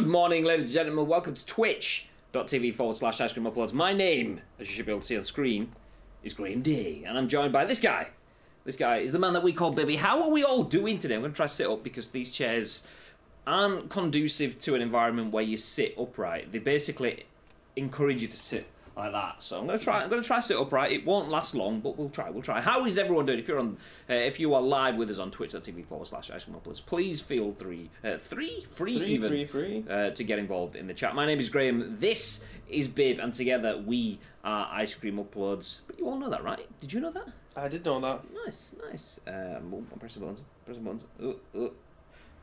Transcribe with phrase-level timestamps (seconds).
[0.00, 1.06] Good morning, ladies and gentlemen.
[1.06, 3.74] Welcome to twitch.tv forward slash ice cream uploads.
[3.74, 5.72] My name, as you should be able to see on screen,
[6.22, 7.04] is Graham D.
[7.06, 8.08] And I'm joined by this guy.
[8.64, 9.96] This guy is the man that we call Bibby.
[9.96, 11.16] How are we all doing today?
[11.16, 12.88] I'm going to try to sit up because these chairs
[13.46, 16.50] aren't conducive to an environment where you sit upright.
[16.50, 17.26] They basically
[17.76, 18.66] encourage you to sit
[19.00, 19.42] like that.
[19.42, 20.02] So I'm gonna try.
[20.02, 20.92] I'm gonna try to sit upright.
[20.92, 22.30] It won't last long, but we'll try.
[22.30, 22.60] We'll try.
[22.60, 23.38] How is everyone doing?
[23.38, 23.76] If you're on,
[24.08, 27.20] uh, if you are live with us on Twitch.tv forward slash Ice Cream Uploads, please
[27.20, 29.84] feel three, uh, three, free, Three, even three, three.
[29.88, 31.14] Uh, to get involved in the chat.
[31.14, 31.96] My name is Graham.
[31.98, 35.80] This is Bib, and together we are Ice Cream Uploads.
[35.86, 36.66] But you all know that, right?
[36.80, 37.28] Did you know that?
[37.56, 38.22] I did know that.
[38.46, 39.20] Nice, nice.
[39.26, 40.42] Um, oh, I'm pressing buttons.
[40.64, 41.04] Pressing buttons.
[41.22, 41.72] Oh, oh.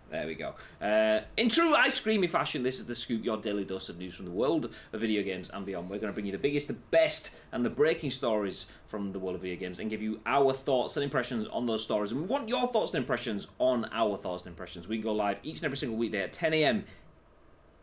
[0.10, 0.54] There we go.
[0.82, 4.16] Uh, in true ice creamy fashion, this is the scoop, your daily dose of news
[4.16, 5.90] from the world of video games and beyond.
[5.90, 9.20] We're going to bring you the biggest, the best, and the breaking stories from the
[9.20, 12.14] world of video games and give you our thoughts and impressions on those stories.
[12.14, 14.88] And we want your thoughts and impressions on our thoughts and impressions.
[14.88, 16.86] We can go live each and every single weekday at 10 a.m.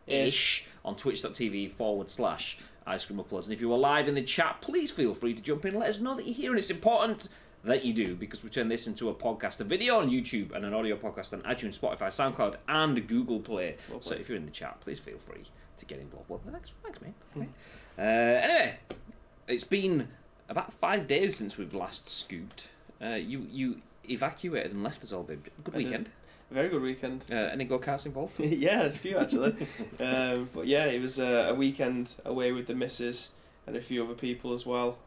[0.07, 3.43] ish on twitch.tv forward slash ice cream uploads.
[3.43, 5.75] And if you are live in the chat, please feel free to jump in.
[5.75, 7.29] Let us know that you're here, and it's important
[7.65, 10.63] that you do because we turn this into a podcast, a video on YouTube, and
[10.63, 13.75] an audio podcast on iTunes, Spotify, SoundCloud, and Google Play.
[13.99, 15.43] So if you're in the chat, please feel free
[15.77, 16.29] to get involved.
[16.29, 17.13] Well, thanks, thanks, mate.
[17.35, 17.47] Okay.
[17.97, 18.77] Uh, anyway,
[19.47, 20.07] it's been
[20.47, 22.69] about five days since we've last scooped.
[23.01, 25.45] Uh, you you evacuated and left us all, babe.
[25.63, 25.85] Good I did.
[25.87, 26.09] weekend.
[26.51, 27.25] Very good weekend.
[27.31, 28.39] Uh, any go karts involved?
[28.39, 29.55] yeah, there's a few actually.
[29.99, 33.31] um, but yeah, it was uh, a weekend away with the missus
[33.65, 34.97] and a few other people as well.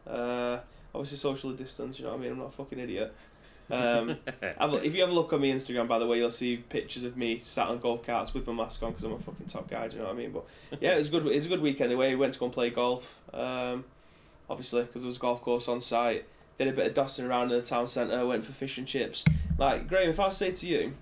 [0.93, 1.99] Obviously, socially distanced.
[1.99, 2.31] You know what I mean?
[2.31, 3.13] I'm not a fucking idiot.
[3.69, 6.57] Um, a, if you have a look on my Instagram, by the way, you'll see
[6.57, 9.47] pictures of me sat on golf carts with my mask on because I'm a fucking
[9.47, 9.87] top guy.
[9.87, 10.31] Do you know what I mean?
[10.31, 10.45] But
[10.81, 11.25] yeah, it was good.
[11.27, 12.09] It was a good weekend away.
[12.09, 13.19] We went to go and play golf.
[13.33, 13.85] Um,
[14.49, 16.25] obviously, because there was a golf course on site.
[16.57, 18.25] Did a bit of dusting around in the town centre.
[18.25, 19.23] Went for fish and chips.
[19.57, 20.93] Like Graham, if I say to you,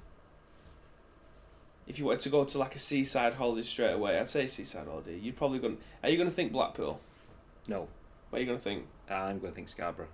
[1.88, 4.88] if you wanted to go to like a seaside holiday straight away, I'd say seaside
[4.88, 5.18] holiday.
[5.18, 5.78] You'd probably going.
[6.03, 7.00] Are you going to think Blackpool?
[7.68, 7.88] no,
[8.30, 8.86] What are you going to think?
[9.10, 10.08] I'm going to think Scarborough.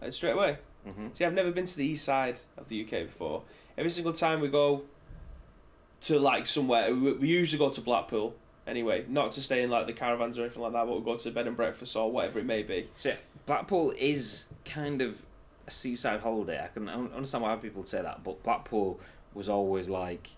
[0.00, 0.58] Uh, straight away.
[0.84, 3.42] hmm See, I've never been to the east side of the UK before.
[3.78, 4.82] Every single time we go
[6.02, 8.34] to like somewhere, we, we usually go to Blackpool
[8.66, 9.04] anyway.
[9.08, 11.30] Not to stay in like the caravans or anything like that, but we'll go to
[11.30, 12.88] bed and breakfast or whatever it may be.
[12.98, 13.16] So yeah,
[13.46, 15.22] Blackpool is kind of
[15.66, 16.62] a seaside holiday.
[16.62, 19.00] I can understand why people say that, but Blackpool
[19.34, 20.30] was always like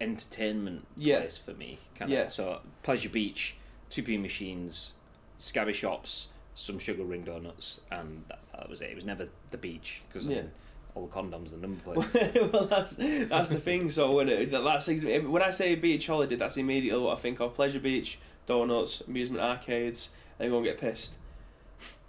[0.00, 1.18] entertainment Yeah.
[1.20, 1.78] place for me.
[1.94, 2.22] Kind Yeah.
[2.24, 2.32] of.
[2.32, 3.56] So Pleasure Beach,
[3.90, 4.92] two P machines,
[5.38, 8.90] scabby shops, some sugar ring donuts, and that, that was it.
[8.90, 10.42] It was never the beach because Yeah.
[10.94, 12.34] all the condoms and number plates.
[12.52, 13.90] well, that's that's the thing.
[13.90, 17.40] So when it, that- that's when I say beach holiday, that's immediately what I think
[17.40, 21.14] of: pleasure beach, donuts, amusement arcades, and go and get pissed.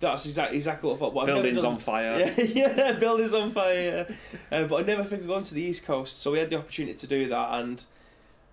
[0.02, 1.14] That's exactly exactly what I thought.
[1.14, 2.34] But Buildings done- on fire.
[2.38, 2.44] Yeah,
[2.76, 4.08] yeah, buildings on fire.
[4.52, 6.58] Uh, but I never think of going to the East Coast, so we had the
[6.58, 7.84] opportunity to do that, and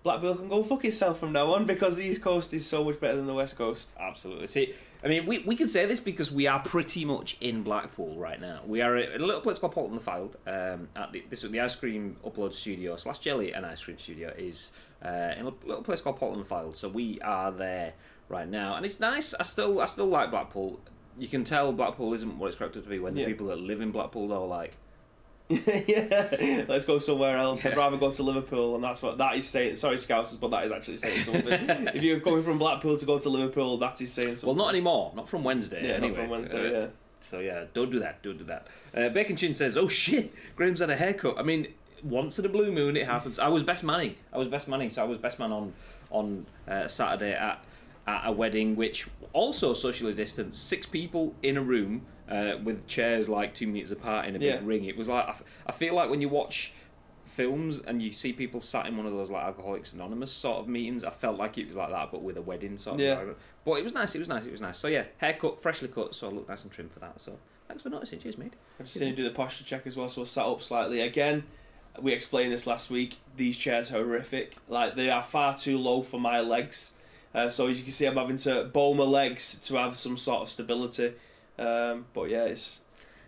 [0.07, 2.97] Blackpool can go fuck itself from now on because the East Coast is so much
[2.99, 3.91] better than the West Coast.
[3.99, 4.47] Absolutely.
[4.47, 4.73] See,
[5.03, 8.39] I mean, we, we can say this because we are pretty much in Blackpool right
[8.39, 8.61] now.
[8.65, 10.35] We are in a little place called Poulton-le-Fylde.
[10.47, 13.97] Um, at the, this is the ice cream upload studio slash jelly and ice cream
[13.97, 14.71] studio is
[15.03, 16.75] uh, in a little place called Poulton-le-Fylde.
[16.77, 17.93] So we are there
[18.29, 19.33] right now, and it's nice.
[19.33, 20.79] I still I still like Blackpool.
[21.19, 23.27] You can tell Blackpool isn't what it's cracked up to be when the Yeah.
[23.27, 24.77] people that live in Blackpool are like,
[25.87, 27.65] yeah, let's go somewhere else.
[27.65, 29.77] I'd rather go to Liverpool, and that's what that is saying.
[29.77, 31.87] Sorry, Scousers, but that is actually saying something.
[31.95, 34.57] if you're coming from Blackpool to go to Liverpool, that is saying something.
[34.57, 35.87] well, not anymore, not from Wednesday.
[35.87, 36.09] yeah, anyway.
[36.09, 36.67] not from Wednesday.
[36.67, 36.87] Uh, yeah.
[37.21, 38.21] So yeah, don't do that.
[38.23, 38.67] Don't do that.
[38.93, 41.67] Uh, Bacon Chin says, "Oh shit, Graham's had a haircut." I mean,
[42.03, 43.39] once in a blue moon, it happens.
[43.39, 44.15] I was best manning.
[44.33, 44.89] I was best manning.
[44.89, 45.73] So I was best man on
[46.11, 47.63] on uh, Saturday at
[48.05, 53.29] at a wedding, which also socially distanced, six people in a room uh, with chairs
[53.29, 54.57] like two meters apart in a Yeah.
[54.57, 54.85] big ring.
[54.85, 56.73] It was like I, f- I feel like when you watch
[57.25, 60.67] films and you see people sat in one of those like Alcoholics Anonymous sort of
[60.67, 61.03] meetings.
[61.03, 63.09] I felt like it was like that, but with a wedding sort of Yeah.
[63.11, 63.39] environment.
[63.65, 64.15] But it was nice.
[64.15, 64.45] It was nice.
[64.45, 64.77] It was nice.
[64.77, 67.19] So yeah, haircut, freshly cut, so I look nice and trim for that.
[67.19, 67.37] So
[67.67, 68.19] thanks for noticing.
[68.19, 68.53] Cheers, mate.
[68.79, 71.01] I've seen you do the posture check as well, so we're sat up slightly.
[71.01, 71.43] Again,
[72.01, 73.17] we explained this last week.
[73.35, 74.55] These chairs are horrific.
[74.69, 76.93] Like they are far too low for my legs.
[77.35, 80.17] Uh, so as you can see, I'm having to bow my legs to have some
[80.17, 81.13] sort of stability.
[81.59, 82.81] Um, but yeah, it's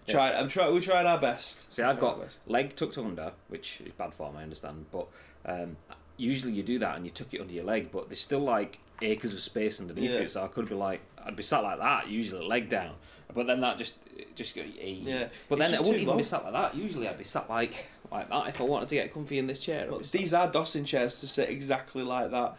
[0.08, 0.32] try.
[0.34, 0.74] I'm trying.
[0.74, 1.72] We're trying our best.
[1.72, 4.86] See, I've got leg tucked under, which is bad form, I understand.
[4.92, 5.08] But
[5.46, 5.78] um,
[6.18, 8.80] usually you do that and you tuck it under your leg, but there's still like
[9.02, 10.18] acres of space underneath Yeah.
[10.20, 10.32] it.
[10.32, 12.96] So I could be like, I'd be sat like that, usually leg down.
[13.34, 13.96] But then that just
[14.36, 14.62] just go.
[14.64, 16.18] Yeah, But It's then I wouldn't even low.
[16.18, 16.76] be sat like that.
[16.76, 19.60] Usually I'd be sat like like that if I wanted to get comfy in this
[19.64, 19.88] chair.
[19.90, 22.58] Well, these are Dawson chairs to sit exactly like that.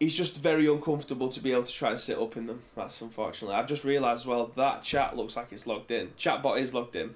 [0.00, 2.62] It's just very uncomfortable to be able to try and sit up in them.
[2.74, 3.54] That's unfortunately.
[3.54, 6.08] I've just realised as well that chat looks like it's logged in.
[6.18, 7.14] Chatbot is logged in,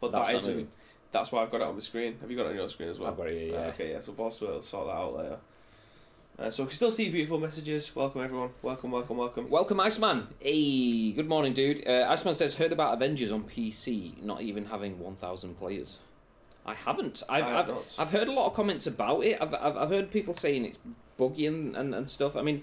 [0.00, 0.50] but That's that isn't.
[0.52, 0.68] moving.
[1.10, 2.16] That's why I've got it on my screen.
[2.20, 3.10] Have you got it on your screen as well?
[3.10, 3.68] I've got it, yeah, Ah, yeah.
[3.70, 4.00] okay, yeah.
[4.00, 5.38] So boss will sort that out later.
[6.38, 7.96] Uh, so we can still see beautiful messages.
[7.96, 8.50] Welcome everyone.
[8.62, 9.50] Welcome, welcome, welcome.
[9.50, 10.28] Welcome, Iceman.
[10.38, 11.84] Hey, good morning, dude.
[11.84, 15.98] Uh, Iceman says, heard about Avengers on PC not even having 1,000 players.
[16.64, 17.24] I haven't.
[17.28, 17.94] I've, I have I've.
[17.98, 19.38] I've heard a lot of comments about it.
[19.40, 20.78] I've, I've, I've heard people saying it's
[21.18, 22.36] buggy and, and, and stuff.
[22.36, 22.62] I mean,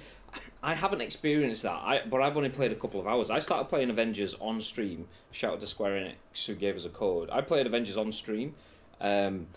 [0.63, 3.30] I haven't experienced that, I, but I've only played a couple of hours.
[3.30, 5.07] I started playing Avengers on stream.
[5.31, 7.30] Shout out to Square Enix who gave us a code.
[7.31, 8.56] I played Avengers on stream
[9.00, 9.48] um,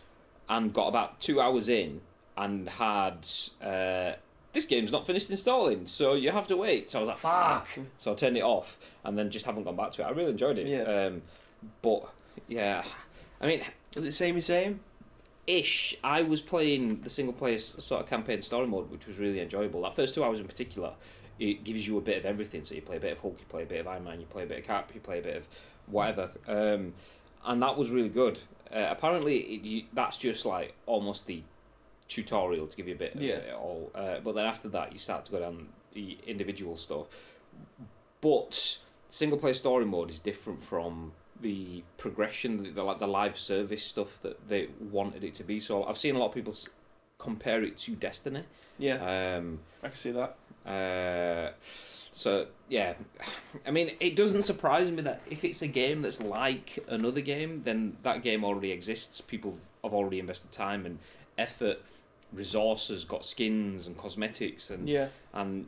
[0.49, 2.03] and got about two hours in
[2.37, 3.27] and had.
[3.63, 4.13] Uh,
[4.53, 6.91] this game's not finished installing, so you have to wait.
[6.91, 7.69] So I was like, fuck.
[7.99, 10.07] So I turned it off and then just haven't gone back to it.
[10.07, 10.67] I really enjoyed it.
[10.67, 10.83] Yeah.
[10.83, 11.23] Um,
[11.83, 12.09] but,
[12.49, 12.83] yeah.
[13.41, 13.63] I mean,
[13.95, 14.81] Is it samey same?
[15.49, 15.97] Ish.
[16.05, 19.83] I was playing the single player sort of campaign story mode, which was really enjoyable.
[19.83, 20.93] That first two hours in particular,
[21.41, 22.65] it gives you a bit of everything.
[22.65, 24.27] So you play a bit of Hulk, you play a bit of Iron Man, you
[24.27, 25.49] play a bit of Cap, you play a bit of
[25.87, 26.93] whatever, um,
[27.47, 28.39] and that was really good.
[28.71, 31.43] Uh, apparently, it, you, that's just like almost the
[32.09, 33.37] tutorial to give you a bit of Yeah.
[33.37, 33.91] it all.
[33.95, 37.07] Uh, but then after that, you start to go down the individual stuff.
[38.21, 38.79] But
[39.09, 41.13] single player story mode is different from
[41.43, 45.61] the progression, the, the like the live service stuff that they wanted it to be.
[45.61, 46.69] So I've seen a lot of people s-
[47.19, 48.45] compare it to Destiny.
[48.79, 50.37] Yeah, Um, I can see that.
[50.67, 51.53] uh,
[52.13, 52.95] so yeah,
[53.67, 57.63] I mean, it doesn't surprise me that if it's a game that's like another game,
[57.65, 59.21] then that game already exists.
[59.21, 60.99] People have already invested time and
[61.37, 61.79] effort,
[62.33, 65.67] resources, got skins and cosmetics, and Yeah, and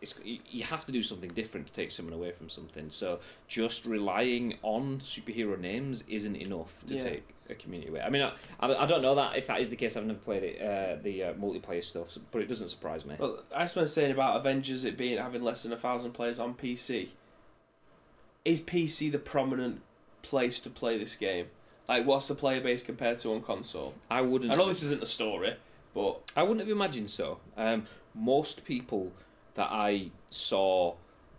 [0.00, 2.90] it's you have to do something different to take someone away from something.
[2.90, 7.02] So just relying on superhero names isn't enough to Yeah.
[7.04, 8.00] take a community away.
[8.00, 9.96] I mean, I, I, I don't know that if that is the case.
[9.96, 13.14] I've never played it, uh, the uh, multiplayer stuff, but it doesn't surprise me.
[13.18, 17.08] well, Iceman's saying about Avengers it being having less than a thousand players on PC.
[18.44, 19.82] Is PC the prominent
[20.22, 21.46] place to play this game?
[21.88, 23.94] Like, what's the player base compared to on console?
[24.10, 24.50] I wouldn't.
[24.50, 25.56] I know this isn't a story,
[25.94, 27.38] but I wouldn't have imagined so.
[27.56, 29.12] Um, most people
[29.54, 30.94] that I saw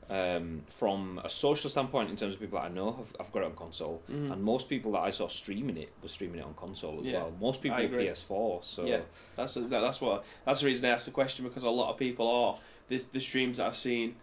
[0.09, 3.43] um, from a social standpoint, in terms of people that I know, have, have got
[3.43, 4.33] it on console, Mhm.
[4.33, 7.19] and most people that I saw streaming it were streaming it on console as Yeah,
[7.19, 7.33] well.
[7.39, 8.07] Most people agree.
[8.07, 9.01] PS4, so Yeah.
[9.37, 11.97] that's that, that's what that's the reason I asked the question because a lot of
[11.97, 12.57] people are
[12.89, 14.17] the the streams that I've seen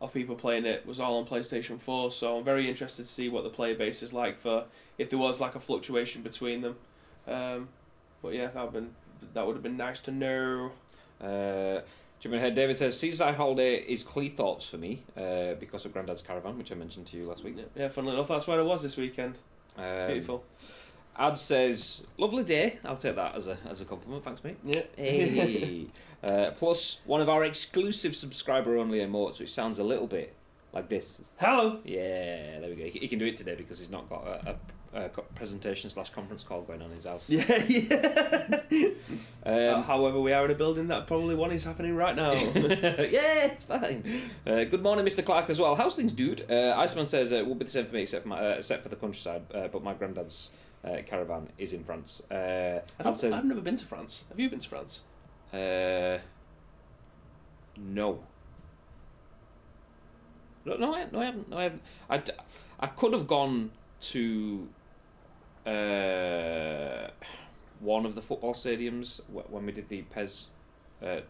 [0.00, 2.10] of people playing it was all on PlayStation Four.
[2.12, 4.64] So I'm very interested to see what the player base is like for
[4.96, 6.76] if there was like a fluctuation between them.
[7.26, 7.68] Um,
[8.22, 8.94] but yeah, that would been
[9.34, 10.72] that would have been nice to know.
[11.20, 11.80] Uh,
[12.20, 16.58] Jimmy Head David says Seaside Holiday is Cleethorpes for me uh, because of Grandad's Caravan,
[16.58, 17.54] which I mentioned to you last week.
[17.56, 19.36] Yeah, yeah, funnily enough, that's where I was this weekend.
[19.78, 20.44] Um, Beautiful.
[21.16, 22.78] Ad says lovely day.
[22.84, 24.24] I'll take that as a as a compliment.
[24.24, 24.58] Thanks, mate.
[24.64, 24.82] Yeah.
[24.96, 25.86] Hey.
[26.22, 30.34] uh, plus one of our exclusive subscriber only emotes, which sounds a little bit
[30.72, 31.28] like this.
[31.38, 31.80] Hello.
[31.84, 32.84] Yeah, there we go.
[32.84, 34.56] He, he can do it today because he's not got a, a,
[34.92, 37.30] co- presentation slash conference call going on in his house.
[37.30, 38.88] Yeah, yeah.
[39.46, 42.32] Uh, Um, however, we are in a building that probably one is happening right now.
[42.54, 44.04] yeah, it's fine.
[44.46, 45.24] Uh, good morning, Mr.
[45.24, 45.74] Clark, as well.
[45.76, 46.44] How's things, dude?
[46.50, 48.54] Uh, Iceman says uh, it will be the same for me, except for, my, uh,
[48.58, 49.42] except for the countryside.
[49.54, 50.50] Uh, but my granddad's
[50.84, 52.22] uh, caravan is in France.
[52.30, 54.24] Uh, I've, says, I've never been to France.
[54.28, 55.02] Have you been to France?
[55.52, 56.18] Uh,
[57.76, 58.20] no.
[60.64, 61.48] No, no, I, no, I haven't.
[61.48, 61.82] No, I haven't.
[62.10, 62.22] I,
[62.80, 63.70] I could have gone
[64.00, 64.68] to
[65.66, 67.08] uh,
[67.80, 70.48] one of the football stadiums when we did the PES
[71.04, 71.20] uh,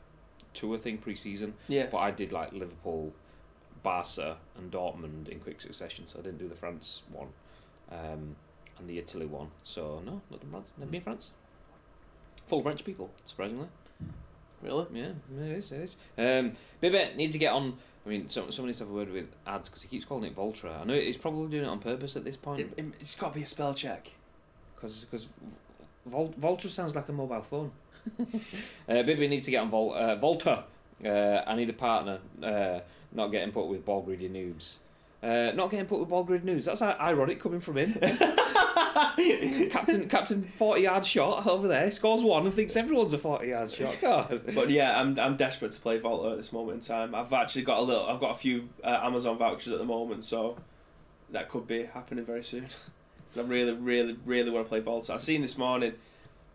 [0.54, 1.86] tour thing pre-season, Yeah.
[1.90, 3.12] but I did like Liverpool,
[3.82, 7.28] Barca, and Dortmund in quick succession, so I didn't do the France one,
[7.90, 8.36] um,
[8.78, 9.48] and the Italy one.
[9.64, 10.72] So no, not the France.
[10.76, 11.30] Never been France.
[12.46, 13.68] Full French people, surprisingly.
[14.62, 14.86] Really?
[14.92, 15.72] Yeah, it is.
[15.72, 15.96] It is.
[16.18, 17.78] Um, Bibet need to get on.
[18.04, 20.24] I mean, some somebody needs to have a word with ads because he keeps calling
[20.24, 20.80] it Voltra.
[20.80, 23.34] I know he's probably doing it on purpose at this point It, it's got to
[23.36, 24.10] be a spell check.
[24.80, 25.26] Because because
[26.06, 27.70] Vol- Voltra sounds like a mobile phone.
[28.88, 30.64] uh, Bibby needs to get on Vol- uh, Volta.
[31.04, 32.18] Uh, I need a partner.
[32.42, 32.80] Uh,
[33.12, 34.78] not getting put with ball greedy noobs.
[35.22, 36.64] Uh, not getting put with ball grid news.
[36.64, 37.92] That's ironic coming from him.
[39.70, 43.70] Captain, Captain, forty yard shot over there scores one and thinks everyone's a forty yard
[43.70, 43.94] shot.
[44.00, 44.40] God.
[44.54, 47.14] But yeah, I'm I'm desperate to play Volta at this moment in time.
[47.14, 48.06] I've actually got a little.
[48.06, 50.56] I've got a few uh, Amazon vouchers at the moment, so
[51.30, 52.68] that could be happening very soon.
[53.30, 55.14] 'Cause I really, really, really want to play Volta.
[55.14, 55.94] I seen this morning.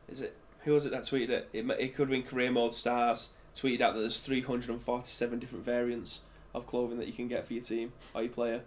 [0.09, 1.49] Is it who was it that tweeted it?
[1.53, 3.29] It, it could have been career mode stars.
[3.55, 6.21] Tweeted out that there's 347 different variants
[6.53, 8.61] of clothing that you can get for your team or your player.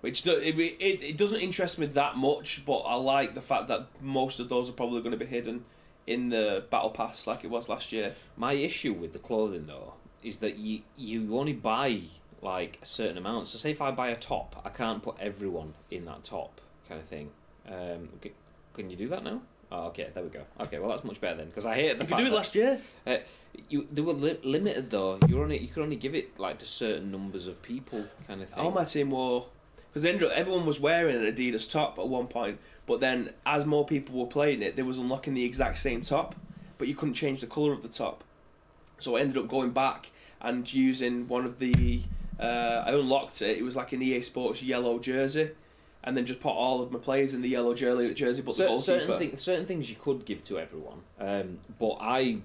[0.00, 3.86] Which it, it, it doesn't interest me that much, but I like the fact that
[4.00, 5.64] most of those are probably going to be hidden
[6.06, 8.14] in the battle pass like it was last year.
[8.36, 12.00] My issue with the clothing though is that you you only buy
[12.42, 13.48] like a certain amount.
[13.48, 17.00] So say if I buy a top, I can't put everyone in that top kind
[17.00, 17.30] of thing.
[17.68, 18.32] Um, c-
[18.74, 19.40] can you do that now?
[19.72, 20.42] Oh, okay, there we go.
[20.60, 22.30] Okay, well that's much better then because I hated the If you fact do it
[22.30, 22.80] that- last year,
[23.68, 25.18] you they were li- limited though.
[25.28, 28.42] You were only you could only give it like to certain numbers of people, kind
[28.42, 28.58] of thing.
[28.58, 29.46] all my team wore
[29.92, 34.16] because everyone was wearing an Adidas top at one point, but then as more people
[34.18, 36.34] were playing it, they was unlocking the exact same top,
[36.78, 38.24] but you couldn't change the colour of the top.
[38.98, 42.02] So I ended up going back and using one of the.
[42.38, 43.56] Uh, I unlocked it.
[43.58, 45.50] It was like an EA Sports yellow jersey,
[46.04, 48.78] and then just put all of my players in the yellow jersey, jersey but goalkeeper.
[48.80, 52.38] certain things, certain things you could give to everyone, um, but I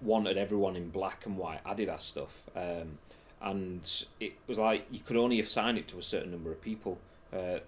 [0.00, 2.98] wanted everyone in black and white Adidas stuff, um,
[3.42, 6.98] and it was like you could only assign it to a certain number of people.
[7.32, 7.58] Uh,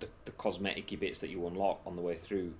[0.00, 2.52] the the cosmetic bits that you unlock on the way through.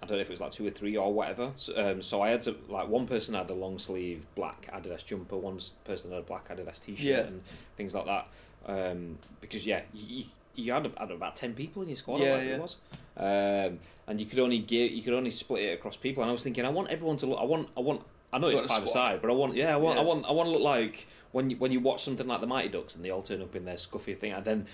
[0.00, 1.50] I don't know if it was like two or three or whatever.
[1.56, 5.04] So, um, so I had to like one person had a long sleeve black Adidas
[5.04, 7.18] jumper, one person had a black Adidas t-shirt Yeah.
[7.20, 7.42] and
[7.76, 8.28] things like that.
[8.66, 10.24] Um, because yeah, you,
[10.58, 12.54] you had, had about ten people in your squad, Yeah, or whatever yeah.
[12.56, 12.76] it was,
[13.16, 16.22] um, and you could only give you could only split it across people.
[16.22, 17.38] And I was thinking, I want everyone to look.
[17.40, 18.02] I want I want.
[18.32, 20.32] I know You it's five aside, but I want yeah, I want I want I
[20.32, 23.04] want to look like when you when you watch something like the Mighty Ducks and
[23.04, 24.66] they all turn up in their scuffy thing, and then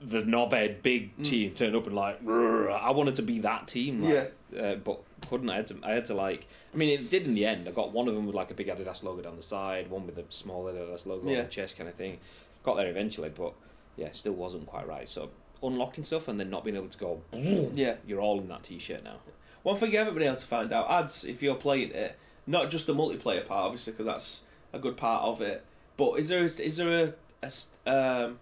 [0.00, 1.24] the knobhead big Mm.
[1.24, 5.50] team turn up and like I wanted to be that team, like, uh, but couldn't.
[5.50, 5.76] I had to.
[5.82, 6.46] I had to like.
[6.72, 7.68] I mean, it did in the end.
[7.68, 10.06] I got one of them with like a big Adidas logo down the side, one
[10.06, 12.18] with a small Adidas logo on the chest, kind of thing.
[12.64, 13.54] Got there eventually, but
[13.98, 15.08] yeah, still wasn't quite right.
[15.08, 15.30] So
[15.62, 17.20] unlocking stuff and then not being able to go.
[17.32, 17.96] Yeah.
[18.06, 19.16] You're all in that t-shirt now.
[19.64, 22.70] One thing you haven't been able to find out, ads, if you're playing it, not
[22.70, 25.64] just the multiplayer part, obviously, because that's a good part of it,
[25.96, 27.48] but is there is there a,
[27.86, 28.38] a um,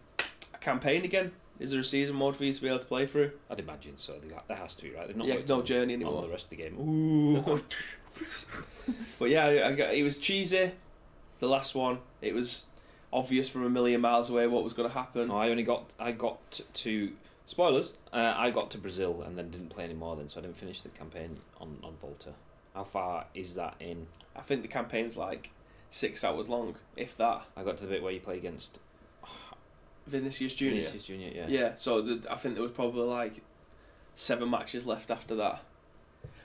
[0.54, 1.32] a campaign again?
[1.58, 3.32] Is there a season mode for you to be able to play through?
[3.50, 4.14] I'd imagine so.
[4.46, 5.06] There has to be right.
[5.06, 6.22] They've not yeah, no journey on anymore.
[6.22, 6.78] the rest of the game.
[6.78, 7.62] Ooh.
[9.18, 10.72] But yeah, I, I got, it was cheesy.
[11.40, 12.66] The last one, it was
[13.12, 15.28] obvious from a million miles away what was going to happen.
[15.28, 17.12] No, I only got I got to
[17.46, 17.94] spoilers.
[18.12, 20.16] Uh, I got to Brazil and then didn't play anymore.
[20.16, 22.32] Then so I didn't finish the campaign on on Volta.
[22.74, 24.06] How far is that in?
[24.34, 25.50] I think the campaign's like
[25.90, 27.46] six hours long, if that.
[27.56, 28.78] I got to the bit where you play against
[30.06, 30.82] Vinicius Junior.
[30.82, 31.30] Vinicius Junior.
[31.34, 31.46] Yeah.
[31.48, 33.42] Yeah, so the, I think there was probably like
[34.14, 35.62] seven matches left after that.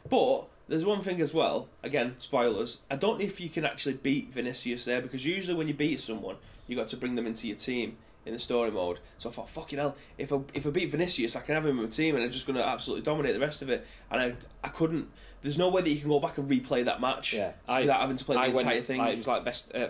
[0.09, 1.67] But there's one thing as well.
[1.83, 2.79] Again, spoilers.
[2.89, 5.99] I don't know if you can actually beat Vinicius there because usually when you beat
[5.99, 6.37] someone,
[6.67, 8.99] you got to bring them into your team in the story mode.
[9.17, 11.77] So I thought, fucking hell, if I if I beat Vinicius, I can have him
[11.77, 13.85] in my team and I'm just going to absolutely dominate the rest of it.
[14.09, 15.09] And I I couldn't.
[15.41, 17.51] There's no way that you can go back and replay that match Yeah.
[17.67, 18.85] I without having to play the I entire went.
[18.85, 18.99] thing.
[18.99, 19.73] Like, it was like best.
[19.75, 19.87] Uh,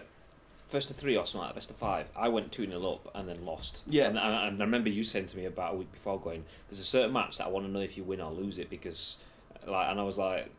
[0.70, 2.08] First of three or something like best of five.
[2.16, 3.82] I went 2 0 up and then lost.
[3.88, 4.08] Yeah.
[4.08, 6.80] And, and, and I remember you saying to me about a week before going, there's
[6.80, 9.18] a certain match that I want to know if you win or lose it because,
[9.68, 10.50] like, and I was like,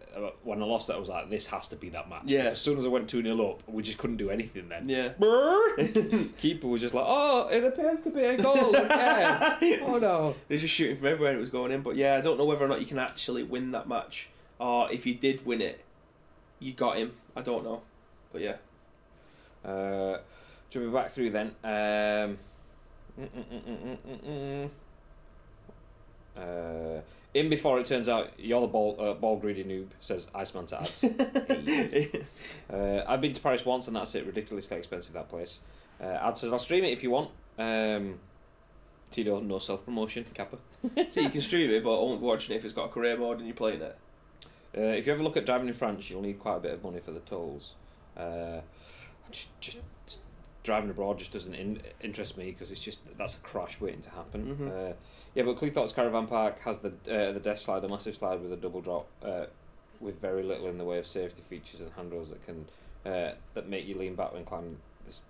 [0.42, 2.22] when I lost it, I was like, this has to be that match.
[2.26, 2.44] Yeah.
[2.44, 4.88] As soon as I went 2 0 up, we just couldn't do anything then.
[4.88, 5.12] yeah.
[6.38, 9.58] Keeper was just like, oh, it appears to be a goal again.
[9.86, 10.34] oh no.
[10.48, 11.82] They're just shooting from everywhere and it was going in.
[11.82, 14.28] But yeah, I don't know whether or not you can actually win that match.
[14.58, 15.82] Or if you did win it,
[16.60, 17.12] you got him.
[17.34, 17.82] I don't know.
[18.32, 18.56] But yeah.
[19.64, 20.18] Uh,
[20.74, 21.54] we back through then?
[21.62, 22.38] Um,
[23.18, 24.70] mm, mm, mm, mm, mm, mm, mm.
[26.36, 27.00] Uh,
[27.34, 30.80] in before it turns out you're the ball uh, ball greedy noob says Iceman to
[30.80, 31.00] ads.
[31.02, 32.24] Hey.
[32.72, 34.26] uh, I've been to Paris once and that's it.
[34.26, 35.60] Ridiculously expensive that place.
[36.00, 37.30] Uh, ad says I'll stream it if you want.
[37.58, 38.18] Um,
[39.10, 40.58] Tito no self promotion Kappa.
[41.10, 42.88] so you can stream it, but I won't be watching it if it's got a
[42.88, 43.96] career mode and you're playing it.
[44.76, 46.82] Uh, if you ever look at driving in France, you'll need quite a bit of
[46.82, 47.74] money for the tolls.
[48.16, 48.60] Uh,
[49.30, 49.78] just, just
[50.62, 54.10] driving abroad just doesn't in, interest me because it's just that's a crash waiting to
[54.10, 54.56] happen.
[54.56, 54.90] Mhm.
[54.90, 54.94] Uh,
[55.34, 58.52] yeah, but Cleethorpes Caravan Park has the uh, the death slide, a massive slide with
[58.52, 59.46] a double drop, uh,
[60.00, 62.66] with very little in the way of safety features and handles that can
[63.04, 64.78] uh, that make you lean back when climbing.
[65.04, 65.22] This.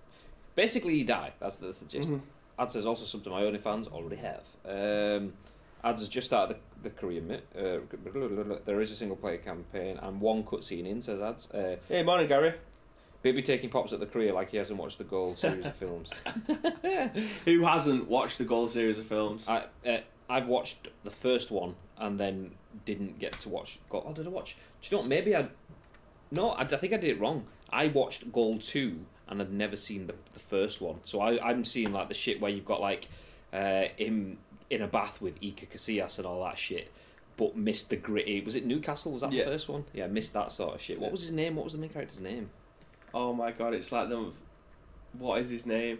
[0.54, 1.32] Basically, you die.
[1.40, 2.08] That's the gist.
[2.10, 2.20] Mhm.
[2.58, 4.44] Ads is also something my only fans already have.
[4.66, 5.32] Um,
[5.84, 7.46] Ads has just started the, the bit.
[7.56, 11.50] Uh, there is a single player campaign and one cutscene in, says Ads.
[11.50, 12.54] Uh, Hey, morning, Gary.
[13.22, 16.10] Baby taking pops at the career like he hasn't watched the Gold series of films.
[17.44, 19.48] Who hasn't watched the Gold series of films?
[19.48, 19.98] I, uh,
[20.28, 22.52] I've watched the first one and then
[22.84, 24.04] didn't get to watch Gold.
[24.08, 24.56] Oh, did I watch?
[24.80, 25.08] Do you know what?
[25.08, 25.48] Maybe I.
[26.30, 27.44] No, I, I think I did it wrong.
[27.72, 28.98] I watched Gold 2
[29.28, 30.96] and I'd never seen the, the first one.
[31.04, 33.08] So I, I'm seeing like the shit where you've got like
[33.52, 34.38] uh, him
[34.68, 36.90] in a bath with Iker Casillas and all that shit.
[37.36, 38.40] But missed the gritty.
[38.42, 39.12] Was it Newcastle?
[39.12, 39.44] Was that Yeah.
[39.44, 39.84] the first one?
[39.94, 40.98] Yeah, missed that sort of shit.
[41.00, 41.54] What was his name?
[41.56, 42.50] What was the main character's name?
[43.14, 44.34] Oh my god, it's like them.
[45.18, 45.98] What is his name?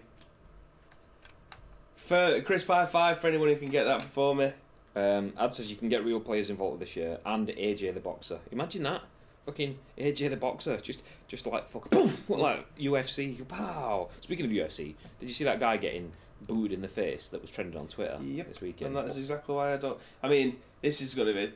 [1.97, 4.53] For Chris Pie Five, for anyone who can get that before me.
[4.95, 8.41] Um, Ad says you can get real players involved this year and AJ the boxer.
[8.51, 9.03] Imagine that.
[9.47, 13.49] Fucking AJ the boxer, just just like fucking poof, like UFC.
[13.51, 14.09] Wow.
[14.21, 16.13] Speaking of UFC, did you see that guy getting
[16.47, 18.97] booed in the face that was trending on Twitter Yep, this weekend?
[18.97, 19.99] And that's exactly why I don't.
[20.23, 21.53] I mean, this is going to be.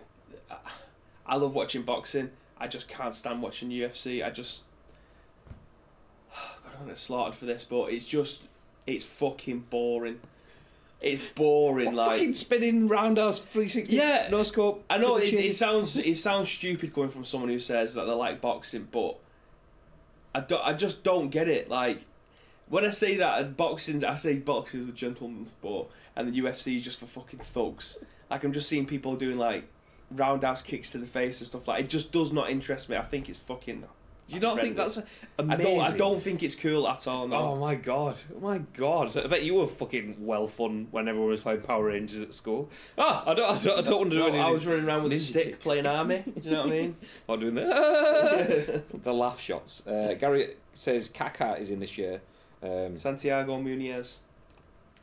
[1.26, 2.30] I love watching boxing.
[2.58, 4.24] I just can't stand watching UFC.
[4.24, 4.64] I just.
[6.78, 8.42] I'm gonna slaughtered for this, but it's just.
[8.86, 10.20] It's fucking boring.
[11.00, 12.10] It's boring, What, like.
[12.18, 14.28] fucking spinning roundhouse 360 Yeah.
[14.30, 14.84] no scope.
[14.88, 18.12] I know it, it sounds it sounds stupid coming from someone who says that they
[18.12, 19.18] like boxing, but
[20.34, 21.68] I don't, I just don't get it.
[21.68, 22.02] Like
[22.68, 26.40] when I say that and boxing, I say boxing is a gentleman's sport, and the
[26.40, 27.98] UFC is just for fucking thugs.
[28.30, 29.64] Like I'm just seeing people doing like
[30.12, 31.84] roundhouse kicks to the face and stuff like.
[31.84, 32.96] It just does not interest me.
[32.96, 33.84] I think it's fucking.
[34.28, 34.96] Do you not think horrendous.
[34.96, 35.06] that's
[35.38, 35.64] I amazing?
[35.64, 35.80] don't.
[35.84, 37.28] I don't think it's cool at all.
[37.28, 37.36] No.
[37.36, 38.20] Oh my god!
[38.34, 39.16] Oh my god!
[39.16, 42.68] I bet you were fucking well fun when everyone was playing Power Rangers at school.
[42.98, 44.40] Ah, I don't, I don't, I don't want to do No, any.
[44.40, 45.58] I was running around with a stick kicks.
[45.62, 46.24] playing army.
[46.26, 46.96] Do you know what I mean?
[47.28, 49.86] Not doing the the laugh shots.
[49.86, 52.20] Uh, Gary says Kaká is in this year.
[52.62, 54.18] Um, Santiago Munez.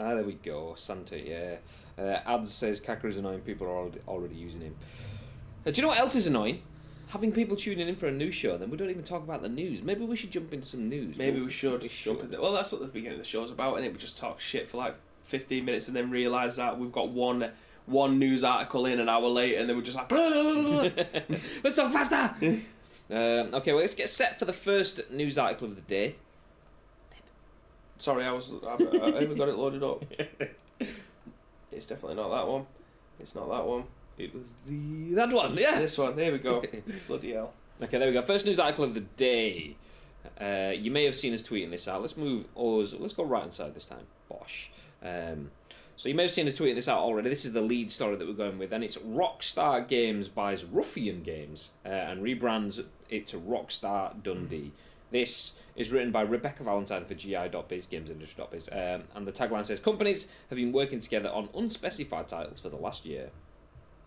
[0.02, 0.74] ah, there we go.
[0.76, 1.56] Santa, yeah.
[1.98, 3.40] Uh, Ads says Kaká is annoying.
[3.40, 4.76] People are already, already using him.
[5.66, 6.62] Uh, do you know what else is annoying?
[7.14, 9.48] Having people tuning in for a news show, then we don't even talk about the
[9.50, 9.84] news.
[9.84, 11.16] Maybe we should jump into some news.
[11.16, 11.84] Maybe we should.
[11.84, 12.20] We jump should.
[12.26, 14.40] into- Well, that's what the beginning of the show's about, and it we just talk
[14.40, 17.52] shit for like fifteen minutes, and then realise that we've got one
[17.86, 20.12] one news article in an hour later, and then we're just like,
[21.64, 22.34] Let's talk faster.
[23.12, 26.16] um, okay, well, let's get set for the first news article of the day.
[28.00, 30.04] sorry, I was I, I haven't got it loaded up.
[31.72, 32.66] It's definitely not that one.
[33.20, 33.84] It's not that one.
[34.18, 35.56] It was the that one.
[35.58, 35.80] Yes.
[35.80, 36.18] This one.
[36.18, 36.64] Here we go.
[37.08, 37.54] Bloody hell.
[37.82, 38.22] Okay, there we go.
[38.22, 39.76] First news article of the day.
[40.40, 42.02] Uh, you may have seen us tweeting this out.
[42.02, 42.94] Let's move us.
[42.94, 44.06] Let's go right inside this time.
[44.30, 44.70] Bosh.
[45.04, 45.52] Um,
[45.96, 47.30] so you may have seen us tweeting this out already.
[47.30, 51.24] This is the lead story that we're going with, and it's Rockstar Games buys Ruffian
[51.24, 54.72] Games uh, and rebrands it to Rockstar Dundee.
[55.12, 60.28] This is written by Rebekah Valentine for GI.biz, GamesIndustry.biz, um, and the tagline says companies
[60.50, 63.30] have been working together on unspecified titles for the last year.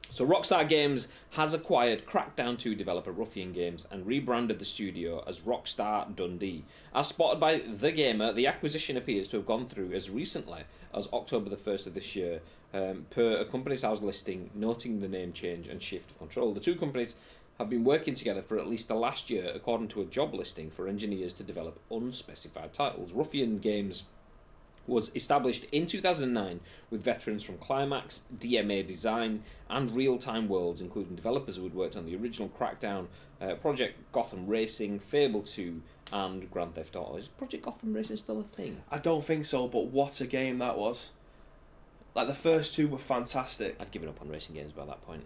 [0.09, 5.41] So Rockstar Games has acquired Crackdown 2 developer Ruffian Games and rebranded the studio as
[5.41, 6.65] Rockstar Dundee.
[6.95, 10.63] As spotted by The Gamer, the acquisition appears to have gone through as recently
[10.95, 12.41] as October the 1st of this year,
[12.73, 16.55] um, per a Companies House listing noting the name change and shift of control.
[16.55, 17.15] The two companies
[17.59, 20.71] have been working together for at least the last year, according to a job listing
[20.71, 23.13] for engineers to develop unspecified titles.
[23.13, 24.05] Ruffian Games
[24.87, 31.57] was established in 2009 with veterans from Climax, DMA Design, and Realtime Worlds, including developers
[31.57, 33.07] who had worked on the original Crackdown,
[33.41, 37.17] uh, Project Gotham Racing, Fable 2, and Grand Theft Auto.
[37.17, 38.83] Is Project Gotham Racing still a thing?
[38.91, 41.13] I don't think so, but what a game that was.
[42.15, 43.77] Like the first two were fantastic.
[43.79, 45.25] I'd given up on racing games by that point.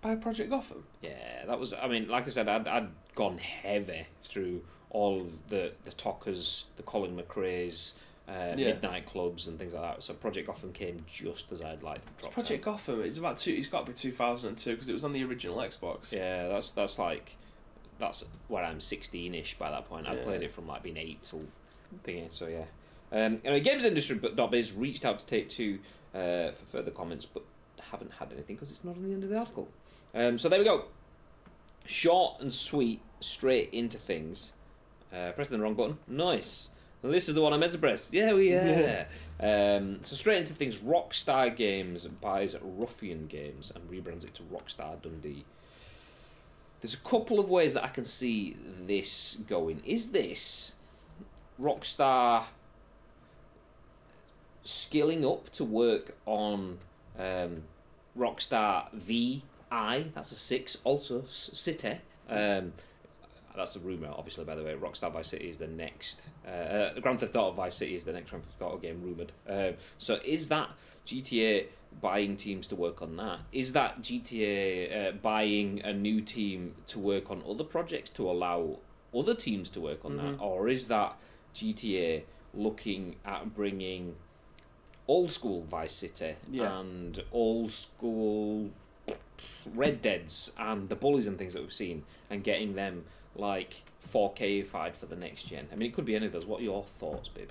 [0.00, 0.82] By Project Gotham.
[1.00, 1.72] Yeah, that was.
[1.72, 6.64] I mean, like I said, I'd, I'd gone heavy through all of the the TOCAs,
[6.76, 7.94] the Colin McRae's,
[8.28, 8.68] uh, Yeah.
[8.68, 10.02] Midnight Clubs, and things like that.
[10.02, 12.32] So Project Gotham came just as I'd like dropped out.
[12.32, 13.02] Project Gotham.
[13.02, 13.52] It's about two.
[13.52, 16.12] It's got to be two thousand and two because it was on the original Xbox.
[16.12, 17.36] Yeah, that's that's like
[17.98, 20.08] that's where I'm 16ish by that point.
[20.08, 20.24] I Yeah.
[20.24, 21.42] played it from like being eight till
[22.04, 22.32] thingy.
[22.32, 22.64] So yeah.
[23.12, 25.78] Um, anyway, Games Industry Biz reached out to Take Two
[26.14, 27.42] uh, for further comments, but
[27.90, 29.68] haven't had anything because it's not on the end of the article.
[30.14, 30.86] Um, so there we go.
[31.84, 34.52] Short and sweet, straight into things.
[35.12, 35.98] Uh, pressing the wrong button.
[36.08, 36.70] Nice.
[37.02, 38.10] Well, this is the one I meant to press.
[38.12, 39.06] Yeah, we yeah.
[39.40, 40.78] um, so straight into things.
[40.78, 45.44] Rockstar Games buys Ruffian Games and rebrands it to Rockstar Dundee.
[46.80, 49.82] There's a couple of ways that I can see this going.
[49.84, 50.72] Is this
[51.60, 52.44] Rockstar
[54.62, 56.78] skilling up to work on
[57.18, 57.64] um,
[58.16, 59.42] Rockstar VI?
[60.14, 60.78] That's a six.
[60.84, 61.98] Also City.
[62.28, 62.72] Um,
[63.56, 64.44] that's the rumor, obviously.
[64.44, 66.22] By the way, Rockstar Vice City is the next.
[66.46, 69.32] Uh, Grand Theft Auto Vice City is the next Grand Theft Auto game rumored.
[69.48, 70.70] Uh, so is that
[71.06, 71.66] GTA
[72.00, 73.40] buying teams to work on that?
[73.52, 78.78] Is that GTA uh, buying a new team to work on other projects to allow
[79.14, 81.16] other teams to work on that, or is that
[81.54, 82.22] GTA
[82.54, 84.14] looking at bringing
[85.06, 86.80] old school Vice City Yeah.
[86.80, 88.70] and old school
[89.74, 94.94] Red Deads and the bullies and things that we've seen and getting them like 4K-ified
[94.94, 95.68] for the next gen.
[95.72, 96.46] I mean, it could be any of those.
[96.46, 97.50] What are your thoughts, babe?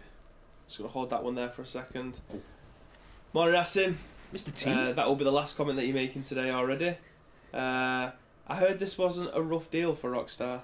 [0.67, 2.20] Just gonna hold that one there for a second.
[3.34, 3.96] Morning, Asim.
[4.34, 4.56] Mr.
[4.56, 4.72] T.
[4.72, 6.96] Uh, that will be the last comment that you're making today already.
[7.54, 8.12] Uh,
[8.48, 10.62] I heard this wasn't a rough deal for Rockstar.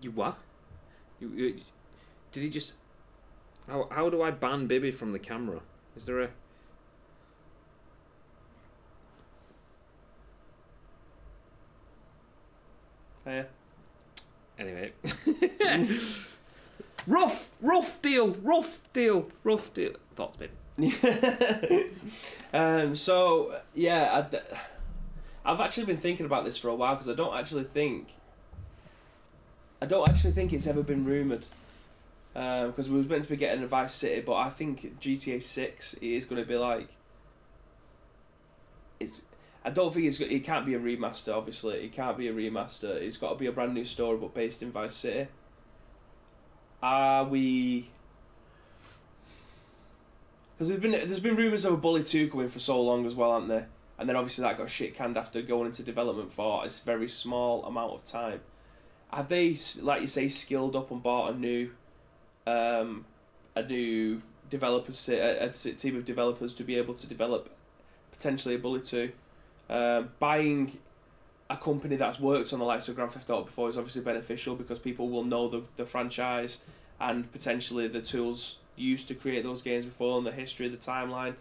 [0.00, 0.36] you what?
[1.20, 1.60] You, you,
[2.32, 2.74] did he just?
[3.66, 5.60] How how do I ban Bibby from the camera?
[5.96, 6.28] Is there a?
[13.28, 13.44] Yeah.
[14.58, 14.92] Anyway.
[17.06, 19.92] rough, rough deal, rough deal, rough deal.
[20.16, 20.50] Thoughts, babe.
[22.52, 24.26] um, so yeah,
[25.44, 28.14] I, have actually been thinking about this for a while because I don't actually think
[29.80, 31.46] I don't actually think it's ever been rumored
[32.32, 35.42] because um, we were meant to be getting a Vice City, but I think GTA
[35.42, 36.88] Six is going to be like
[39.00, 39.22] it's.
[39.64, 41.36] I don't think it's it can't be a remaster.
[41.36, 42.94] Obviously, it can't be a remaster.
[42.94, 45.28] It's got to be a brand new story, but based in Vice City.
[46.82, 47.88] Are we
[50.58, 53.14] because there's been there's been rumours of a Bully Two coming for so long as
[53.14, 53.68] well, aren't there?
[53.96, 57.64] And then obviously that got shit canned after going into development for a very small
[57.64, 58.40] amount of time.
[59.12, 61.70] Have they, like you say, skilled up and bought a new,
[62.46, 63.06] um,
[63.56, 67.50] a new developers a, a team of developers to be able to develop
[68.10, 69.12] potentially a Bully Two?
[69.70, 70.78] Um, buying
[71.50, 74.54] a company that's worked on the likes of Grand Theft Auto before is obviously beneficial
[74.54, 76.60] because people will know the the franchise
[77.00, 81.34] and potentially the tools used to create those games before and the history, the timeline.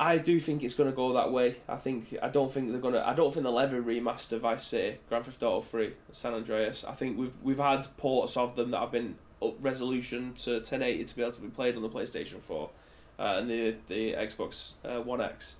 [0.00, 1.56] I do think it's going to go that way.
[1.68, 3.06] I think I don't think they're going to.
[3.06, 6.84] I don't think they'll ever remaster Vice City, Grand Theft Auto Three, San Andreas.
[6.84, 11.04] I think we've we've had ports of them that have been up resolution to 1080
[11.04, 12.70] to be able to be played on the PlayStation Four,
[13.18, 15.56] uh, and the the Xbox uh, One X.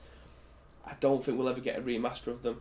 [0.88, 2.60] I don't think we'll ever get a remaster of them,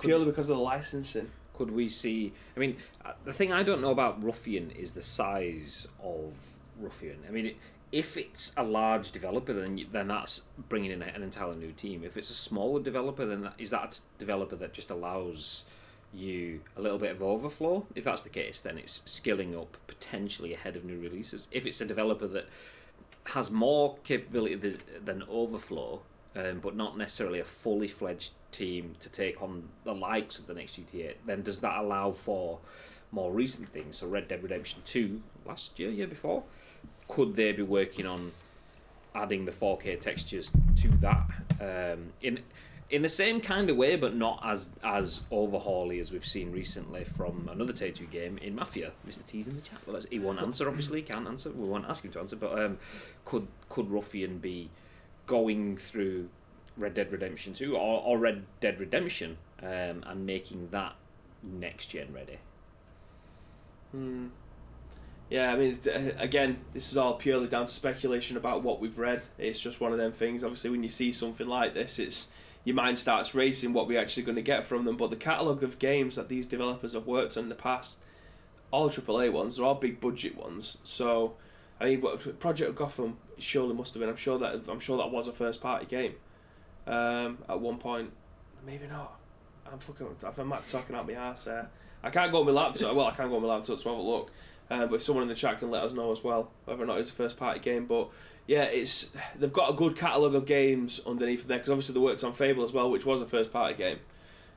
[0.00, 1.30] purely because of the licensing.
[1.54, 2.32] Could we see?
[2.56, 7.18] I mean, uh, the thing I don't know about Ruffian is the size of Ruffian.
[7.28, 7.56] I mean,
[7.92, 12.04] if it's a large developer, then then that's bringing in an entirely new team.
[12.04, 15.64] If it's a smaller developer, then that, is that a developer that just allows
[16.12, 17.86] you a little bit of overflow?
[17.94, 21.48] If that's the case, then it's skilling up potentially ahead of new releases.
[21.50, 22.46] If it's a developer that
[23.26, 26.02] has more capability than, than overflow,
[26.36, 30.54] um, but not necessarily a fully fledged team to take on the likes of the
[30.54, 32.58] next GTA, then does that allow for
[33.12, 33.98] more recent things?
[33.98, 36.44] So Red Dead Redemption Two last year, year before
[37.10, 38.32] could they be working on
[39.14, 41.26] adding the 4K textures to that
[41.60, 42.40] um, in
[42.88, 47.04] in the same kind of way, but not as as overhauly as we've seen recently
[47.04, 48.92] from another Take Two game in Mafia.
[49.08, 49.24] Mr.
[49.24, 49.78] T's in the chat.
[49.86, 50.66] Well, he won't answer.
[50.68, 51.50] Obviously, he can't answer.
[51.50, 52.36] We won't ask him to answer.
[52.36, 52.78] But um,
[53.24, 54.70] could could Ruffian be
[55.30, 56.28] going through
[56.76, 60.96] Red Dead Redemption Two or, or Red Dead Redemption um, and making that
[61.42, 62.38] next gen ready?
[63.92, 64.26] Hmm.
[65.28, 68.98] Yeah, I mean, uh, again, this is all purely down to speculation about what we've
[68.98, 69.24] read.
[69.38, 70.42] It's just one of them things.
[70.42, 72.26] Obviously, when you see something like this, it's
[72.64, 74.96] your mind starts racing what we're actually going to get from them.
[74.96, 78.00] But the catalogue of games that these developers have worked on in the past,
[78.72, 80.78] all AAA ones, they're all big budget ones.
[80.82, 81.36] So,
[81.80, 82.02] I mean,
[82.38, 84.10] Project Gotham surely must have been.
[84.10, 86.14] I'm sure that I'm sure that was a first party game.
[86.86, 88.12] Um, at one point,
[88.66, 89.18] maybe not.
[89.70, 90.06] I'm fucking.
[90.24, 91.70] I'm talking out my ass there.
[92.02, 92.94] I can't go on my laptop.
[92.94, 94.30] Well, I can't go on my laptop to have a look.
[94.70, 96.86] Uh, but if someone in the chat can let us know as well whether or
[96.86, 97.86] not it's a first party game.
[97.86, 98.08] But
[98.46, 102.22] yeah, it's they've got a good catalogue of games underneath there because obviously they worked
[102.24, 103.98] on Fable as well, which was a first party game.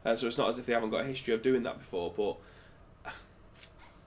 [0.06, 2.14] Uh, so it's not as if they haven't got a history of doing that before.
[2.16, 2.38] But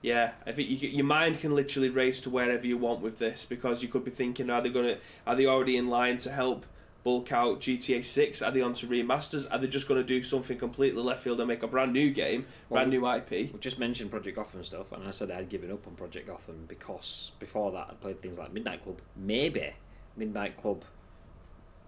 [0.06, 3.44] yeah, I think you, your mind can literally race to wherever you want with this
[3.44, 6.30] because you could be thinking, are they going to are they already in line to
[6.30, 6.64] help
[7.02, 8.40] bulk out GTA 6?
[8.40, 9.48] Are they on to remasters?
[9.50, 12.10] Are they just going to do something completely left field and make a brand new
[12.10, 13.52] game, well, brand new IP?
[13.52, 16.28] We just mentioned Project Gotham and stuff, and I said I'd given up on Project
[16.28, 19.00] Gotham because before that I'd played things like Midnight Club.
[19.16, 19.72] Maybe
[20.16, 20.84] Midnight Club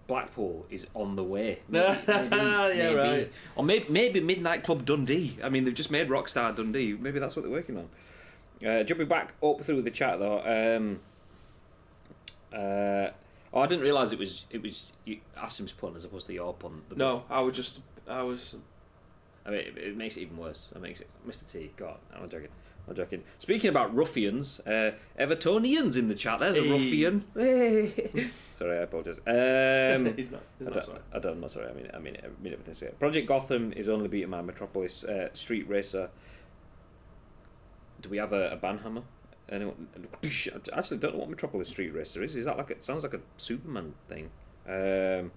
[0.07, 1.59] Blackpool is on the way.
[1.69, 2.95] Maybe, maybe, yeah, maybe.
[2.95, 3.31] right.
[3.55, 5.37] Or maybe, maybe Midnight Club Dundee.
[5.41, 6.97] I mean, they've just made Rockstar Dundee.
[6.99, 7.87] Maybe that's what they're working on.
[8.65, 10.41] Uh, jumping back up through the chat though.
[10.75, 10.99] Um,
[12.53, 13.11] uh,
[13.53, 14.91] Oh, I didn't realise it was it was
[15.37, 16.81] Asim's pun as opposed to your pun.
[16.95, 18.55] no, I was just I was.
[19.45, 20.69] I mean, it, it, makes it even worse.
[20.75, 21.49] It makes it Mr.
[21.49, 21.71] T.
[21.75, 22.49] God, I'm joking.
[22.87, 23.23] I'm joking.
[23.39, 26.39] Speaking about ruffians, uh, Evertonians in the chat.
[26.39, 26.69] There's a hey.
[26.69, 27.25] ruffian.
[27.33, 28.29] Hey.
[28.53, 29.17] sorry, I apologise.
[29.25, 30.41] Um, he's not.
[30.59, 30.99] He's I not sorry.
[31.13, 31.33] I don't.
[31.33, 31.69] I'm not sorry.
[31.69, 32.89] I mean, I mean, I mean everything.
[32.99, 36.09] Project Gotham is only beaten by Metropolis uh, Street Racer.
[38.01, 39.03] Do we have a, a banhammer?
[39.51, 39.87] Anyone,
[40.23, 42.35] I actually don't know what Metropolis Street Racer is.
[42.35, 44.29] Is that like it sounds like a Superman thing?
[44.67, 45.31] Um,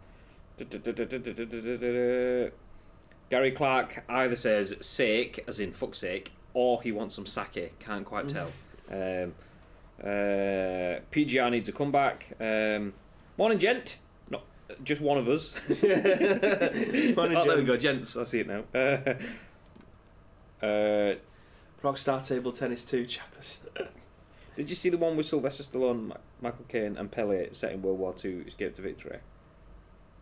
[3.31, 7.79] Gary Clark either says "sake" as in "fuck sake" or he wants some sake.
[7.79, 8.49] Can't quite tell.
[8.91, 9.33] um,
[10.03, 12.37] uh, PGR needs a comeback.
[12.39, 12.93] Um,
[13.39, 13.99] morning, gent.
[14.29, 14.45] Not
[14.85, 15.59] just one of us.
[15.71, 18.17] morning, oh, there we go, gents.
[18.17, 18.65] I see it now.
[18.75, 18.99] Uh,
[20.67, 21.15] uh,
[21.83, 23.61] Rockstar Table Tennis 2 chappers.
[24.57, 27.99] Did you see the one with Sylvester Stallone, Michael Caine, and Pele set in World
[27.99, 29.19] War Two, Escape to Victory?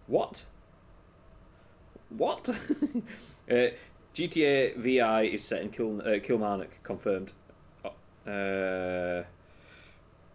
[0.06, 0.46] What?
[2.10, 2.48] What?
[3.50, 3.66] uh,
[4.14, 7.32] GTA VI is set in Kil- uh, Kilmarnock, confirmed.
[8.26, 9.22] Uh,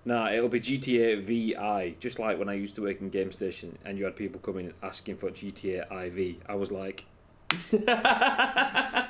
[0.07, 3.79] Nah, it'll be GTA VI, just like when I used to work in Game Station
[3.83, 6.43] and you had people coming asking for GTA IV.
[6.47, 7.05] I was like,
[7.71, 9.09] that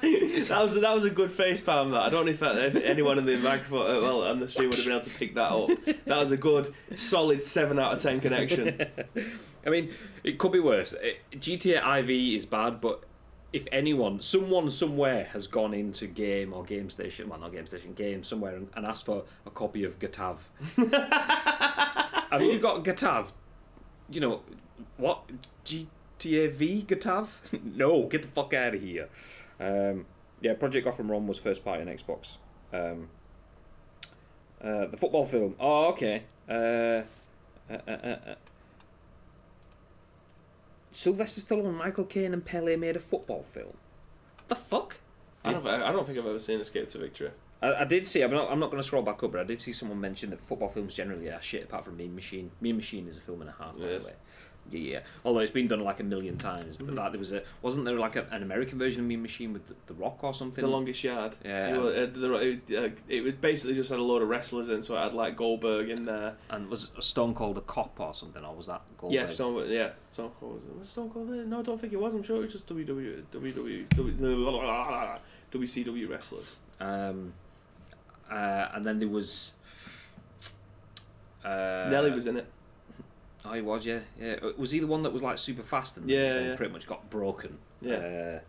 [0.62, 1.92] was that was a good face palm.
[1.92, 4.48] That I don't know if, that, if anyone in the microphone, uh, well, on the
[4.48, 5.70] stream would have been able to pick that up.
[6.06, 8.86] That was a good, solid seven out of ten connection.
[9.66, 10.94] I mean, it could be worse.
[10.94, 13.04] It, GTA IV is bad, but
[13.52, 17.94] if anyone, someone somewhere has gone into game or game station, well, not game station,
[17.94, 20.38] game somewhere and, and asked for a copy of Gatav.
[22.32, 23.32] Have you got Gatav?
[24.12, 24.42] You know,
[24.98, 25.24] what?
[25.64, 25.88] GTA
[26.20, 27.28] V Gatav?
[27.76, 29.10] no, get the fuck out of here.
[29.60, 30.06] Um,
[30.42, 32.38] yeah, Project Gotham Run was first party on Xbox.
[32.74, 33.10] Um,
[34.62, 35.56] uh, the football film.
[35.60, 36.24] Oh, okay.
[36.50, 37.04] Uh, uh,
[37.88, 38.36] uh, uh, uh.
[40.92, 43.78] Sylvester Stallone, Michael Caine, and Pele made a football film.
[44.48, 44.98] The fuck?
[45.44, 47.32] I don't, I don't think I've ever seen Escape to Victory.
[47.62, 48.22] I, I did see.
[48.22, 48.50] I'm not.
[48.52, 50.70] I'm not going to scroll back up, but I did see someone mention that football
[50.70, 52.52] films generally are shit, apart from Mean Machine.
[52.62, 54.04] Mean Machine is a film and a half, by is.
[54.04, 54.16] the way.
[54.72, 55.00] Yeah, yeah.
[55.24, 56.96] Although it's been done like a million times, but Mhm.
[56.96, 59.68] that there was a wasn't there like a, an American version of Mean Machine with
[59.68, 60.64] the, the Rock or something?
[60.64, 61.36] The Longest Yard.
[61.46, 61.76] Yeah.
[61.76, 64.70] It, was, uh, the- it, uh, it was basically just had a load of wrestlers
[64.70, 66.36] in, so it had like Goldberg in there.
[66.50, 69.16] and was Stone Cold a cop or something, or was that Goldberg?
[69.22, 69.70] Yeah, Stone.
[69.70, 70.62] Yeah, Stone Cold.
[70.80, 71.46] Was Stone Cold there?
[71.46, 72.16] No, I don't think it was.
[72.16, 75.16] I'm sure it was just WW, WW, W-
[75.52, 76.56] WCW wrestlers.
[76.80, 77.34] Um,
[78.32, 79.54] uh, and then there was.
[81.44, 82.48] Uh, Nelly was in it.
[83.48, 84.38] Oh, he was, yeah, yeah.
[84.58, 86.56] Was he the one that was like super fast and Yeah, then yeah.
[86.56, 87.58] pretty much got broken?
[87.82, 87.96] Yeah.
[87.96, 88.40] Uh,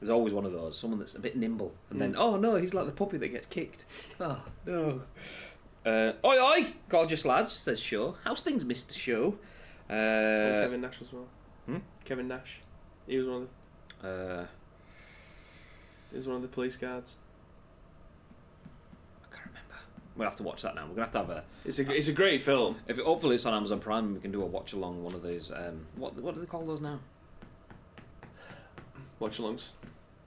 [0.00, 2.18] there's always one of those, someone that's a bit nimble, and then Mm.
[2.18, 3.84] oh no, he's like the puppy that gets kicked.
[4.20, 5.02] Oh no.
[5.84, 8.14] Uh, oi oi, gorgeous lads, says Shaw.
[8.22, 9.32] How's things, Mister Shaw?
[9.88, 11.26] And Uh, Kevin Nash as well.
[11.66, 11.78] hmm?
[12.04, 12.60] Kevin Nash.
[13.08, 13.48] He was one of
[14.00, 14.46] the, uh,
[16.10, 17.16] he was one of the police guards.
[20.14, 20.18] I can't remember.
[20.18, 20.82] We'll have to watch that now.
[20.82, 21.44] We're gonna have to have a.
[21.64, 22.76] It's a it's a great film.
[22.88, 25.14] If it, hopefully it's on Amazon Prime, and we can do a watch along one
[25.14, 25.50] of these.
[25.50, 26.98] Um, what what do they call those now?
[29.18, 29.70] Watch alongs.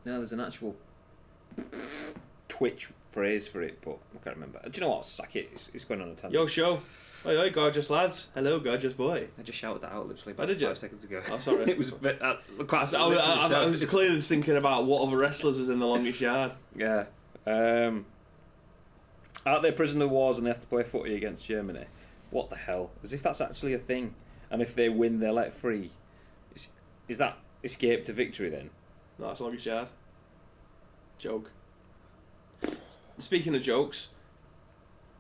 [0.06, 0.76] No, there's an actual
[2.48, 4.60] Twitch phrase for it, but I can't remember.
[4.64, 5.06] Do you know what?
[5.06, 5.50] Sack it.
[5.52, 6.34] It's, it's going on a tangent.
[6.34, 6.80] Yo, show.
[7.26, 8.28] Oi, oi, gorgeous lads.
[8.36, 9.28] Hello, gorgeous boy.
[9.38, 10.68] I just shouted that out literally Oh, about did you?
[10.68, 11.22] five seconds ago.
[11.32, 11.64] Oh, sorry.
[11.72, 12.82] it was a bit, uh, I, quite.
[12.82, 13.18] was- I, was-
[13.52, 16.54] I, I was clearly thinking about what other wrestlers was in the longest yard.
[16.76, 17.06] Yeah.
[17.48, 18.06] Um,
[19.46, 21.86] aren't they prisoner of wars and they have to play footy against Germany?
[22.32, 22.92] What the hell?
[23.04, 24.16] As if that's actually a thing.
[24.50, 25.92] And if they win, they're let free.
[26.56, 26.70] Is,
[27.08, 28.70] is that escape to victory then?
[29.18, 29.88] No, that's longest yard.
[31.18, 31.52] Joke.
[33.18, 34.10] Speaking of jokes,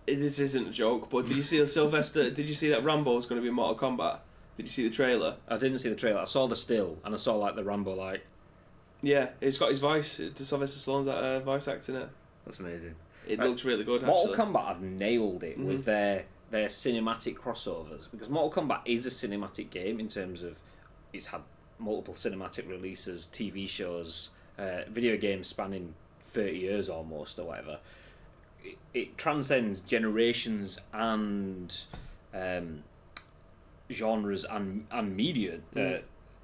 [0.05, 2.29] this isn't a joke, but did you see Sylvester?
[2.31, 4.19] Did you see that Rambo was going to be in Mortal Kombat?
[4.57, 5.37] Did you see the trailer?
[5.47, 6.19] I didn't see the trailer.
[6.19, 8.25] I saw the still and I saw like the Rambo like.
[9.01, 10.21] Yeah, he's got his voice.
[10.35, 12.09] Sylvester Stallone's uh, voice acting it.
[12.45, 12.95] That's amazing.
[13.27, 14.03] It Uh, looks really good.
[14.03, 14.45] Mortal Actually.
[14.53, 15.65] Kombat have nailed it Mhm.
[15.65, 20.59] with their their cinematic crossovers because Mortal Kombat is a cinematic game in terms of
[21.11, 21.41] it's had
[21.79, 27.79] multiple cinematic releases, TV shows, uh, video games spanning thirty years almost or whatever.
[28.63, 31.75] It, it transcends generations and
[32.33, 32.83] um,
[33.91, 35.55] genres and and media.
[35.75, 36.03] Uh, Mm.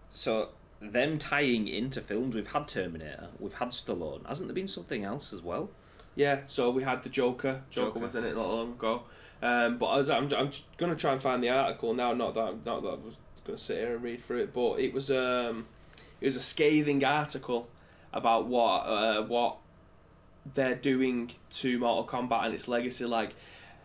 [0.10, 4.26] so them tying into films, we've had Terminator, we've had Stallone.
[4.28, 5.70] Hasn't there been something else as well?
[6.16, 7.62] Yeah, so we had the Joker.
[7.70, 8.00] Joker, Joker.
[8.00, 9.04] was in it not long ago.
[9.42, 12.14] Um, but I was, I'm, I'm going to try and find the article now.
[12.14, 14.80] Not that not that I was going to sit here and read through it, but
[14.80, 15.66] it was um,
[16.20, 17.68] it was a scathing article
[18.14, 19.58] about what uh, what
[20.54, 23.06] they're doing to Mortal Kombat and its legacy.
[23.06, 23.34] Like,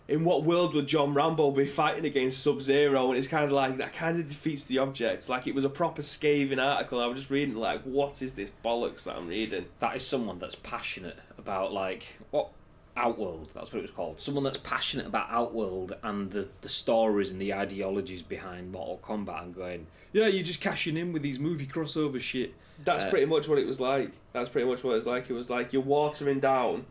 [0.09, 3.09] in what world would John Rambo be fighting against Sub Zero?
[3.09, 5.29] And it's kind of like that kind of defeats the object.
[5.29, 7.01] Like, it was a proper scathing article.
[7.01, 9.66] I was just reading like, what is this bollocks that I'm reading?
[9.81, 12.51] that is someone that's passionate about like what
[12.99, 13.51] Outworld.
[13.55, 14.21] That's what it was called.
[14.23, 19.42] Someone that's passionate about Outworld and the the stories and the ideologies behind Mortal Kombat
[19.42, 22.55] and going, yeah, you're just cashing in with these movie crossover shit.
[22.85, 24.12] That's Uh, pretty much what it was like.
[24.33, 25.29] That's pretty much what it was like.
[25.29, 26.87] It was like you're watering down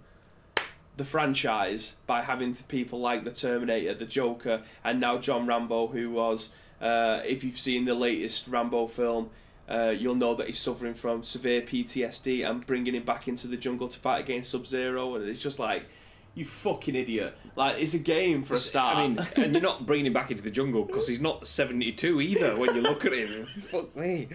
[0.98, 6.12] the franchise by having people like the Terminator, the Joker, and now John Rambo, who
[6.12, 6.50] was,
[6.82, 9.30] uh, if you've seen the latest Rambo film,
[9.68, 13.58] uh, you'll know that he's suffering from severe PTSD and bringing him back into the
[13.58, 15.16] jungle to fight against Sub Zero.
[15.16, 15.86] And it's just like,
[16.36, 17.36] you fucking idiot.
[17.56, 18.98] Like, it's a game for a start.
[18.98, 22.20] I mean, and you're not bringing him back into the jungle because he's not 72
[22.22, 22.56] either.
[22.58, 24.28] When you look at him, fuck me.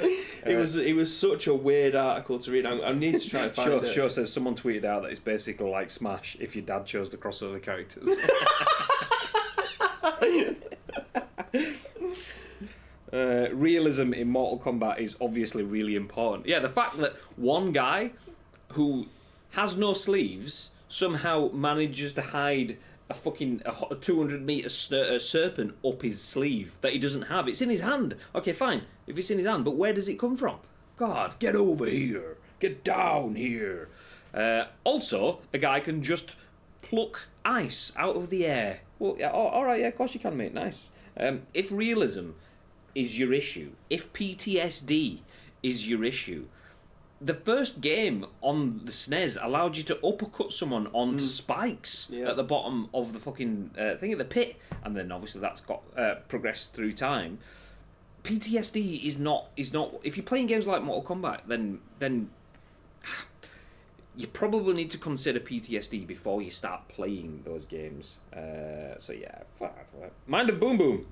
[0.47, 2.65] it was it was such a weird article to read.
[2.67, 3.93] I, I need to try and find Sure, it.
[3.93, 7.17] sure says someone tweeted out that it's basically like Smash if your dad chose to
[7.17, 8.09] the crossover characters.
[13.13, 16.47] Uh, realism in Mortal Kombat is obviously really important.
[16.47, 18.13] Yeah, the fact that one guy
[18.75, 19.09] who
[19.51, 22.77] has no sleeves somehow manages to hide
[23.09, 27.49] a fucking a, 200 meter ser- uh, serpent up his sleeve that he doesn't have.
[27.49, 28.17] It's in his hand.
[28.35, 28.83] Okay, fine.
[29.07, 30.59] If it's in his hand, but where does it come from?
[30.97, 32.37] God, get over here.
[32.59, 33.89] Get down here.
[34.35, 36.37] Uh, also, a guy can just
[36.83, 38.81] pluck ice out of the air.
[38.99, 40.53] Well, yeah, oh, all right, yeah, of course you can, mate.
[40.53, 40.93] Nice.
[41.17, 42.31] Um, if realism
[42.95, 45.21] is your issue, if PTSD
[45.63, 46.47] is your issue,
[47.21, 52.31] the first game on the SNES allowed you to uppercut someone onto spikes Yeah.
[52.31, 55.61] at the bottom of the fucking uh, thing at the pit, and then obviously that's
[55.61, 57.39] got uh, progressed through time.
[58.25, 59.95] PTSD is not is not.
[60.03, 62.31] If you're playing games like Mortal Kombat, then then
[64.17, 68.21] you probably need to consider PTSD before you start playing those games.
[68.35, 69.75] Uh, so yeah, fuck.
[70.27, 71.07] Mind of Boom Boom.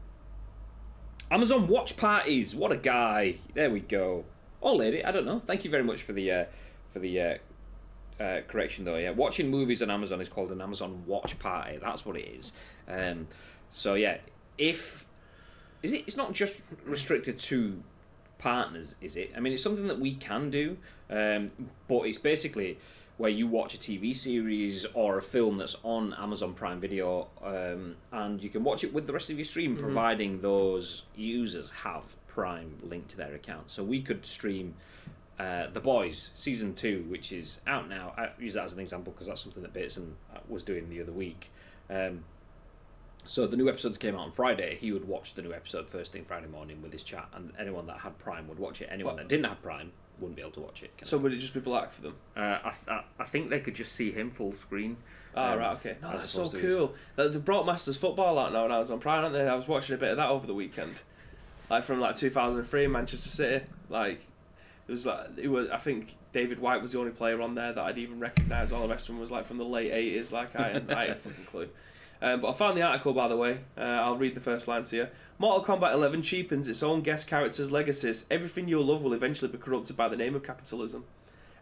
[1.31, 2.55] Amazon Watch Parties.
[2.55, 3.37] What a guy.
[3.55, 4.25] There we go.
[4.61, 5.39] Or lady, I don't know.
[5.39, 6.45] Thank you very much for the uh,
[6.89, 7.35] for the uh,
[8.21, 8.97] uh, correction though.
[8.97, 11.79] Yeah, watching movies on Amazon is called an Amazon Watch Party.
[11.79, 12.53] That's what it is.
[12.89, 13.29] Um,
[13.71, 14.19] so yeah,
[14.57, 15.07] if
[15.83, 16.05] is it?
[16.07, 17.81] It's not just restricted to
[18.39, 19.33] partners, is it?
[19.37, 20.77] I mean, it's something that we can do,
[21.11, 21.51] um,
[21.89, 22.79] but it's basically
[23.19, 27.97] where you watch a TV series or a film that's on Amazon Prime Video, um,
[28.13, 32.17] and you can watch it with the rest of your stream, providing those users have
[32.39, 33.71] Prime linked to their account.
[33.71, 34.75] So we could stream.
[35.41, 38.13] Uh, the Boys season two, which is out now.
[38.17, 40.17] I use that as an example because that's something that Bateson
[40.49, 41.51] was doing the other week.
[41.89, 42.25] Um,
[43.25, 44.77] so the new episodes came out on Friday.
[44.81, 47.87] He would watch the new episode first thing Friday morning with his chat, and anyone
[47.87, 48.89] that had Prime would watch it.
[48.91, 50.91] Anyone that didn't have Prime wouldn't be able to watch it.
[51.01, 51.07] of.
[51.07, 52.15] So would it just be black for them?
[52.37, 54.97] uh, I, I, I think they could just see him full screen.
[55.37, 55.97] Oh, um, right, okay.
[56.03, 56.95] No, that's so cool.
[57.17, 59.49] Uh, They've brought Masters Football out now on Amazon Prime, haven't they?
[59.49, 60.97] I was watching a bit of that over the weekend.
[61.71, 63.65] Like from like 2003, Manchester City.
[63.89, 64.21] Like,
[64.87, 67.73] it was like, it was, I think David White was the only player on there
[67.73, 68.73] that I'd even recognise.
[68.73, 71.11] All the rest of them was like from the late 80s, like I, I had
[71.11, 71.69] a fucking clue.
[72.21, 73.61] Um, but I found the article, by the way.
[73.77, 75.09] Uh, I'll read the first line to you.
[75.39, 78.27] Mortal Kombat 11 cheapens its own guest characters' legacies.
[78.31, 81.05] Everything you'll love will eventually be corrupted by the name of capitalism.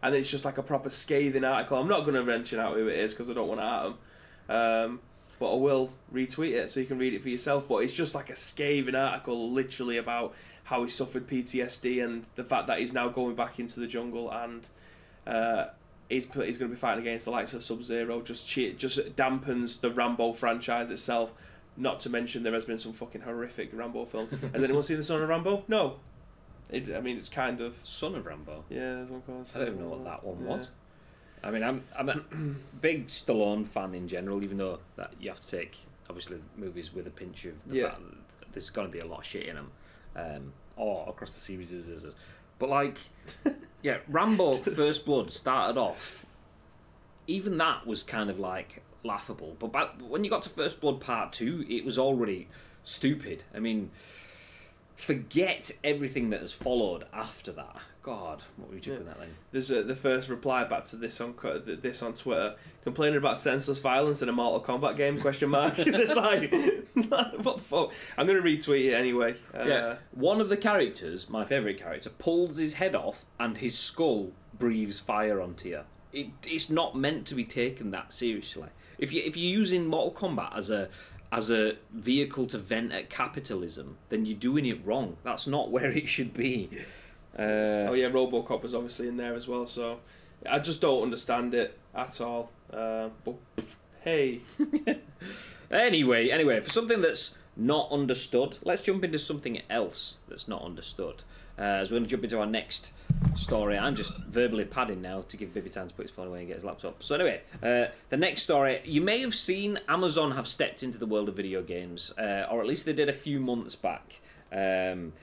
[0.01, 1.79] And it's just like a proper scathing article.
[1.79, 3.83] I'm not going to mention out who it is because I don't want to hurt
[3.83, 4.89] them.
[4.89, 4.99] Um,
[5.39, 7.67] but I will retweet it so you can read it for yourself.
[7.67, 10.33] But it's just like a scathing article, literally about
[10.65, 14.29] how he suffered PTSD and the fact that he's now going back into the jungle
[14.31, 14.67] and
[15.25, 15.67] uh,
[16.09, 18.21] he's put, he's going to be fighting against the likes of Sub Zero.
[18.21, 21.33] Just just dampens the Rambo franchise itself.
[21.75, 24.27] Not to mention there has been some fucking horrific Rambo film.
[24.53, 25.63] has anyone seen the Son of Rambo?
[25.67, 25.97] No.
[26.69, 28.65] It, I mean, it's kind of Son of Rambo.
[28.69, 28.95] yeah.
[28.95, 29.49] There's one called.
[29.55, 30.65] I don't even know what that one Yeah.
[31.43, 32.15] I mean, I'm I'm a
[32.81, 35.77] big Stallone fan in general, even though that you have to take
[36.09, 37.89] obviously movies with a pinch of the Yeah.
[37.89, 38.01] fact
[38.39, 39.71] that there's going to be a lot of shit in them,
[40.15, 41.73] um, or across the series.
[42.59, 42.97] But like,
[43.83, 46.25] yeah, Rambo First Blood started off.
[47.27, 51.01] Even that was kind of like laughable, but back, when you got to First Blood
[51.01, 52.47] Part Two, it was already
[52.83, 53.43] stupid.
[53.53, 53.91] I mean,
[54.97, 57.77] forget everything that has followed after that.
[58.01, 58.99] God, what were you Yeah.
[59.03, 59.29] that then?
[59.51, 61.35] There's a, the first reply back to this on
[61.81, 65.19] this on Twitter, complaining about senseless violence in a Mortal Kombat game?
[65.21, 65.73] Question mark.
[65.77, 66.51] it's like,
[66.93, 67.91] what the fuck?
[68.17, 69.35] I'm gonna retweet it anyway.
[69.53, 73.77] Uh, yeah, one of the characters, my favourite character, pulls his head off and his
[73.77, 75.81] skull breathes fire onto you.
[76.11, 78.69] It, it's not meant to be taken that seriously.
[78.97, 80.89] If you if you're using Mortal Kombat as a
[81.31, 85.17] as a vehicle to vent at capitalism, then you're doing it wrong.
[85.23, 86.69] That's not where it should be.
[87.37, 89.65] Uh, Oh yeah, RoboCop was obviously in there as well.
[89.67, 89.99] So
[90.49, 92.51] I just don't understand it at all.
[92.71, 93.35] Uh, but
[94.01, 94.41] hey,
[95.71, 101.23] Anyway, anyway, for something that's not understood, let's jump into something else that's not understood.
[101.59, 102.91] Uh, as we're going to jump into our next
[103.35, 106.39] story, I'm just verbally padding now to give Bibby time to put his phone away
[106.39, 107.03] and get his laptop.
[107.03, 111.05] So anyway, uh, the next story, you may have seen Amazon have stepped into the
[111.05, 114.19] world of video games, uh, or at least they did a few months back.
[114.51, 115.13] Um,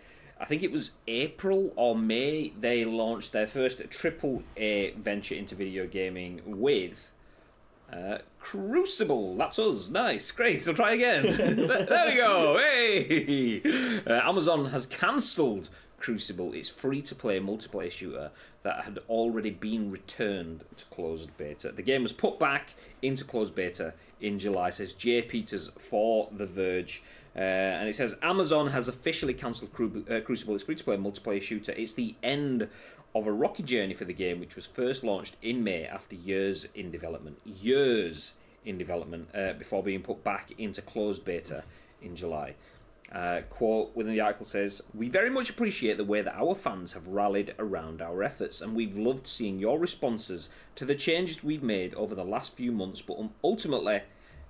[0.40, 5.54] I think it was April or May they launched their first triple A venture into
[5.54, 7.12] video gaming with
[7.92, 9.36] uh, Crucible.
[9.36, 9.90] That's us.
[9.90, 10.30] Nice.
[10.30, 10.66] Great.
[10.66, 11.22] I'll try again.
[11.36, 12.58] there, we go.
[12.58, 13.62] Hey!
[14.06, 15.68] Uh, Amazon has cancelled
[16.04, 18.30] Crucible, its free to play multiplayer shooter
[18.62, 21.72] that had already been returned to closed beta.
[21.72, 26.44] The game was put back into closed beta in July, says Jay Peters for The
[26.44, 27.02] Verge.
[27.34, 30.98] Uh, and it says Amazon has officially cancelled Cru- uh, Crucible, its free to play
[30.98, 31.72] multiplayer shooter.
[31.72, 32.68] It's the end
[33.14, 36.66] of a rocky journey for the game, which was first launched in May after years
[36.74, 37.38] in development.
[37.46, 38.34] Years
[38.66, 41.64] in development uh, before being put back into closed beta
[42.02, 42.56] in July.
[43.12, 46.94] Uh, quote within the article says, We very much appreciate the way that our fans
[46.94, 51.62] have rallied around our efforts, and we've loved seeing your responses to the changes we've
[51.62, 54.02] made over the last few months, but um, ultimately,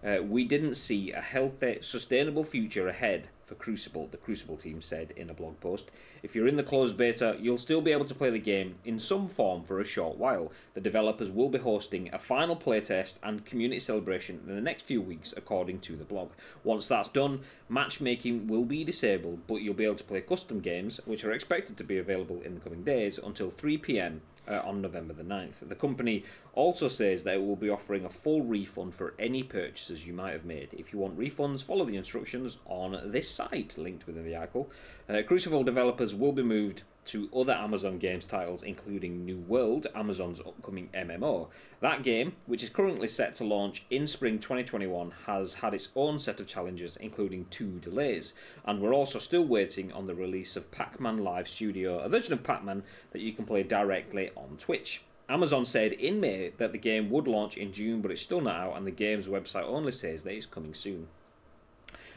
[0.05, 5.12] Uh, we didn't see a healthy, sustainable future ahead for Crucible, the Crucible team said
[5.16, 5.90] in a blog post.
[6.22, 8.98] If you're in the closed beta, you'll still be able to play the game in
[8.98, 10.52] some form for a short while.
[10.74, 15.00] The developers will be hosting a final playtest and community celebration in the next few
[15.00, 16.30] weeks, according to the blog.
[16.62, 21.00] Once that's done, matchmaking will be disabled, but you'll be able to play custom games,
[21.05, 24.80] which are expected to be available in the coming days until 3 pm uh, on
[24.80, 25.68] November the 9th.
[25.68, 30.07] The company also says that it will be offering a full refund for any purchases
[30.07, 30.68] you might have made.
[30.72, 34.70] If you want refunds, follow the instructions on this site, linked within the article.
[35.09, 40.40] Uh, Crucible developers will be moved to other Amazon Games titles, including New World, Amazon's
[40.40, 41.48] upcoming MMO.
[41.80, 46.18] That game, which is currently set to launch in spring 2021, has had its own
[46.18, 48.34] set of challenges, including two delays.
[48.64, 52.32] And we're also still waiting on the release of Pac Man Live Studio, a version
[52.32, 52.82] of Pac Man
[53.12, 55.02] that you can play directly on Twitch.
[55.28, 58.57] Amazon said in May that the game would launch in June, but it's still not
[58.57, 61.09] out, and the game's website only says that it's coming soon.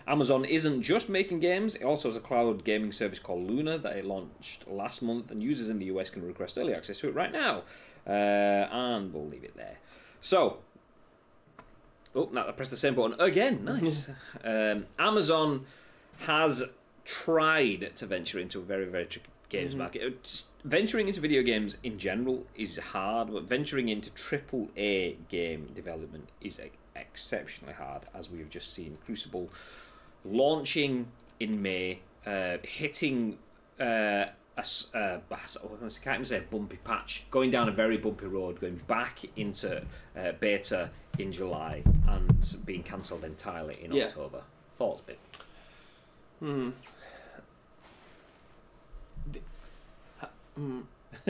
[0.08, 3.97] Amazon isn't just making games, it also has a cloud gaming service called Luna that
[3.97, 7.16] it launched last month, and users in the US can request early access to it
[7.16, 7.64] right now.
[8.08, 8.10] Uh,
[8.72, 9.78] and we'll leave it there.
[10.22, 10.60] So,
[12.16, 13.66] oh, now I pressed the same button again.
[13.66, 14.10] Nice.
[14.43, 15.66] um, Amazon
[16.20, 16.64] has
[17.03, 19.78] tried to venture into a very, very tricky games Mhm.
[19.78, 20.24] market.
[20.24, 25.72] Just venturing into video games in general is hard, but venturing into triple A game
[25.74, 26.60] development is
[26.95, 28.97] exceptionally hard, as we have just seen.
[29.05, 29.49] Crucible
[30.26, 31.07] launching
[31.39, 33.38] in May, uh, hitting
[33.80, 34.26] uh,
[34.57, 34.65] a,
[34.95, 38.82] uh, I can't even say a bumpy patch, going down a very bumpy road, going
[38.88, 39.84] back into
[40.18, 40.89] uh, beta
[41.20, 44.05] in July, and being cancelled entirely in Yeah.
[44.05, 44.41] October.
[44.78, 45.20] Thoughts, bit.
[46.39, 46.70] Hmm.
[50.55, 50.82] Hmm.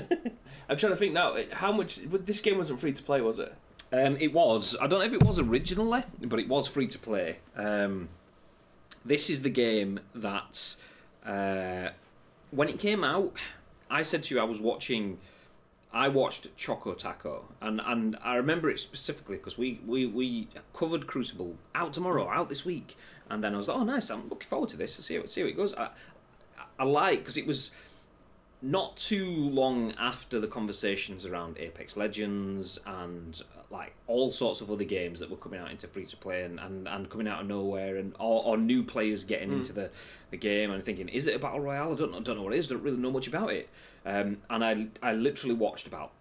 [0.70, 1.36] I'm trying to think now.
[1.52, 2.00] How much?
[2.06, 3.54] This game wasn't free to play, was it?
[3.92, 4.76] Um, it was.
[4.82, 7.38] I don't know if it was originally, but it was free to play.
[7.56, 8.10] Um,
[9.08, 10.76] this is the game that,
[11.26, 11.90] uh,
[12.52, 13.34] when it came out,
[13.90, 15.18] I said to you I was watching.
[15.94, 21.08] I watched Choco Taco, and, and I remember it specifically because we, we, we covered
[21.08, 22.98] Crucible out tomorrow, out this week,
[23.30, 24.94] and then I was like, oh nice, I'm looking forward to this.
[24.96, 25.74] See how see how it goes.
[25.74, 25.90] I,
[26.78, 27.72] I like because it was
[28.62, 34.84] not too long after the conversations around Apex Legends and like all sorts of other
[34.84, 37.48] games that were coming out into free to play and, and, and coming out of
[37.48, 39.90] nowhere and or, or new players getting into the,
[40.32, 41.92] the game and thinking, is it a battle royale?
[41.92, 42.68] I don't know, don't know what it is.
[42.68, 43.70] Don't really know much about it.
[44.06, 46.12] Um, and I I literally watched about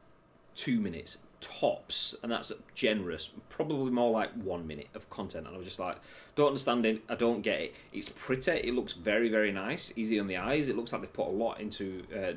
[0.55, 1.18] two minutes
[1.61, 3.30] tops, and that's generous.
[3.49, 5.97] Probably more like one minute of content, and I was just like,
[6.34, 7.03] don't understand it.
[7.09, 7.74] I don't get it.
[7.92, 8.51] It's pretty.
[8.53, 10.68] It looks very very nice, easy on the eyes.
[10.68, 12.32] It looks like they've put a lot into uh,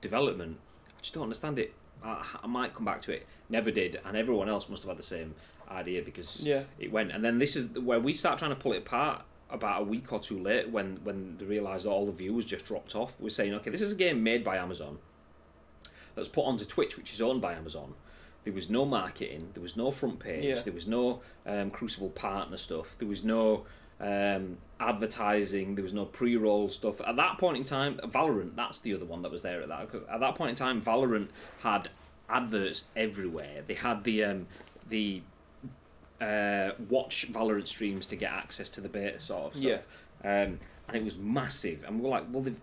[0.00, 0.58] development.
[0.96, 1.74] I just don't understand it.
[2.04, 3.26] I, I might come back to it.
[3.48, 5.34] Never did, and everyone else must have had the same
[5.70, 6.62] idea because Yeah.
[6.78, 7.10] it went.
[7.12, 9.22] And then this is where we start trying to pull it apart.
[9.48, 12.64] About a week or two later, when when they realised that all the views just
[12.64, 14.98] dropped off, we're saying, okay, this is a game made by Amazon
[16.16, 17.94] that's put onto Twitch, which is owned by Amazon.
[18.46, 19.48] There was no marketing.
[19.54, 20.44] There was no front page.
[20.44, 20.60] Yeah.
[20.60, 22.94] There was no um, Crucible partner stuff.
[22.96, 23.66] There was no
[24.00, 25.74] um, advertising.
[25.74, 27.00] There was no pre-roll stuff.
[27.00, 28.54] At that point in time, Valorant.
[28.54, 29.88] That's the other one that was there at that.
[30.08, 31.88] At that point in time, Valorant had
[32.28, 33.64] adverts everywhere.
[33.66, 34.46] They had the um,
[34.88, 35.22] the
[36.20, 39.82] uh, watch Valorant streams to get access to the beta sort of stuff.
[40.22, 40.42] Yeah.
[40.44, 41.82] Um, and it was massive.
[41.84, 42.60] And we're like, well, they've,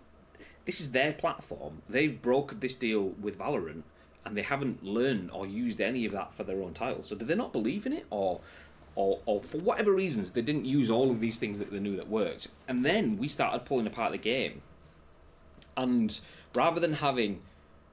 [0.64, 1.82] this is their platform.
[1.90, 3.82] They've brokered this deal with Valorant,
[4.26, 7.08] and they haven't learned or used any of that for their own titles.
[7.08, 8.40] So did they not believe in it, or,
[8.96, 11.96] or, or for whatever reasons, they didn't use all of these things that they knew
[11.96, 12.48] that worked?
[12.68, 14.62] And then we started pulling apart the game,
[15.76, 16.18] and
[16.54, 17.42] rather than having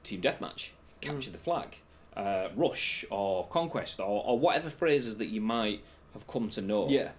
[0.03, 0.69] team deathmatch,
[1.01, 1.77] capture the flag,
[2.15, 5.81] uh, rush, or conquest, or, or whatever phrases that you might
[6.13, 7.11] have come to know Yeah.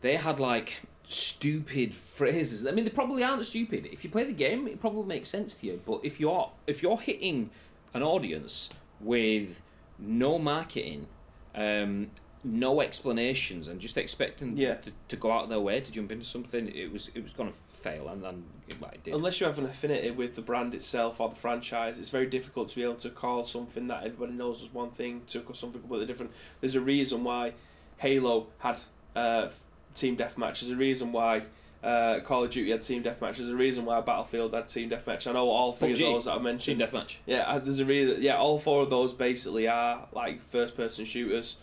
[0.00, 2.66] they had like stupid phrases.
[2.66, 3.86] I mean, they probably aren't stupid.
[3.92, 5.80] If you play the game, it probably makes sense to you.
[5.86, 7.50] But if you're if you're hitting
[7.94, 8.68] an audience
[9.00, 9.62] with
[9.98, 11.06] no marketing,
[11.54, 12.10] um,
[12.42, 14.74] no explanations, and just expecting Yeah.
[14.74, 17.32] to, to go out of their way to jump into something, it was it was
[17.32, 19.14] going to fail, and then it, well, it did.
[19.14, 22.68] Unless you have an affinity with the brand itself or the franchise, it's very difficult
[22.70, 26.06] to be able to call something that everybody knows as one thing to something completely
[26.06, 26.32] different.
[26.60, 27.54] There's a reason why
[27.98, 28.78] Halo had
[29.16, 29.48] uh,
[29.94, 30.60] team deathmatch.
[30.60, 31.44] There's a reason why
[31.84, 33.36] uh, Call of Duty had team deathmatch.
[33.36, 35.26] There's a reason why Battlefield had team deathmatch.
[35.26, 35.92] I know all three PUBG.
[35.92, 36.78] of those that I mentioned.
[36.80, 37.16] Team deathmatch.
[37.26, 38.22] Yeah, uh, there's a reason.
[38.22, 41.58] Yeah, all four of those basically are like first-person shooters.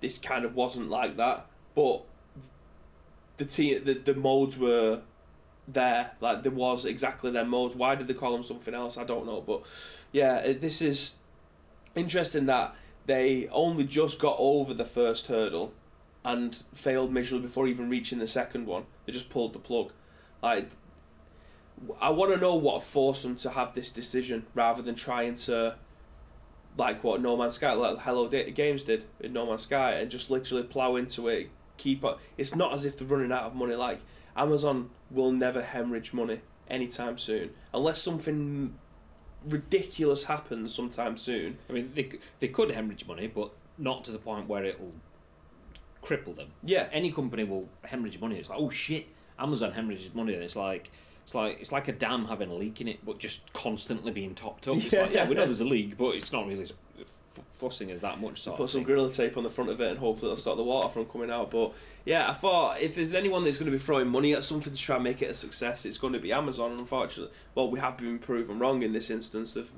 [0.00, 2.02] This kind of wasn't like that, but
[3.36, 5.00] the team, the, the modes were
[5.68, 6.12] there.
[6.20, 7.76] Like there was exactly their modes.
[7.76, 8.98] Why did they call them something else?
[8.98, 9.40] I don't know.
[9.40, 9.62] But
[10.12, 11.12] yeah, this is
[11.94, 12.74] interesting that
[13.06, 15.72] they only just got over the first hurdle,
[16.26, 18.84] and failed miserably before even reaching the second one.
[19.06, 19.92] They just pulled the plug.
[20.42, 20.68] Like,
[22.00, 25.76] I want to know what forced them to have this decision rather than trying to,
[26.76, 30.10] like what No Man's Sky, like Hello Day Games did in No Man's Sky, and
[30.10, 31.48] just literally plow into it.
[31.76, 32.18] Keep up.
[32.36, 33.76] It's not as if they're running out of money.
[33.76, 34.00] Like
[34.36, 38.74] Amazon will never hemorrhage money anytime soon, unless something
[39.44, 41.58] ridiculous happens sometime soon.
[41.70, 42.10] I mean, they,
[42.40, 44.92] they could hemorrhage money, but not to the point where it'll
[46.06, 46.48] cripple them.
[46.62, 48.38] Yeah, Any company will hemorrhage money.
[48.38, 49.06] It's like, oh shit,
[49.38, 50.90] Amazon hemorrhages money, and it's like.
[51.24, 54.36] It's like it's like a dam having a leak in it, but just constantly being
[54.36, 54.76] topped up.
[54.76, 57.90] It's like, yeah, we know there's a leak, but it's not really as f- fussing
[57.90, 58.42] as that much.
[58.42, 60.62] Sort put some gorilla tape on the front of it and hopefully it'll stop the
[60.62, 61.50] water from coming out.
[61.50, 61.72] But
[62.04, 64.78] yeah, I thought if there's anyone that's going to be throwing money at something to
[64.78, 66.70] try and make it a success, it's going to be Amazon.
[66.70, 69.54] And unfortunately, well, we have been proven wrong in this instance.
[69.54, 69.72] They've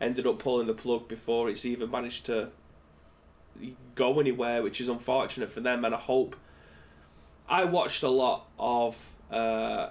[0.00, 2.48] ended up pulling the plug before it's even managed to
[3.94, 5.84] go anywhere, which is unfortunate for them.
[5.84, 6.36] And I hope.
[7.48, 9.14] I watched a lot of.
[9.30, 9.90] Uh,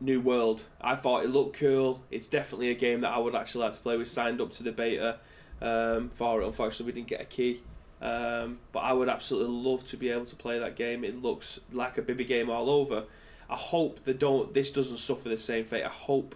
[0.00, 0.62] New World.
[0.80, 2.02] I thought it looked cool.
[2.10, 3.96] It's definitely a game that I would actually like to play.
[3.96, 5.18] We signed up to the beta
[5.60, 6.46] um, for it.
[6.46, 7.62] Unfortunately, we didn't get a key.
[8.00, 11.04] Um, but I would absolutely love to be able to play that game.
[11.04, 13.04] It looks like a Bibby game all over.
[13.48, 14.54] I hope they don't.
[14.54, 15.84] This doesn't suffer the same fate.
[15.84, 16.34] I hope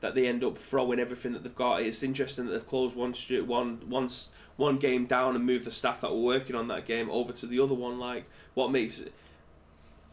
[0.00, 1.82] that they end up throwing everything that they've got.
[1.82, 3.14] It's interesting that they've closed one
[3.46, 7.10] one once one game down and move the staff that were working on that game
[7.10, 7.98] over to the other one.
[7.98, 9.12] Like, what makes it?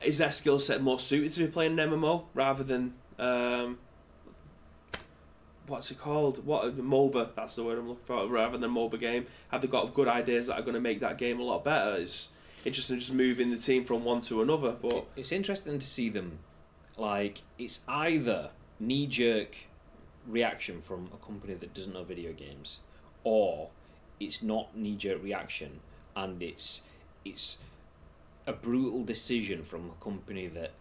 [0.01, 3.77] Is their skill set more suited to be playing an MMO rather than um,
[5.67, 6.45] what's it called?
[6.45, 7.33] What MOBA?
[7.35, 8.27] That's the word I'm looking for.
[8.27, 11.17] Rather than MOBA game, have they got good ideas that are going to make that
[11.17, 11.95] game a lot better?
[11.95, 12.29] It's
[12.65, 14.71] interesting just moving the team from one to another.
[14.71, 16.39] But It's interesting to see them,
[16.97, 19.57] like it's either knee jerk
[20.27, 22.79] reaction from a company that doesn't know video games,
[23.23, 23.69] or
[24.20, 25.80] it's not knee jerk reaction
[26.16, 26.82] and it's
[27.26, 27.57] it's
[28.45, 30.72] a brutal decision from a company that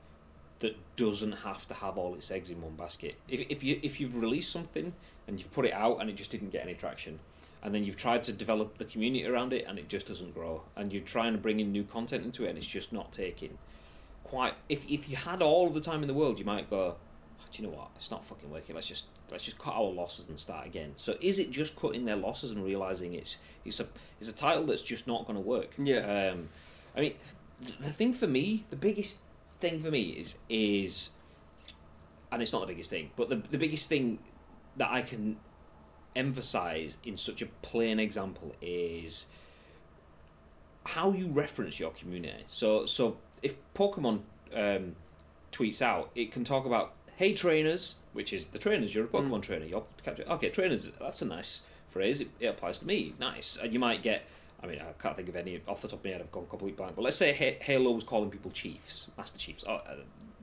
[0.61, 3.17] that doesn't have to have all its eggs in one basket.
[3.29, 4.93] If, if you if you've released something
[5.27, 7.19] and you've put it out and it just didn't get any traction,
[7.63, 10.63] and then you've tried to develop the community around it and it just doesn't grow,
[10.77, 13.59] and you're trying to bring in new content into it and it's just not taking.
[14.25, 14.55] Quite.
[14.69, 16.95] If if you had all the time in the world, you might go.
[17.41, 17.91] "Oh, do you know what?
[17.97, 18.75] It's not fucking working.
[18.75, 20.93] Let's just let's just cut our losses and start again.
[20.97, 23.87] So is it just cutting their losses and realizing it's it's a
[24.21, 25.75] it's a title that's just not going to work?
[25.79, 26.33] Yeah.
[26.33, 26.49] Um,
[26.97, 27.15] I mean,
[27.65, 29.19] th- the thing for me, the biggest
[29.61, 31.11] thing for me is is,
[32.31, 34.19] and it's not the biggest thing, but the the biggest thing
[34.77, 35.37] that I can
[36.15, 39.27] emphasize in such a plain example is
[40.85, 42.45] how you reference your community.
[42.49, 44.21] So so if Pokemon
[44.55, 44.97] um,
[45.53, 48.95] tweets out, it can talk about hey trainers, which is the trainers.
[48.95, 49.65] You're a Pokemon trainer.
[49.67, 50.25] You're capture.
[50.29, 50.91] Okay, trainers.
[51.01, 52.21] That's a nice phrase.
[52.21, 53.15] It, it applies to me.
[53.19, 53.59] Nice.
[53.63, 54.25] And you might get.
[54.63, 56.21] I mean, I can't think of any off the top of my head.
[56.21, 56.95] I've gone complete blank.
[56.95, 59.65] But let's say Ha- Halo was calling people chiefs, master chiefs.
[59.67, 59.97] Oh, uh,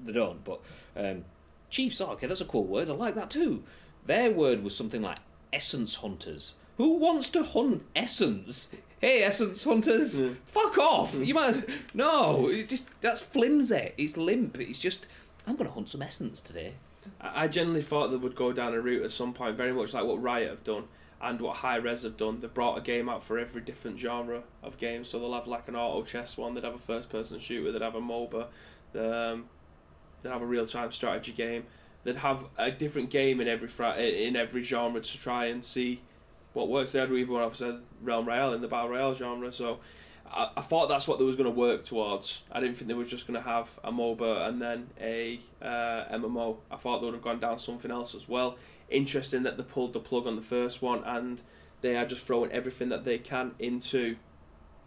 [0.06, 0.44] they don't.
[0.44, 0.60] But
[0.98, 1.24] um,
[1.70, 2.02] chiefs.
[2.02, 2.90] Oh, okay, that's a cool word.
[2.90, 3.64] I like that too.
[4.06, 5.20] Their word was something like
[5.54, 6.54] essence hunters.
[6.78, 8.70] Who wants to hunt essence?
[9.02, 10.30] Hey, essence hunters, Yeah.
[10.48, 11.14] fuck off!
[11.16, 11.64] You might
[11.94, 12.50] no.
[12.50, 13.94] It just that's flimsy.
[13.98, 14.60] It's limp.
[14.60, 15.08] It's just
[15.50, 16.76] I'm gonna hunt some essence today.
[17.20, 20.06] I generally thought they would go down a route at some point, very much like
[20.06, 20.84] what Riot have done
[21.20, 22.40] and what Hi-Rez have done.
[22.40, 25.10] They've brought a game out for every different genre of games.
[25.10, 27.82] So they'll have like an auto chess one, they'd have a first person shooter, they'd
[27.82, 28.46] have a MOBA,
[28.94, 29.46] um,
[30.22, 31.64] they'd have a real time strategy game.
[32.04, 36.02] They'd have a different game in every fra- in every genre to try and see
[36.54, 36.92] what works.
[36.92, 39.52] They had even one said Realm Royale in the battle royale genre.
[39.52, 39.80] So
[40.32, 42.44] I, I thought that's what they was going to work towards.
[42.52, 46.06] I didn't think they were just going to have a MOBA and then a uh,
[46.18, 46.58] MMO.
[46.72, 48.58] I thought they would have gone down something else as well.
[48.90, 51.42] Interesting that they pulled the plug on the first one and
[51.82, 54.18] they are just throwing everything that they can into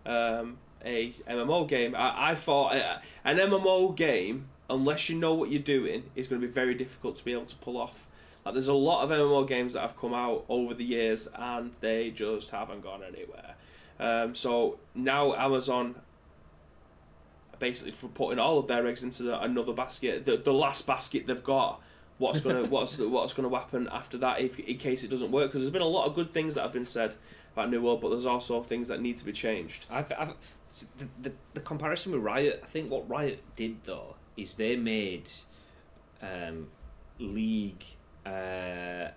[0.07, 1.95] um, a MMO game.
[1.95, 6.41] I, I thought uh, an MMO game, unless you know what you're doing, is going
[6.41, 8.07] to be very difficult to be able to pull off.
[8.45, 11.73] Like there's a lot of MMO games that have come out over the years and
[11.81, 13.55] they just haven't gone anywhere.
[14.03, 15.95] Um, so now Amazon
[17.61, 21.29] basically for putting all of their eggs into the, another basket, the, the last basket
[21.29, 21.81] they've got.
[22.19, 25.51] What's gonna what's what's gonna happen after that if in case it doesn't work?
[25.51, 27.15] Because there's been a lot of good things that have been said
[27.53, 29.87] about New World, but there's also things that need to be changed.
[29.89, 30.37] I, th- I th-
[30.99, 32.61] the, the the comparison with Riot.
[32.65, 35.31] I think what Riot did though is they made
[36.21, 36.67] um,
[37.21, 37.85] League
[38.27, 39.09] uh,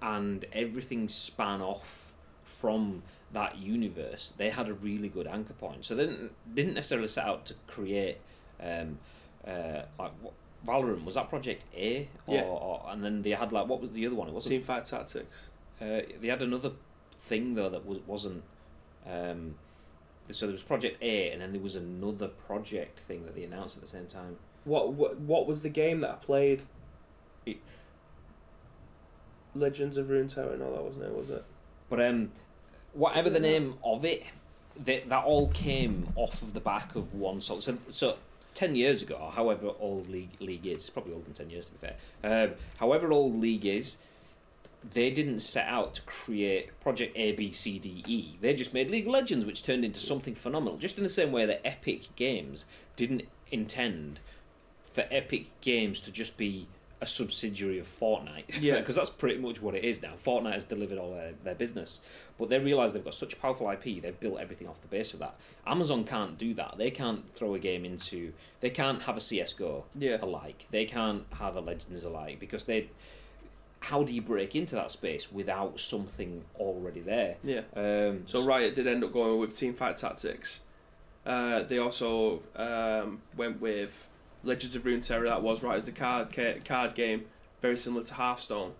[0.00, 2.12] and everything span off
[2.44, 3.02] from
[3.32, 4.32] that universe.
[4.36, 5.84] They had a really good anchor point.
[5.84, 8.18] So they didn't, didn't necessarily set out to create
[8.62, 8.98] um,
[9.46, 10.32] uh, like what,
[10.66, 11.04] Valorant.
[11.04, 12.08] Was that Project A?
[12.26, 12.42] Or, Yeah.
[12.42, 14.28] or and then they had like what was the other one?
[14.28, 15.50] It wasn't Teamfight Tactics.
[15.80, 16.72] uh, they had another
[17.14, 18.42] thing though that was wasn't.
[19.06, 19.54] Um,
[20.30, 23.76] so there was Project A, and then there was another project thing that they announced
[23.76, 24.36] at the same time.
[24.64, 26.62] What what what was the game that I played?
[27.46, 27.60] It-
[29.54, 31.14] Legends of Runeterra and all that wasn't it?
[31.14, 31.44] Was it?
[31.88, 32.32] But um,
[32.92, 34.24] whatever the name of it,
[34.84, 37.62] that that all came off of the back of one sort.
[37.62, 38.16] So, so
[38.54, 41.72] ten years ago, however old League League is, it's probably older than ten years to
[41.72, 41.96] be fair.
[42.22, 43.98] Um, however old League is,
[44.92, 48.36] they didn't set out to create Project A B C D E.
[48.40, 50.78] They just made League of Legends, which turned into something phenomenal.
[50.78, 52.64] Just in the same way that Epic Games
[52.94, 54.20] didn't intend
[54.92, 56.66] for Epic Games to just be
[57.00, 58.60] a subsidiary of Fortnite.
[58.60, 58.76] Yeah.
[58.80, 60.14] because that's pretty much what it is now.
[60.24, 62.00] Fortnite has delivered all their, their business,
[62.38, 64.02] but they realise they've got such a powerful IP.
[64.02, 65.36] They've built everything off the base of that.
[65.66, 66.74] Amazon can't do that.
[66.76, 68.32] They can't throw a game into.
[68.60, 70.18] They can't have a CS:GO Yeah.
[70.20, 70.66] alike.
[70.70, 72.90] They can't have a Legends alike because they.
[73.80, 77.36] How do you break into that space without something already there?
[77.44, 77.60] Yeah.
[77.76, 80.62] Um, So Riot did end up going with Teamfight Tactics.
[81.24, 84.08] Uh, they also um, went with
[84.44, 85.24] Legends of Runeterra.
[85.28, 87.26] That was right as the card ca- card game,
[87.60, 88.72] very similar to Hearthstone.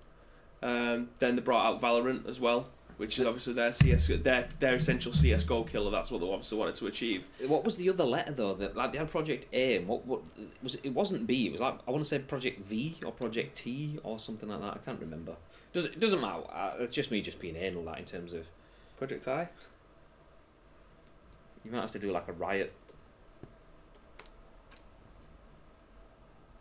[0.62, 4.74] Um, then they brought out Valorant as well, which is obviously their CS their their
[4.74, 5.90] essential CS:GO killer.
[5.90, 7.28] That's what they obviously wanted to achieve.
[7.46, 8.54] What was the other letter though?
[8.54, 9.76] That like they had Project A.
[9.76, 10.22] And what what
[10.62, 10.80] was it?
[10.84, 11.46] It wasn't B.
[11.46, 14.60] It was like I want to say Project V or Project T or something like
[14.60, 14.74] that.
[14.74, 15.36] I can't remember.
[15.72, 16.42] Does it doesn't matter.
[16.52, 18.46] Uh, it's just me just being anal that in terms of
[18.96, 19.48] Project I.
[21.64, 22.72] you might have to do like a riot.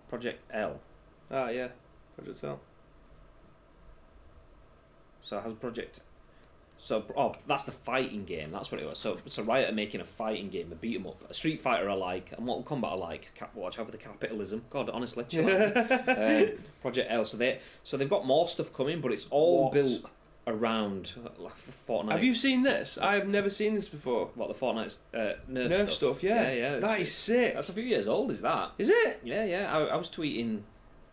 [0.10, 0.80] Project L.
[1.32, 1.70] Ah yeah,
[2.16, 2.60] Project L.
[5.22, 6.00] So how's Project?
[6.80, 8.52] So oh, that's the fighting game.
[8.52, 9.00] That's what it was.
[9.00, 11.88] So so Riot are making a fighting game, a beat 'em up, a Street Fighter
[11.88, 13.30] alike, a Mortal Kombat alike.
[13.36, 14.64] Cap- watch out for the capitalism.
[14.70, 15.76] God, honestly, chill out.
[16.10, 16.50] um,
[16.82, 17.26] Project L.
[17.26, 19.74] So they so they've got more stuff coming, but it's all What?
[19.74, 20.06] built
[20.48, 21.54] around like
[21.88, 22.14] Fortnite.
[22.14, 22.98] Have you seen this?
[22.98, 24.30] I have never seen this before.
[24.36, 26.50] what the Fortnite's uh, Nerf, Nerf stuff, yeah.
[26.50, 26.80] yeah, yeah.
[26.80, 27.54] That is sick.
[27.54, 28.32] That's a few years old.
[28.32, 28.72] Is that?
[28.78, 29.20] Is it?
[29.24, 29.78] Yeah, yeah.
[29.78, 30.62] I, I was tweeting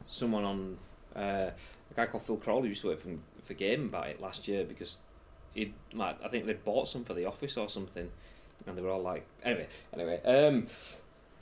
[0.07, 0.79] someone on
[1.17, 3.11] uh, a guy called Phil Crawley who used to work for,
[3.43, 4.99] for Game about it last year because
[5.53, 8.11] he like I think they'd bought some for the office or something,
[8.67, 10.67] and they were all like, anyway, anyway, um,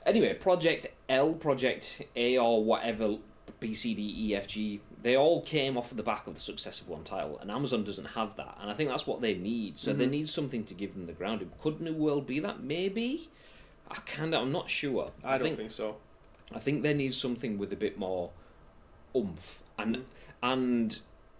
[0.05, 3.17] anyway, Project L, Project A, or whatever.
[3.59, 4.81] B, C, D, E, F, G.
[5.03, 7.83] They all came off of the back of the success of one title, and Amazon
[7.83, 9.77] doesn't have that, and I think that's what they need.
[9.77, 10.11] So they Mhm.
[10.11, 11.45] need something to give them the ground.
[11.61, 12.63] Could New World be that?
[12.63, 13.29] Maybe.
[13.91, 14.41] I kind of.
[14.41, 15.11] I'm not sure.
[15.23, 15.97] I don't think so.
[16.55, 18.31] I think they need something with a bit more
[19.15, 20.03] oomph, and Mhm.
[20.41, 20.99] and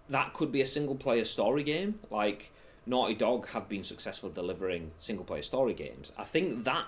[0.09, 1.99] that could be a single player story game.
[2.11, 2.51] Like
[2.85, 6.11] Naughty Dog have been successful delivering single player story games.
[6.17, 6.87] I think that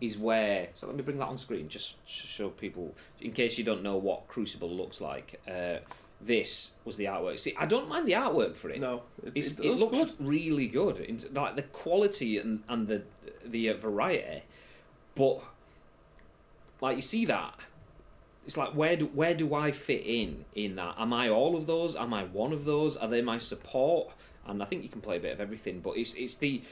[0.00, 0.70] is where.
[0.74, 3.82] So let me bring that on screen just to show people, in case you don't
[3.84, 5.40] know what Crucible looks like.
[5.48, 5.78] Uh,
[6.20, 7.38] this was the artwork.
[7.38, 8.80] See, I don't mind the artwork for it.
[8.80, 10.14] No, it, It's, it it, looks good.
[10.18, 10.98] really good.
[10.98, 13.02] In, like the quality and, and the
[13.44, 14.42] the uh, variety,
[15.14, 15.42] but
[16.80, 17.54] like you see that,
[18.46, 20.94] it's like where do where do I fit in in that?
[20.98, 21.96] Am I all of those?
[21.96, 22.96] Am I one of those?
[22.96, 24.10] Are they my support?
[24.46, 26.62] And I think you can play a bit of everything, but it's it's the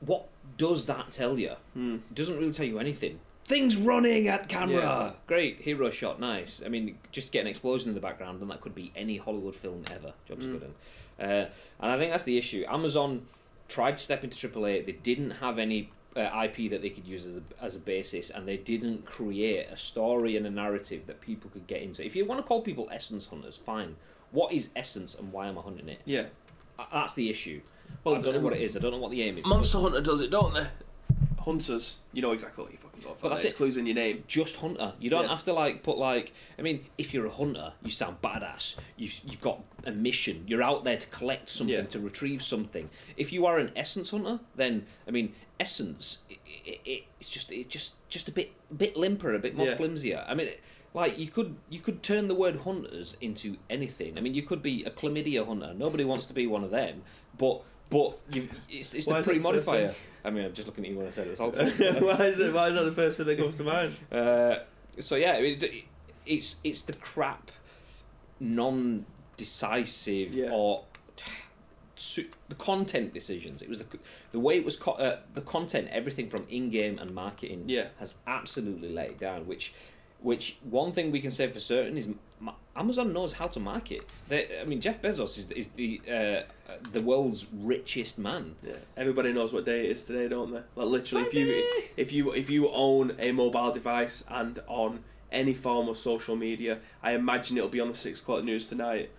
[0.00, 1.52] what does that tell you?
[1.74, 1.96] Hmm.
[2.10, 3.20] It doesn't really tell you anything.
[3.52, 4.76] Things running at camera.
[4.82, 5.10] Yeah.
[5.26, 6.62] Great hero shot, nice.
[6.64, 9.54] I mean, just get an explosion in the background, and that could be any Hollywood
[9.54, 10.14] film ever.
[10.26, 10.58] Job's Mm.
[10.58, 10.74] good.
[11.20, 11.24] Uh,
[11.80, 12.64] and I think that's the issue.
[12.66, 13.26] Amazon
[13.68, 14.80] tried to step into AAA.
[14.80, 18.30] They didn't have any uh, IP that they could use as a, as a basis,
[18.30, 22.02] and they didn't create a story and a narrative that people could get into.
[22.04, 23.96] If you want to call people essence hunters, fine.
[24.30, 26.00] What is essence, and why am I hunting it?
[26.06, 26.24] Yeah.
[26.78, 27.60] Uh, That's the issue.
[28.02, 28.76] Well, I don't know what it is.
[28.78, 29.44] I don't know what the aim is.
[29.44, 30.66] Monster Hunter does it, don't they?
[31.42, 33.22] Hunters, you know exactly what you're fucking got for.
[33.24, 33.56] But that's It's it.
[33.56, 34.24] clues in your name.
[34.28, 34.94] just hunter.
[35.00, 35.30] You don't Yeah.
[35.30, 36.32] have to like put like.
[36.58, 38.78] I mean, if you're a hunter, you sound badass.
[38.96, 40.44] You you've got a mission.
[40.46, 41.82] You're out there to collect something, Yeah.
[41.82, 42.90] to retrieve something.
[43.16, 46.18] If you are an essence hunter, then I mean, essence.
[46.30, 46.38] It,
[46.84, 49.76] it, it's just it's just just a bit bit limper, a bit more Yeah.
[49.76, 50.24] flimsier.
[50.28, 50.48] I mean.
[50.94, 54.18] Like you could you could turn the word hunters into anything.
[54.18, 55.72] I mean, you could be a chlamydia hunter.
[55.72, 57.00] Nobody wants to be one of them,
[57.38, 59.94] but but you it's, it's Why the is that the pre first modifier.
[60.24, 61.40] I mean, I'm just looking at you when I said it.
[61.40, 61.64] All why
[62.26, 62.52] is it?
[62.54, 63.96] Why is that the first thing that comes to mind?
[64.12, 64.56] uh,
[65.00, 65.84] so yeah, it, it-
[66.24, 67.50] it's it's the crap,
[68.38, 70.50] non-decisive Yeah.
[70.52, 70.84] or
[72.48, 73.62] the content decisions.
[73.62, 73.86] It was the
[74.32, 77.88] the way it was co- uh, the content, everything from in-game and marketing Yeah.
[77.98, 79.46] has absolutely let it down.
[79.46, 79.72] Which,
[80.22, 82.08] which one thing we can say for certain is
[82.74, 84.02] Amazon knows how to market.
[84.28, 86.42] They, I mean, Jeff Bezos is is the uh,
[86.92, 88.56] the world's richest man.
[88.62, 88.74] Yeah.
[88.96, 90.62] Everybody knows what day it is today, don't they?
[90.76, 95.54] Like literally, if you if you if you own a mobile device and on any
[95.54, 99.10] form of social media, I imagine it'll be on the six o'clock news tonight.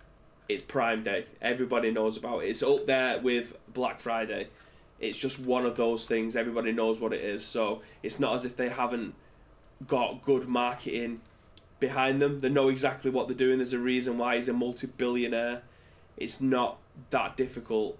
[0.48, 1.26] It's Prime Day.
[1.40, 2.48] Everybody knows about it.
[2.48, 4.48] It's up there with Black Friday.
[5.00, 6.36] It's just one of those things.
[6.36, 7.44] Everybody knows what it is.
[7.44, 9.14] So it's not as if they haven't
[9.86, 11.20] got good marketing
[11.80, 12.40] behind them.
[12.40, 13.58] They know exactly what they're doing.
[13.58, 15.62] There's a reason why he's a multi-billionaire.
[16.16, 16.78] It's not
[17.10, 17.98] that difficult,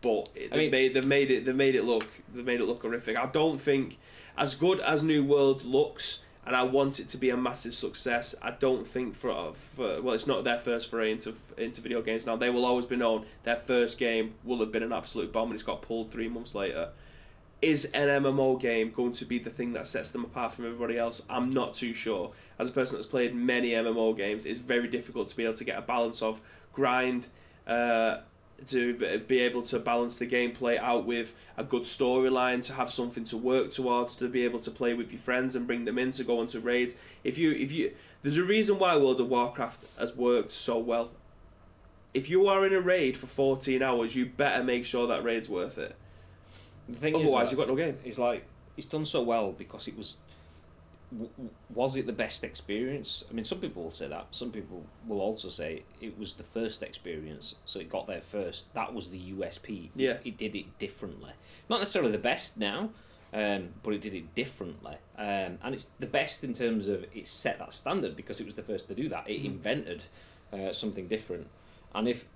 [0.00, 2.60] but it, I they mean- made they've made it they made it look they made
[2.60, 3.16] it look horrific.
[3.18, 3.98] I don't think
[4.36, 8.34] as good as New World looks, and I want it to be a massive success.
[8.40, 12.24] I don't think for, for well, it's not their first foray into into video games
[12.24, 12.36] now.
[12.36, 13.26] They will always be known.
[13.44, 16.54] Their first game will have been an absolute bomb, and it's got pulled three months
[16.54, 16.88] later.
[17.62, 20.98] Is an MMO game going to be the thing that sets them apart from everybody
[20.98, 21.22] else?
[21.30, 22.32] I'm not too sure.
[22.58, 25.64] As a person that's played many MMO games, it's very difficult to be able to
[25.64, 26.40] get a balance of
[26.72, 27.28] grind,
[27.68, 28.18] uh,
[28.66, 33.22] to be able to balance the gameplay out with a good storyline, to have something
[33.24, 36.10] to work towards, to be able to play with your friends and bring them in
[36.10, 36.96] to go into raids.
[37.22, 41.10] If you, if you, there's a reason why World of Warcraft has worked so well.
[42.12, 45.48] If you are in a raid for 14 hours, you better make sure that raid's
[45.48, 45.96] worth it.
[46.88, 47.96] The thing Otherwise, is, you've got no game.
[48.04, 48.44] It's like
[48.76, 50.16] it's done so well because it was.
[51.12, 51.30] w-
[51.74, 53.24] Was it the best experience?
[53.30, 54.26] I mean, some people will say that.
[54.30, 58.72] Some people will also say it was the first experience, so it got there first.
[58.74, 59.90] That was the USP.
[59.94, 60.18] Yeah.
[60.24, 61.32] it did it differently.
[61.68, 62.90] Not necessarily the best now,
[63.32, 64.96] um, but it did it differently.
[65.16, 68.54] Um, and it's the best in terms of it set that standard because it was
[68.54, 69.28] the first to do that.
[69.28, 69.44] It Mhm.
[69.46, 70.02] invented
[70.52, 71.46] uh, something different.
[71.94, 72.26] And if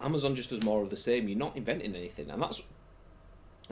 [0.00, 2.62] Amazon just does more of the same, you're not inventing anything, and that's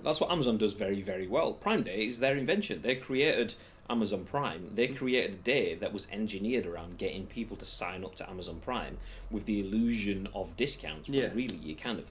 [0.03, 1.53] that's what Amazon does very, very well.
[1.53, 2.82] Prime Day is their invention.
[2.82, 3.55] They created
[3.90, 4.70] Amazon Prime.
[4.74, 4.97] They Mm.
[4.97, 8.97] created a day that was engineered around getting people to sign up to Amazon Prime
[9.30, 11.09] with the illusion of discounts.
[11.09, 11.30] Yeah.
[11.34, 12.07] really you're kind of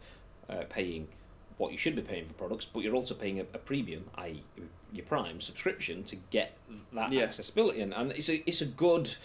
[0.50, 1.08] uh, paying
[1.58, 4.44] what you should be paying for products, but you're also paying a, a premium, i.e.,
[4.92, 6.58] your Prime subscription, to get
[6.94, 7.22] that Yeah.
[7.24, 7.82] accessibility.
[7.82, 9.16] And, and it's a it's a good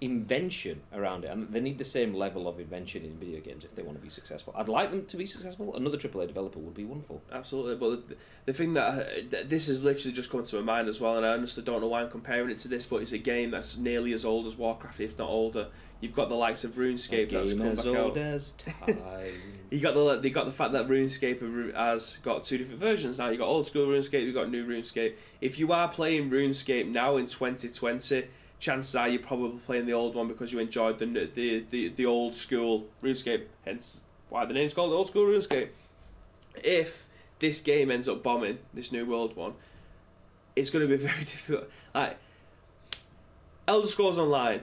[0.00, 3.74] invention around it, and they need the same level of invention in video games if
[3.74, 4.52] they want to be successful.
[4.56, 5.74] I'd like them to be successful.
[5.74, 7.22] Another AAA developer would be wonderful.
[7.32, 10.88] Absolutely, but the, the thing that I, this has literally just come to my mind
[10.88, 13.12] as well, and I honestly don't know why I'm comparing it to this, but it's
[13.12, 15.68] a game that's nearly as old as Warcraft, if not older.
[16.00, 18.18] You've got the likes of RuneScape that's come as back old out.
[18.18, 19.32] as time.
[19.70, 23.30] You got the they got the fact that RuneScape has got two different versions now.
[23.30, 25.14] You got old school RuneScape, you've got new RuneScape.
[25.40, 28.28] If you are playing RuneScape now in 2020,
[28.58, 32.06] chances are you're probably playing the old one because you enjoyed the the the, the
[32.06, 33.44] old school RuneScape.
[33.64, 35.68] Hence why the name's called old school RuneScape.
[36.62, 39.54] If this game ends up bombing this new world one,
[40.54, 41.70] it's going to be very difficult.
[41.94, 42.18] Like
[43.68, 44.62] Elder Scrolls Online.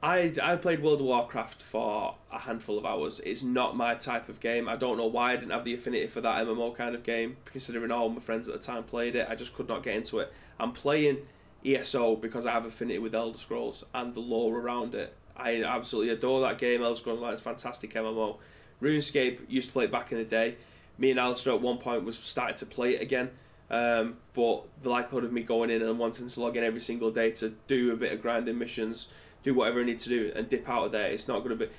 [0.00, 3.20] I I've played World of Warcraft for a handful of hours.
[3.20, 4.68] It's not my type of game.
[4.68, 7.36] I don't know why I didn't have the affinity for that MMO kind of game.
[7.46, 10.20] Considering all my friends at the time played it, I just could not get into
[10.20, 10.32] it.
[10.60, 11.18] I'm playing
[11.64, 15.14] ESO because I have affinity with Elder Scrolls and the lore around it.
[15.36, 16.82] I absolutely adore that game.
[16.82, 18.38] Elder Scrolls Online is a fantastic MMO.
[18.82, 20.56] RuneScape used to play it back in the day.
[20.98, 23.30] Me and Alistair at one point was started to play it again.
[23.70, 27.10] Um, but the likelihood of me going in and wanting to log in every single
[27.10, 29.08] day to do a bit of grinding missions,
[29.42, 31.66] do whatever I need to do, and dip out of there, it's not going to
[31.66, 31.72] be.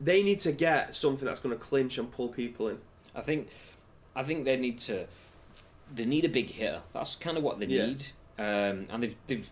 [0.00, 2.78] They need to get something that's going to clinch and pull people in.
[3.14, 3.48] I think,
[4.14, 5.06] I think they need to,
[5.94, 6.80] they need a big hitter.
[6.92, 7.86] That's kind of what they Yeah.
[7.86, 8.06] need.
[8.38, 9.50] Um, and they've they've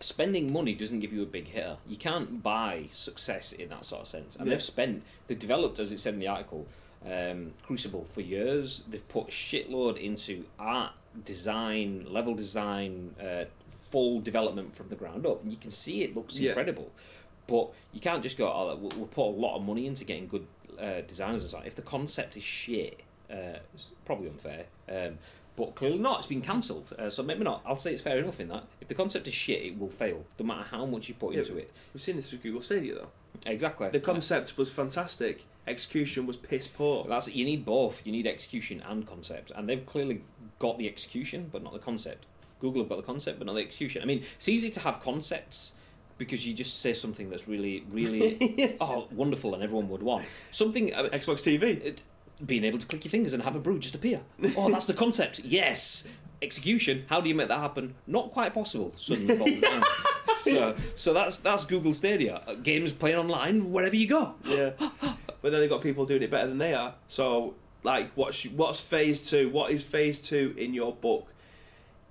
[0.00, 1.78] spending money doesn't give you a big hitter.
[1.88, 4.36] You can't buy success in that sort of sense.
[4.36, 4.50] And Yeah.
[4.54, 6.66] they've spent, they've developed, as it said in the article,
[7.04, 8.84] um, Crucible for years.
[8.88, 10.92] They've put shitload into art,
[11.24, 16.14] design, level design, uh, full development from the ground up, and you can see it
[16.14, 16.50] looks Yeah.
[16.50, 16.92] incredible.
[17.46, 20.26] But you can't just go, oh, we'll, we'll put a lot of money into getting
[20.26, 20.46] good
[20.78, 21.66] uh, designers and so on.
[21.66, 23.00] If the concept is shit,
[23.30, 24.66] uh, it's probably unfair.
[24.88, 25.18] Um,
[25.56, 26.18] but clearly not.
[26.18, 26.94] It's been cancelled.
[26.98, 27.62] Uh, so maybe not.
[27.66, 28.64] I'll say it's fair enough in that.
[28.80, 31.40] If the concept is shit, it will fail, no matter how much you put Yeah,
[31.40, 31.72] into it.
[31.94, 33.08] We've seen this with Google Stadia though.
[33.46, 33.88] Exactly.
[33.90, 35.44] The concept was fantastic.
[35.66, 37.06] Execution was piss poor.
[37.08, 38.00] That's you need both.
[38.04, 40.22] You need execution and concept, and they've clearly
[40.58, 42.24] got the execution, but not the concept.
[42.60, 44.00] Google have got the concept, but not the execution.
[44.00, 45.72] I mean, it's easy to have concepts
[46.18, 50.94] because you just say something that's really, really oh wonderful, and everyone would want something.
[50.94, 51.62] Uh, Xbox TV.
[51.84, 52.00] it-
[52.44, 54.20] being able to click your fingers and have a brew just appear.
[54.56, 55.40] Oh, that's the concept.
[55.40, 56.06] Yes.
[56.42, 57.04] Execution.
[57.08, 57.94] How do you make that happen?
[58.06, 58.92] Not quite possible.
[58.96, 59.82] Suddenly falls down.
[60.34, 62.42] So, so that's that's Google Stadia.
[62.46, 64.34] Uh, Games playing online wherever you go.
[64.44, 64.70] Yeah.
[64.78, 66.94] but then they've got people doing it better than they are.
[67.08, 69.48] So, like, what's what's phase two?
[69.48, 71.28] What is phase two in your book?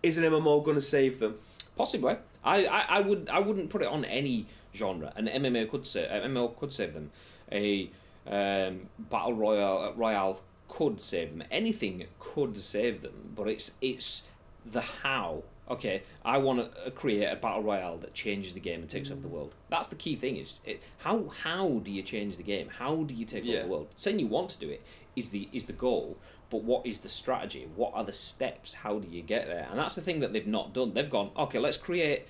[0.02, 1.38] Is an MMO going to save them?
[1.76, 2.16] Possibly.
[2.44, 5.14] I, I, I would I wouldn't put it on any genre.
[5.16, 7.12] An MMO could save MMO could save them.
[7.52, 7.90] A
[8.28, 11.48] um, battle royale royale could save them.
[11.52, 13.34] Anything could save them.
[13.36, 14.24] But it's it's
[14.66, 15.44] the how.
[15.68, 19.22] Okay, I want to create a battle royale that changes the game and takes over
[19.22, 19.54] the world.
[19.70, 20.38] That's the key thing.
[20.38, 22.70] Is it, how how do you change the game?
[22.78, 23.58] How do you take Yeah.
[23.60, 23.88] over the world?
[23.96, 24.84] Saying you want to do it
[25.16, 26.18] is the is the goal.
[26.52, 27.68] but what is the strategy?
[27.76, 28.76] What are the steps?
[28.76, 29.68] How do you get there?
[29.72, 30.94] And that's the thing that they've not done.
[30.94, 32.28] They've gone, okay, let's create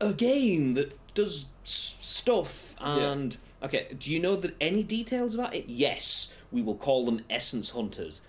[0.00, 3.88] a game that does s- stuff and okay.
[3.98, 5.66] Do you know that any details about it?
[5.68, 8.20] Yes, we will call them Essence Hunters.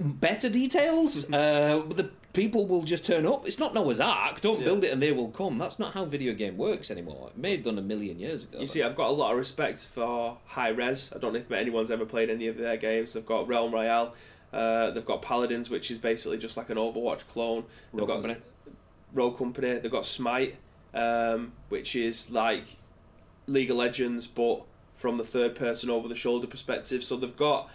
[0.00, 1.24] Better details?
[1.32, 3.46] uh, the people will just turn up.
[3.46, 4.40] It's not Noah's Ark.
[4.40, 4.64] Don't Yeah.
[4.64, 5.56] build it and they will come.
[5.56, 7.30] That's not how video game works anymore.
[7.30, 8.58] It may have done a million years ago.
[8.58, 11.12] You see, I've got a lot of respect for Hi-Rez.
[11.14, 13.12] I don't know if anyone's ever played any of their games.
[13.12, 14.14] They've got Realm Royale.
[14.52, 17.64] Uh, they've got Paladins, which is basically just like an Overwatch clone.
[17.92, 18.36] They've Rogue got Company.
[19.12, 19.78] Rogue Company.
[19.78, 20.56] They've got Smite,
[20.92, 22.64] um, which is like
[23.46, 24.62] League of Legends, but
[24.96, 27.04] from the third person over the shoulder perspective.
[27.04, 27.70] So they've got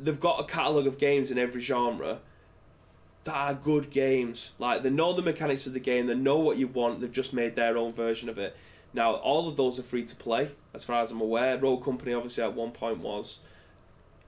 [0.00, 2.18] they've got a catalogue of games in every genre
[3.24, 4.52] that are good games.
[4.58, 7.00] Like they know the mechanics of the game, they know what you want.
[7.00, 8.56] They've just made their own version of it.
[8.92, 11.58] Now all of those are free to play, as far as I'm aware.
[11.58, 13.40] Rogue Company obviously at one point was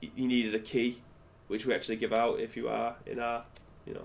[0.01, 1.01] you needed a key,
[1.49, 3.45] which we actually give out if you are in our
[3.87, 4.05] you know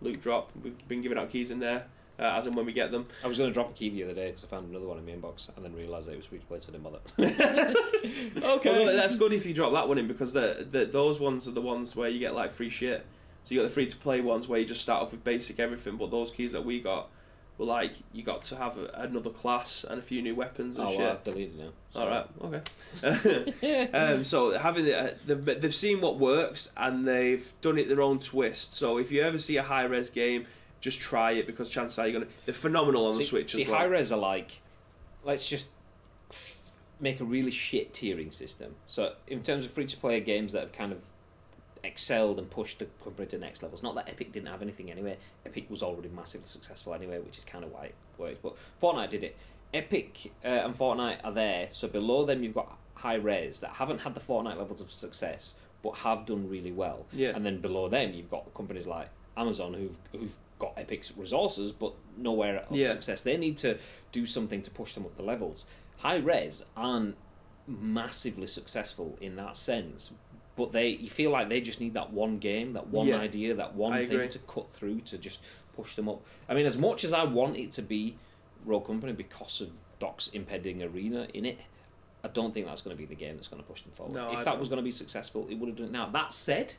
[0.00, 0.50] loot drop.
[0.62, 1.86] We've been giving out keys in there.
[2.18, 4.04] Uh, as and when we get them, I was going to drop a key the
[4.04, 6.18] other day because I found another one in my inbox and then realised that it
[6.18, 7.00] was free to play, so I didn't bother.
[8.56, 11.48] Okay, well, that's good if you drop that one in because the, the those ones
[11.48, 13.04] are the ones where you get like free shit.
[13.44, 15.58] So you got the free to play ones where you just start off with basic
[15.58, 17.10] everything, but those keys that we got
[17.58, 20.88] were like you got to have a, another class and a few new weapons and
[20.88, 21.00] oh, shit.
[21.00, 21.70] well, I've deleted now.
[22.00, 22.26] All right,
[23.02, 23.88] okay.
[23.92, 28.18] um, so having uh, they've they've seen what works and they've done it their own
[28.18, 28.74] twist.
[28.74, 30.46] So if you ever see a Hi-Rez game,
[30.84, 32.30] just try it because chances are you're gonna.
[32.44, 33.78] They're phenomenal on see, the Switch see as well.
[33.78, 34.60] Hi-Rez are like,
[35.24, 35.68] let's just
[37.00, 38.74] make a really shit tiering system.
[38.86, 40.98] So in terms of free to play games that have kind of
[41.82, 43.82] excelled and pushed the company to next levels.
[43.82, 45.16] Not that Epic didn't have anything anyway.
[45.46, 48.38] Epic was already massively successful anyway, which is kind of why it works.
[48.42, 49.36] But Fortnite did it.
[49.72, 51.68] Epic uh, and Fortnite are there.
[51.72, 55.92] So below them you've got Hi-Rez that haven't had the Fortnite levels of success, but
[55.96, 57.06] have done really well.
[57.12, 57.32] Yeah.
[57.34, 61.94] And then below them you've got companies like Amazon who've who've got Epic's resources but
[62.16, 62.88] nowhere of Yeah.
[62.88, 63.22] success.
[63.22, 63.78] They need to
[64.12, 65.66] do something to push them up the levels.
[65.98, 67.16] Hi-Rez aren't
[67.66, 70.12] massively successful in that sense,
[70.56, 73.18] but they you feel like they just need that one game, that one Yeah.
[73.18, 74.28] idea, that one I thing agree.
[74.28, 75.40] to cut through to just
[75.72, 76.24] push them up.
[76.48, 78.16] I mean, as much as I want it to be
[78.64, 81.58] Rogue Company because of Doc's impending arena in it,
[82.22, 84.14] I don't think that's going to be the game that's going to push them forward.
[84.14, 84.60] No, if I that don't.
[84.60, 86.08] was going to be successful, it would have done it now.
[86.08, 86.74] That said,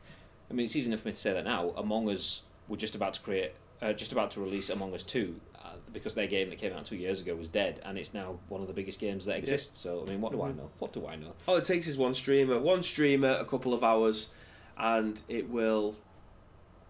[0.49, 1.71] I mean, it's easy enough for me to say that now.
[1.77, 3.51] Among Us we're just about to create,
[3.85, 6.85] uh, just about to release Among Us Two, uh, because their game that came out
[6.85, 9.79] two years ago was dead, and it's now one of the biggest games that exists.
[9.79, 10.57] So, I mean, what do I Mhm.
[10.57, 10.69] know?
[10.79, 11.33] What do I know?
[11.47, 14.29] All it takes is one streamer, one streamer, a couple of hours,
[14.77, 15.95] and it will.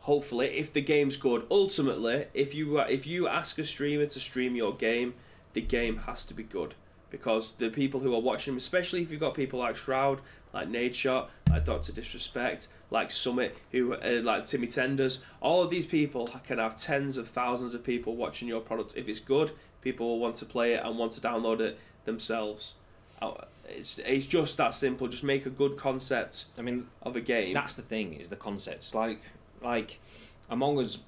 [0.02, 4.56] Hopefully, if the game's good, ultimately, if you if you ask a streamer to stream
[4.56, 5.16] your game,
[5.54, 6.76] the game has to be good
[7.10, 10.22] because the people who are watching, especially if you've got people like Shroud,
[10.56, 15.86] like Nadeshot, like Doctor Disrespect, like Summit, who uh, like Timmy Tenders, all of these
[15.86, 18.96] people can have tens of thousands of people watching your product.
[18.98, 19.52] If it's good,
[19.82, 22.74] people will want to play it and want to download it themselves.
[23.22, 23.34] Uh,
[23.68, 25.08] It's it's just that simple.
[25.08, 27.54] Just make a good concept I mean, of a game.
[27.54, 28.78] That's the thing is the concept.
[28.78, 29.22] It's like
[29.62, 30.00] like
[30.50, 31.00] Among Us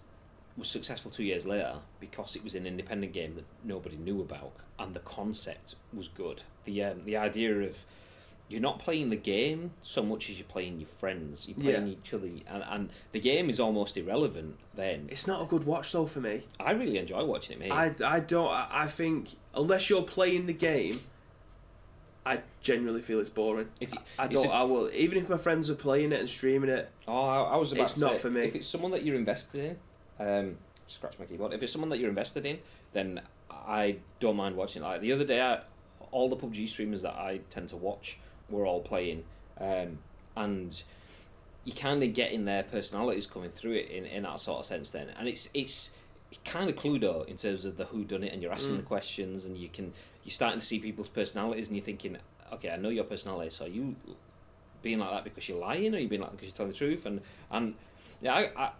[0.57, 4.53] was successful two years later because it was an independent game that nobody knew about,
[4.79, 6.43] and the concept was good.
[6.65, 7.85] The um, the idea of
[8.49, 11.47] you're not playing the game so much as you're playing your friends.
[11.47, 11.93] You're playing Yeah.
[12.03, 14.57] each other, and, and the game is almost irrelevant.
[14.73, 16.43] Then It's not a good watch though for me.
[16.59, 17.69] I really enjoy watching it.
[17.69, 17.71] Mate.
[17.71, 21.01] I, I don't I I think unless you're playing the game,
[22.25, 23.69] I genuinely feel it's boring.
[23.79, 24.47] if you, I it's don't.
[24.47, 26.89] a- I will even if my friends are playing it and streaming it.
[27.07, 28.41] Oh, I, I was about It's to not say, for me.
[28.41, 29.77] If it's someone that you're invested
[30.19, 31.53] in, um, scratch my keyboard.
[31.53, 32.59] If it's someone that you're invested in,
[32.93, 34.81] then I don't mind watching.
[34.81, 35.61] Like the other day, I,
[36.11, 38.19] all the PUBG streamers that I tend to watch
[38.49, 39.23] were all playing,
[39.59, 39.99] um,
[40.35, 40.83] and
[41.63, 44.91] you kind of getting their personalities coming through it in, in that sort of sense.
[44.91, 45.91] Then, and it's it's
[46.45, 48.79] kind of Cluedo in terms of the who done it, and you're asking Mm.
[48.79, 49.93] the questions, and you can
[50.23, 52.17] you're starting to see people's personalities, and you're thinking,
[52.53, 53.95] okay, I know your personality, so are you
[54.81, 57.05] being like that because you're lying, or you being like because you're telling the truth,
[57.05, 57.21] and
[57.51, 57.75] and
[58.21, 58.71] yeah, I, I,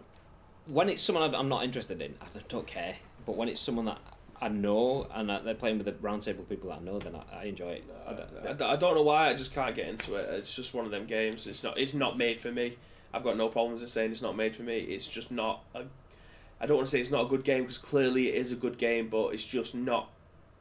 [0.66, 2.96] when it's someone I'm not interested in, I don't care.
[3.26, 3.98] But when it's someone that
[4.40, 6.98] I know and that they're playing with a round table of people that I know,
[6.98, 7.84] then I, I enjoy it.
[8.06, 9.28] I don't- I, I don't know why.
[9.28, 10.28] I just can't get into it.
[10.30, 11.46] It's just one of them games.
[11.46, 11.76] It's not.
[11.78, 12.76] It's not made for me.
[13.12, 14.78] I've got no problems with saying it's not made for me.
[14.78, 15.64] It's just not.
[15.74, 15.82] A,
[16.60, 18.56] I don't want to say it's not a good game because clearly it is a
[18.56, 20.10] good game, but it's just not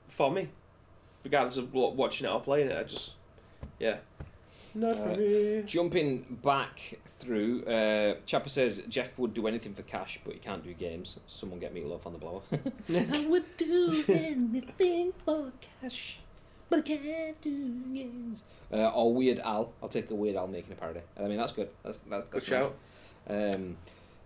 [0.08, 0.50] for me.
[1.24, 3.16] Regardless of watching it or playing it, I just
[3.80, 3.98] yeah.
[4.76, 5.64] Not for me.
[5.66, 10.64] Jumping back through, uh, Chapper says Jeff would do anything for cash, but he can't
[10.64, 11.18] do games.
[11.28, 12.42] Someone get Meat Loaf on the blower.
[12.90, 15.52] I would do anything for
[15.82, 16.20] cash.
[16.70, 18.44] but I can't do games.
[18.72, 19.72] Uh, or Weird Al.
[19.82, 21.02] I'll take a Weird Al making a parody.
[21.20, 21.70] I mean, that's good.
[21.84, 22.76] That's, that's, Good that's shout.
[23.30, 23.78] Um,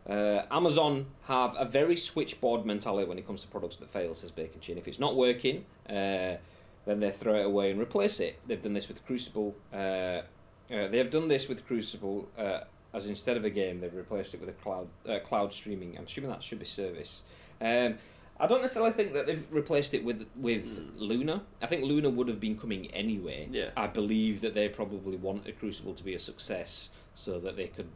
[0.10, 4.32] uh, Amazon have a very switchboard mentality when it comes to products that fail, says
[4.32, 4.78] Bacon Chin.
[4.78, 6.38] If it's not working, uh,
[6.86, 8.40] then they throw it away and replace it.
[8.48, 9.56] They've done this with Crucible.
[9.74, 12.62] Uh, uh, they have done this with Crucible, uh,
[12.94, 15.98] as instead of a game, they've replaced it with a cloud uh, cloud streaming.
[15.98, 17.24] I'm assuming that should be service.
[17.60, 17.96] Um,
[18.40, 21.44] I don't necessarily think that they've replaced it with with Luna.
[21.62, 23.48] I think Luna would have been coming anyway.
[23.52, 23.70] Yeah.
[23.78, 27.90] I believe that they probably wanted Crucible to be a success so that they could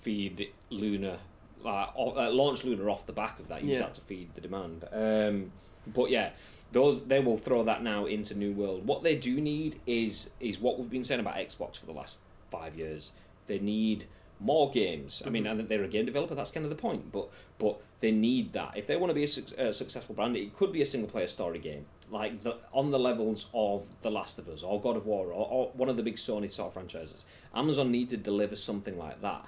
[0.00, 1.18] feed Luna,
[1.62, 3.62] like, uh, launch Luna off the back of that.
[3.62, 3.84] Use Yeah.
[3.86, 4.84] that to feed the demand.
[4.92, 5.52] Um,
[5.86, 6.30] but yeah,
[6.72, 8.86] those they will throw that now into New World.
[8.86, 12.20] What they do need is is what we've been saying about Xbox for the last
[12.50, 13.12] five years.
[13.46, 14.06] They need
[14.40, 15.22] more games.
[15.24, 16.34] I mean, I think they're a game developer.
[16.34, 17.12] That's kind of the point.
[17.12, 17.28] But
[17.58, 20.36] but they need that if they want to be a suc- uh, successful brand.
[20.36, 24.10] It could be a single player story game, like the, on the levels of The
[24.10, 26.68] Last of Us or God of War or, or one of the big Sony sort
[26.68, 27.24] of franchises.
[27.54, 29.46] Amazon need to deliver something like that,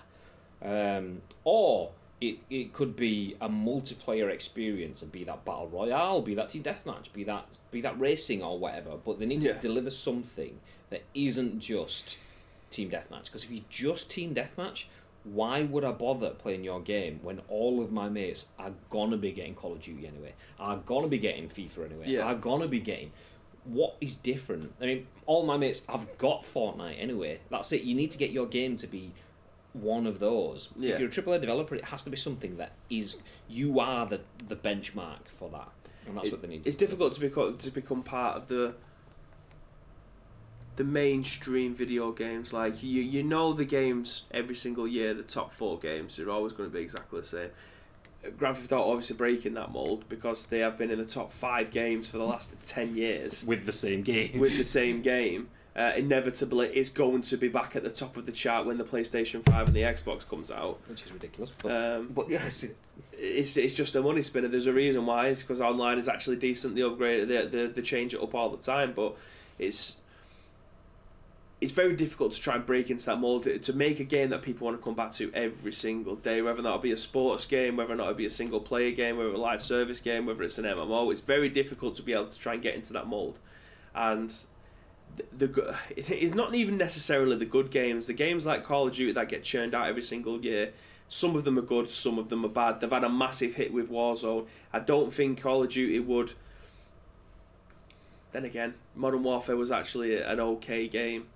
[0.63, 1.91] um, or.
[2.21, 6.63] It, it could be a multiplayer experience and be that battle royale, be that team
[6.63, 8.93] deathmatch, be that be that racing or whatever.
[9.05, 10.59] But they need to deliver something
[10.91, 12.19] that isn't just
[12.71, 13.25] team deathmatch.
[13.25, 14.85] Because if you just team deathmatch,
[15.25, 19.33] why would I bother playing your game when all of my mates are gonna be
[19.33, 20.35] getting Call of Duty anyway?
[20.59, 22.05] Are gonna be getting FIFA anyway?
[22.07, 22.23] Yeah.
[22.23, 23.11] Are gonna be getting.
[23.65, 24.75] What is different?
[24.81, 27.41] I mean, all my mates have got Fortnite anyway.
[27.51, 27.83] That's it.
[27.83, 29.13] You need to get your game to be
[29.75, 30.71] one of those.
[30.77, 30.95] Yeah.
[30.95, 33.17] If you're a AAA developer, it has to be something that is
[33.49, 35.69] you are the the benchmark for that,
[36.07, 36.63] and that's It- what they need.
[36.65, 36.87] to It's do.
[36.87, 38.75] difficult to become to become part of the
[40.77, 42.53] the mainstream video games.
[42.53, 45.15] Like you, you know the games every single year.
[45.15, 47.51] The top four games are always going to be exactly the same.
[48.39, 51.71] Grand Theft Auto obviously breaking that mold because they have been in the top five
[51.71, 54.39] games for the last ten years with the same game.
[54.41, 55.49] with the same game.
[55.77, 58.85] Uh, inevitably, it's going to be back at the top of the chart when the
[58.85, 60.79] PlayStation Five and the Xbox comes out.
[60.89, 61.51] which is ridiculous.
[61.59, 62.65] But, Um, but yes,
[63.13, 64.47] it's it's just a money spinner.
[64.47, 65.29] There's a reason why.
[65.29, 66.77] It's because online is actually decent.
[66.77, 68.93] They upgrade, they, they, they change it up all the time.
[68.93, 69.17] But
[69.59, 69.97] it's
[71.61, 74.43] it's very difficult to try and break into that mold to make a game that
[74.43, 76.43] people want to come back to every single day.
[76.43, 79.17] Whether it be a sports game, whether or not it'll be a single player game,
[79.17, 81.11] whether it's a live service game, whether it's an MMO.
[81.11, 83.39] It's very difficult to be able to try and get into that mold.
[83.95, 84.33] And
[85.37, 88.07] the, it's not even necessarily the good games.
[88.07, 90.73] The games like Call of Duty that get churned out every single year.
[91.09, 92.81] Some of them are good, some of them are bad.
[92.81, 94.47] They've had a massive hit with Warzone.
[94.73, 96.33] I don't think Call of Duty would.
[98.33, 101.27] Then again, Modern Warfare was actually an okay game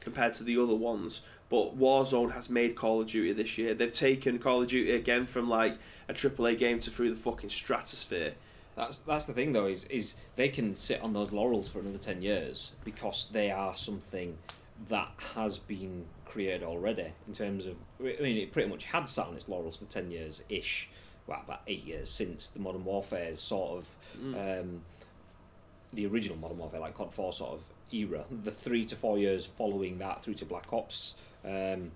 [0.00, 1.20] compared to the other ones.
[1.48, 3.74] But Warzone has made Call of Duty this year.
[3.74, 5.76] They've taken Call of Duty again from like
[6.08, 8.34] a AAA game to through the fucking stratosphere.
[8.76, 11.98] That's that's the thing though is is they can sit on those laurels for another
[11.98, 14.36] ten years because they are something
[14.88, 19.28] that has been created already in terms of I mean it pretty much had sat
[19.28, 20.90] on its laurels for ten years ish,
[21.26, 24.82] well about eight years since the Modern Warfare sort of um,
[25.94, 28.24] the original Modern Warfare like COD Four sort of era.
[28.44, 31.14] The three to four years following that through to Black Ops.
[31.44, 31.92] Um,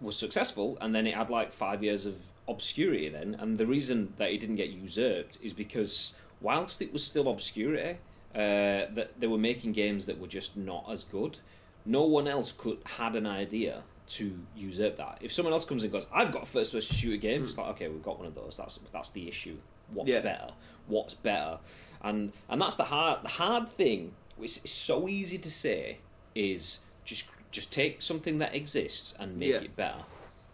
[0.00, 2.16] was successful, and then it had like five years of
[2.48, 3.08] obscurity.
[3.08, 7.28] Then, and the reason that it didn't get usurped is because whilst it was still
[7.28, 7.98] obscurity,
[8.34, 11.38] uh, that they were making games that were just not as good.
[11.84, 15.18] No one else could had an idea to usurp that.
[15.20, 17.88] If someone else comes and goes, "I've got a first-person shooter game," it's like, okay,
[17.88, 18.56] we've got one of those.
[18.56, 19.56] That's that's the issue.
[19.92, 20.20] What's Yeah.
[20.20, 20.52] better?
[20.86, 21.58] What's better?
[22.02, 24.14] And and that's the hard the hard thing.
[24.36, 25.98] Which is so easy to say
[26.34, 29.56] is just just take something that exists and make Yeah.
[29.58, 30.04] it better.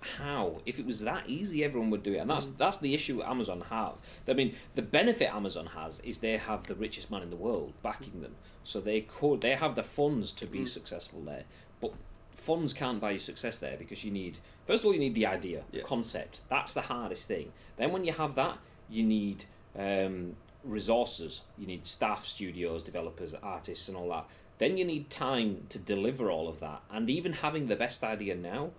[0.01, 0.61] How?
[0.65, 2.57] If it was that easy, everyone would do it, and that's mm.
[2.57, 3.95] that's the issue Amazon have.
[4.29, 7.73] I mean, the benefit Amazon has is they have the richest man in the world
[7.83, 8.23] backing mm.
[8.23, 10.69] them, so they could they have the funds to be mm.
[10.69, 11.45] successful there.
[11.81, 11.93] But
[12.31, 15.27] funds can't buy you success there because you need first of all you need the
[15.27, 15.83] idea, Yeah.
[15.83, 16.43] concept.
[16.49, 17.53] That's the hardest thing.
[17.77, 19.47] Then when you have that, you need
[19.77, 21.43] um, resources.
[21.57, 24.27] You need staff, studios, developers, artists, and all that.
[24.59, 26.83] Then you need time to deliver all of that.
[26.91, 28.71] And even having the best idea now,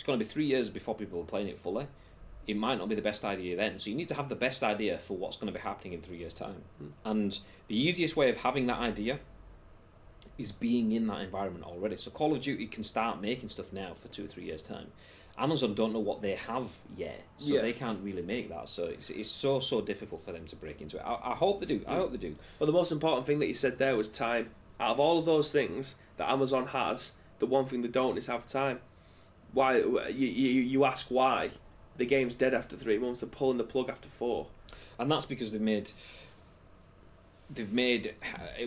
[0.00, 1.86] it's going to be three years before people are playing it fully.
[2.46, 3.78] It might not be the best idea then.
[3.78, 6.00] So you need to have the best idea for what's going to be happening in
[6.00, 6.62] three years' time.
[6.78, 6.86] Hmm.
[7.04, 7.38] And
[7.68, 9.18] the easiest way of having that idea
[10.38, 11.98] is being in that environment already.
[11.98, 14.86] So Call of Duty can start making stuff now for two or three years' time.
[15.36, 17.60] Amazon don't know what they have yet, so Yeah.
[17.60, 18.70] they can't really make that.
[18.70, 21.02] So it's, it's so so difficult for them to break into it.
[21.02, 21.84] I, I hope they do.
[21.86, 22.00] I hmm.
[22.00, 22.36] hope they do.
[22.58, 24.48] Well, the most important thing that you said there was time.
[24.80, 28.28] Out of all of those things that Amazon has, the one thing they don't is
[28.28, 28.80] have time.
[29.52, 31.50] Why you you, you ask why
[31.96, 33.20] the game's dead after three months?
[33.20, 34.46] They're pulling the plug after four.
[34.98, 35.92] and that's because they've made
[37.48, 38.14] they've made.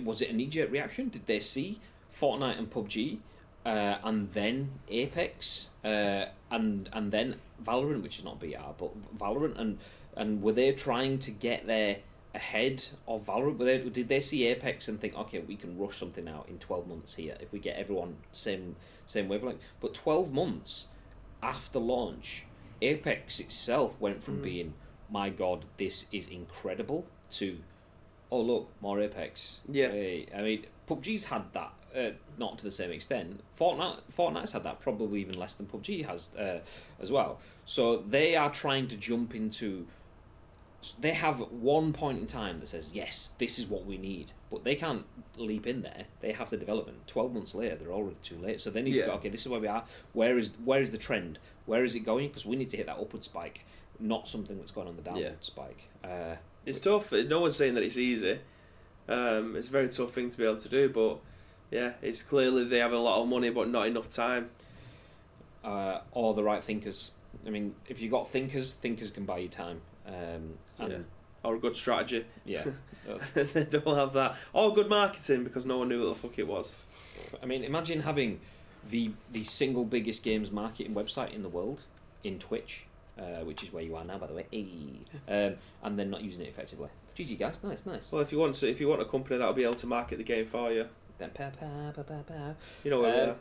[0.03, 1.09] Was it a knee jerk reaction?
[1.09, 1.79] Did they see
[2.19, 3.19] Fortnite and PUBG,
[3.65, 9.57] uh, and then Apex, uh, and and then Valorant, which is not BR, but Valorant,
[9.57, 9.77] and
[10.15, 11.97] and were they trying to get there
[12.35, 13.57] ahead of Valorant?
[13.57, 16.57] Were they, did they see Apex and think, okay, we can rush something out in
[16.59, 18.75] twelve months here if we get everyone same
[19.05, 19.61] same wavelength?
[19.79, 20.87] But twelve months
[21.41, 22.45] after launch,
[22.81, 24.43] Apex itself went from Mm.
[24.43, 24.73] being,
[25.09, 27.57] my god, this is incredible, to,
[28.31, 29.59] oh look, more Apex.
[29.69, 29.89] Yeah.
[29.91, 33.41] Hey, I mean, PUBG's had that, uh, not to the same extent.
[33.59, 36.59] Fortnite, Fortnite's had that, probably even less than PUBG has uh,
[37.01, 37.39] as well.
[37.65, 39.85] So they are trying to jump into.
[40.99, 44.31] They have one point in time that says, yes, this is what we need.
[44.51, 45.05] But they can't
[45.37, 46.05] leap in there.
[46.21, 47.07] They have the development.
[47.07, 48.61] 12 months later, they're already too late.
[48.61, 49.05] So they need to Yeah.
[49.07, 49.83] go, okay, this is where we are.
[50.13, 51.39] Where is where is the trend?
[51.65, 52.27] Where is it going?
[52.27, 53.65] Because we need to hit that upward spike,
[53.99, 55.31] not something that's going on the downward Yeah.
[55.41, 55.89] spike.
[56.03, 57.11] Uh, It's tough.
[57.11, 58.39] No one's saying that it's easy.
[59.07, 61.19] Um, it's a very tough thing to be able to do, but
[61.71, 64.49] yeah, it's clearly they have a lot of money but not enough time.
[65.63, 67.11] uh, or the right thinkers.
[67.47, 69.81] I mean, if you've got thinkers, thinkers can buy you time.
[70.07, 71.05] Um, and
[71.43, 72.25] Or a good strategy.
[72.45, 72.63] yeah,
[73.33, 74.35] they don't have that.
[74.53, 76.75] Or good marketing because no one knew what the fuck it was.
[77.41, 78.39] I mean, imagine having
[78.89, 81.81] the the single biggest games marketing website in the world
[82.23, 82.85] in Twitch,
[83.19, 84.45] uh, which is where you are now, by the way,
[85.27, 86.89] um, and then not using it effectively.
[87.17, 88.11] GG guys, nice, nice.
[88.11, 90.17] Well, if you want to, if you want a company that'll be able to market
[90.17, 90.87] the game for you,
[91.17, 92.53] Then pa, pa, pa, pa, pa.
[92.83, 93.35] you know where we Um, are.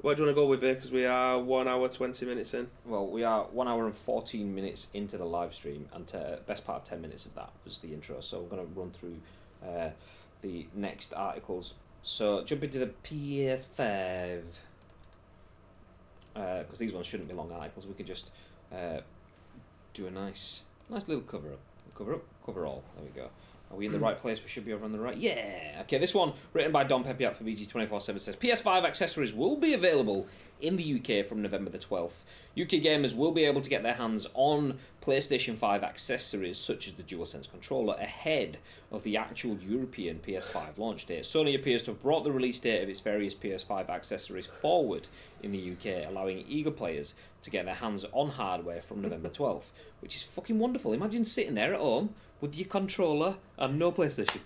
[0.00, 0.76] Where do you want to go with it?
[0.76, 2.68] Because we are one hour twenty minutes in.
[2.84, 6.66] Well, we are one hour and fourteen minutes into the live stream, and uh, best
[6.66, 8.20] part of ten minutes of that was the intro.
[8.20, 9.16] So we're going to run through
[9.66, 9.90] uh,
[10.42, 11.74] the next articles.
[12.02, 14.42] So jump into the PS5
[16.34, 17.86] because uh, these ones shouldn't be long articles.
[17.86, 18.30] We could just
[18.72, 19.00] uh,
[19.94, 21.60] do a nice, nice little cover up,
[21.96, 22.82] cover up, cover all.
[22.96, 23.30] There we go.
[23.74, 24.40] Are we in the right place?
[24.40, 25.16] We should be over on the right.
[25.16, 25.80] Yeah.
[25.80, 25.98] Okay.
[25.98, 29.56] This one written by Dom Peppiatt for VG twenty four seven says PS5 accessories will
[29.56, 30.28] be available
[30.60, 32.22] in the UK from November the 12th.
[32.58, 36.94] UK gamers will be able to get their hands on PlayStation 5 accessories such as
[36.94, 38.58] the DualSense controller ahead
[38.92, 41.24] of the actual European PS5 launch date.
[41.24, 45.08] Sony appears to have brought the release date of its various PS5 accessories forward
[45.42, 49.72] in the UK, allowing eager players to get their hands on hardware from November 12th,
[50.00, 50.92] which is fucking wonderful.
[50.92, 52.14] Imagine sitting there at home
[52.44, 54.40] with your controller and no PlayStation.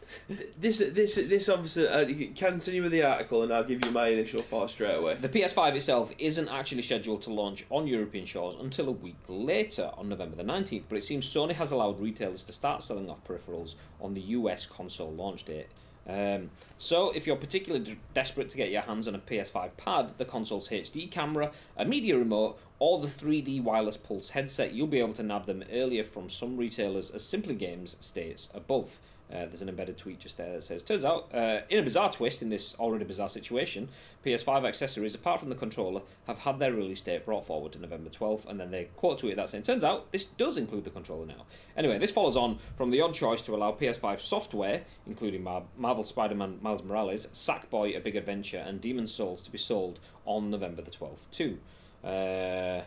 [0.56, 1.88] This, this, this obviously.
[1.88, 5.16] Uh, can continue with the article, and I'll give you my initial thoughts straight away.
[5.20, 9.90] The PS5 itself isn't actually scheduled to launch on European shores until a week later
[9.98, 13.24] on November the 19th, but it seems Sony has allowed retailers to start selling off
[13.24, 15.66] peripherals on the US console launch date.
[16.08, 20.12] Um, so, if you're particularly d- desperate to get your hands on a PS5 pad,
[20.16, 25.00] the console's HD camera, a media remote, or the 3D wireless pulse headset, you'll be
[25.00, 28.98] able to nab them earlier from some retailers as Simply Games states above.
[29.30, 32.10] Uh, there's an embedded tweet just there that says, Turns out, uh, in a bizarre
[32.10, 33.88] twist in this already bizarre situation,
[34.24, 38.08] PS5 accessories, apart from the controller, have had their release date brought forward to November
[38.08, 41.26] 12th, and then they quote tweeted that saying, Turns out, this does include the controller
[41.26, 41.44] now.
[41.76, 46.04] Anyway, this follows on from the odd choice to allow PS5 software, including Mar- Marvel
[46.04, 50.50] Spider Man Miles Morales, Sackboy A Big Adventure, and Demon's Souls, to be sold on
[50.50, 51.58] November the 12th, too.
[52.02, 52.82] Uh,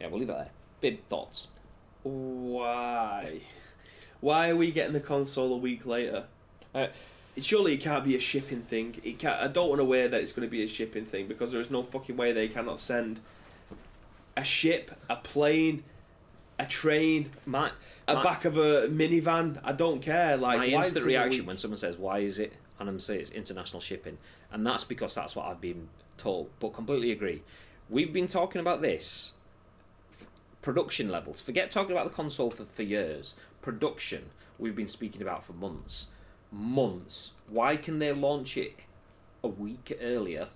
[0.00, 0.50] yeah, we'll leave that there.
[0.80, 1.48] Bib thoughts.
[2.02, 3.40] Why?
[4.24, 6.24] Why are we getting the console a week later?
[6.74, 6.86] Uh,
[7.36, 8.98] Surely it can't be a shipping thing.
[9.04, 11.26] It can't, I don't want to wear that it's going to be a shipping thing
[11.26, 13.20] because there is no fucking way they cannot send
[14.34, 15.84] a ship, a plane,
[16.58, 17.70] a train, My,
[18.08, 19.58] a my- back of a minivan.
[19.62, 20.38] I don't care.
[20.38, 23.20] Like my why is instant reaction when someone says why is it and I'm saying
[23.20, 24.16] it's international shipping
[24.50, 27.42] and that's because that's what I've been told but completely agree
[27.90, 29.32] we've been talking about this
[30.62, 33.34] production levels forget talking about the console for, for years
[33.64, 34.26] production
[34.58, 36.08] we've been speaking about for months
[36.52, 38.74] months why can they launch it
[39.42, 40.48] a week earlier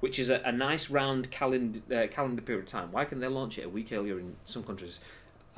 [0.00, 3.26] which is a, a nice round calendar uh, calendar period of time why can they
[3.26, 5.00] launch it a week earlier in some countries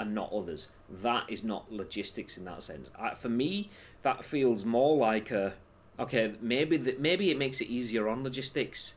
[0.01, 0.69] and not others.
[0.89, 2.91] That is not logistics in that sense.
[2.99, 3.69] I, for me,
[4.03, 5.53] that feels more like a
[5.99, 6.33] okay.
[6.41, 8.95] Maybe the, maybe it makes it easier on logistics,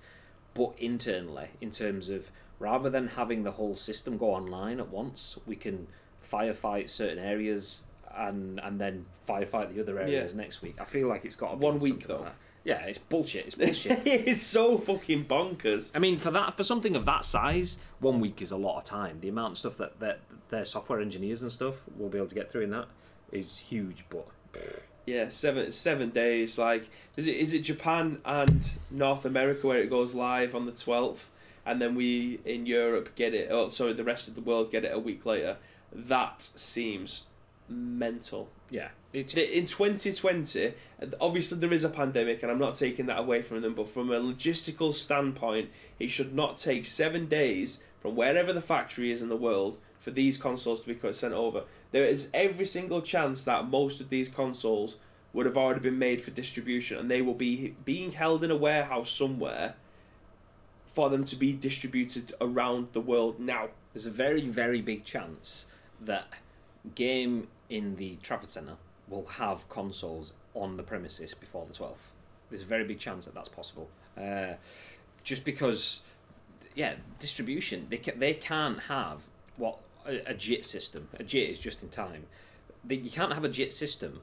[0.53, 5.37] but internally, in terms of rather than having the whole system go online at once,
[5.45, 5.87] we can
[6.33, 7.83] firefight certain areas
[8.15, 10.75] and and then firefight the other areas next week.
[10.79, 12.25] I feel like it's got to be One week, something like though.
[12.25, 12.35] that.
[12.65, 13.45] Yeah, it's bullshit.
[13.47, 14.01] It's bullshit.
[14.05, 15.91] it's so fucking bonkers.
[15.93, 18.85] I mean, for that, for something of that size, one week is a lot of
[18.85, 19.19] time.
[19.21, 20.19] The amount of stuff that, that
[20.49, 22.87] their software engineers and stuff will be able to get through in that
[23.31, 24.05] is huge.
[24.09, 24.27] But
[25.05, 26.57] Yeah, seven seven days.
[26.57, 30.71] Like, is it is it Japan and North America where it goes live on the
[30.71, 31.29] twelfth,
[31.65, 33.49] and then we in Europe get it.
[33.51, 35.57] Oh, sorry, the rest of the world get it a week later.
[35.93, 37.25] That seems
[37.69, 38.49] mental.
[38.69, 40.73] Yeah, it's In 2020,
[41.21, 44.11] obviously there is a pandemic, and I'm not taking that away from them, but from
[44.11, 49.29] a logistical standpoint, it should not take seven days from wherever the factory is in
[49.29, 51.63] the world for these consoles to be sent over.
[51.91, 54.97] There is every single chance that most of these consoles
[55.31, 58.55] would have already been made for distribution, and they will be being held in a
[58.55, 59.75] warehouse somewhere
[60.85, 63.69] for them to be distributed around the world now.
[63.93, 65.65] there's a very very big chance
[66.05, 66.27] that
[66.95, 68.77] game in the Trafford Centre
[69.07, 72.07] will have consoles on the premises before the 12th.
[72.49, 73.89] There's a very big chance that that's possible.
[74.17, 74.53] Uh,
[75.23, 76.01] just because,
[76.75, 79.23] yeah, distribution they they can't have
[79.57, 81.07] what a, a JIT system.
[81.19, 82.25] A JIT is just in time.
[82.85, 84.21] They, you can't have a JIT system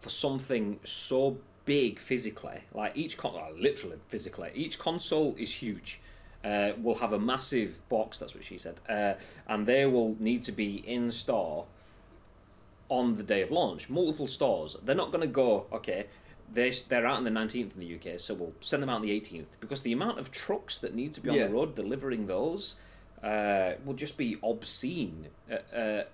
[0.00, 2.60] for something so big physically.
[2.74, 6.00] Like each con, literally physically, each console is huge.
[6.44, 8.18] Uh, will have a massive box.
[8.18, 9.14] That's what she said, uh,
[9.48, 11.64] and they will need to be in store
[12.90, 13.88] on the day of launch.
[13.88, 14.76] Multiple stores.
[14.84, 15.66] They're not going to go.
[15.72, 16.06] Okay,
[16.52, 19.02] they they're out on the nineteenth in the UK, so we'll send them out on
[19.02, 21.46] the eighteenth because the amount of trucks that need to be on Yeah.
[21.46, 22.76] the road delivering those
[23.22, 25.28] uh, will just be obscene.
[25.50, 26.04] Uh, uh,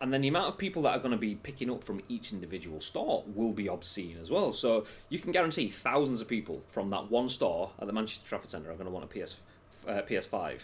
[0.00, 2.32] and then the amount of people that are going to be picking up from each
[2.32, 4.52] individual store will be obscene as well.
[4.52, 8.50] So you can guarantee thousands of people from that one store at the Manchester Trafford
[8.50, 9.38] Centre are going to want a PS,
[9.88, 10.60] uh, PS5.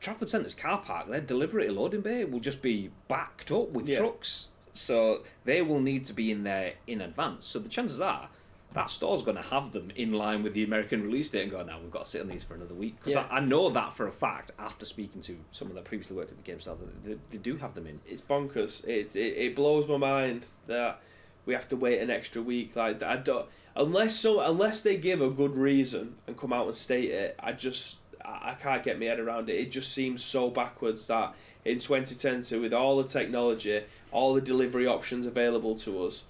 [0.00, 3.98] Trafford Centre's car park, their delivery loading bay will just be backed up with Yeah.
[3.98, 4.48] trucks.
[4.72, 7.46] So they will need to be in there in advance.
[7.46, 8.30] So the chances are
[8.72, 11.62] that store's going to have them in line with the American release date and go,
[11.64, 12.96] now we've got to sit on these for another week.
[12.98, 13.26] Because Yeah.
[13.28, 16.42] I, I know that for a fact after speaking to someone that previously worked at
[16.42, 18.00] the GameStop, that they, they do have them in.
[18.06, 18.84] it's bonkers.
[18.86, 21.00] It, it it blows my mind that
[21.46, 22.76] we have to wait an extra week.
[22.76, 26.74] Like I don't unless so unless they give a good reason and come out and
[26.74, 27.36] state it.
[27.40, 29.54] I just I, I can't get my head around it.
[29.56, 31.34] It just seems so backwards that
[31.64, 33.82] in 2010 with all the technology,
[34.12, 36.24] all the delivery options available to us,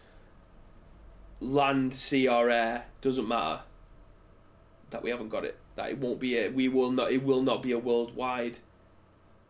[1.40, 3.62] land, sea or air doesn't matter.
[4.90, 5.56] That we haven't got it.
[5.76, 8.58] That it won't be a we will not it will not be a worldwide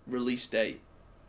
[0.07, 0.81] release date.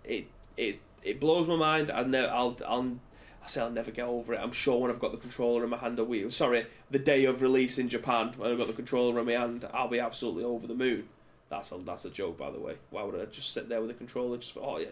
[0.03, 0.27] It
[0.57, 1.91] it it blows my mind.
[1.91, 2.97] I ne- I'll I'll
[3.43, 4.39] I say I'll never get over it.
[4.41, 7.25] I'm sure when I've got the controller in my hand a week, sorry, the day
[7.25, 10.43] of release in Japan, when I've got the controller in my hand, I'll be absolutely
[10.43, 11.07] over the moon.
[11.49, 12.75] That's a that's a joke, by the way.
[12.91, 14.87] Why would I just sit there with the controller, just for oh yeah,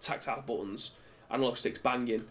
[0.00, 0.92] tactile buttons,
[1.30, 2.24] analog sticks banging.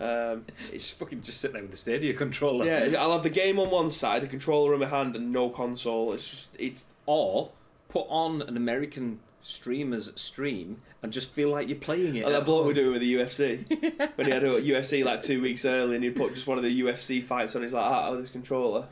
[0.00, 2.64] Um, It's fucking just sitting there with the Stadia controller.
[2.64, 5.50] yeah, I'll have the game on one side, a controller in my hand, and no
[5.50, 6.12] console.
[6.12, 7.50] It's just it's Or
[7.88, 12.24] put on an American streamer's stream and just feel like you're playing it.
[12.24, 13.66] like at that bloke we do with the UFC
[14.16, 16.64] when he had a UFC like two weeks early, and he'd put just one of
[16.64, 18.86] the UFC fights on his like ah with his controller.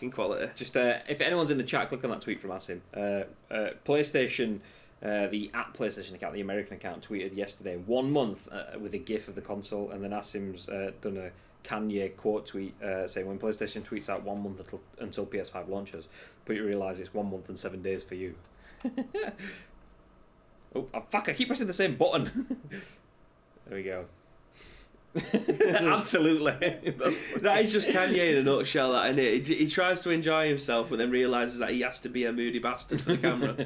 [0.00, 0.48] In quality.
[0.54, 2.80] Just uh, if anyone's in the chat, click on that tweet from Asim.
[2.94, 4.60] Uh, uh, PlayStation,
[5.02, 8.98] uh, the app PlayStation account, the American account, tweeted yesterday one month uh, with a
[8.98, 11.30] GIF of the console, and then Asim's uh, done a
[11.68, 16.08] Kanye quote tweet uh, saying when PlayStation tweets out one month until, until PS5 launches,
[16.44, 18.34] but you realise it's one month and seven days for you.
[20.74, 21.28] oh oh, fuck!
[21.28, 22.58] I keep pressing the same button.
[23.66, 24.06] there we go.
[25.14, 26.52] Absolutely.
[27.40, 29.46] That is just Kanye in a nutshell, that, isn't it?
[29.46, 32.32] He, he tries to enjoy himself, but then realizes that he has to be a
[32.32, 33.56] moody bastard for the camera.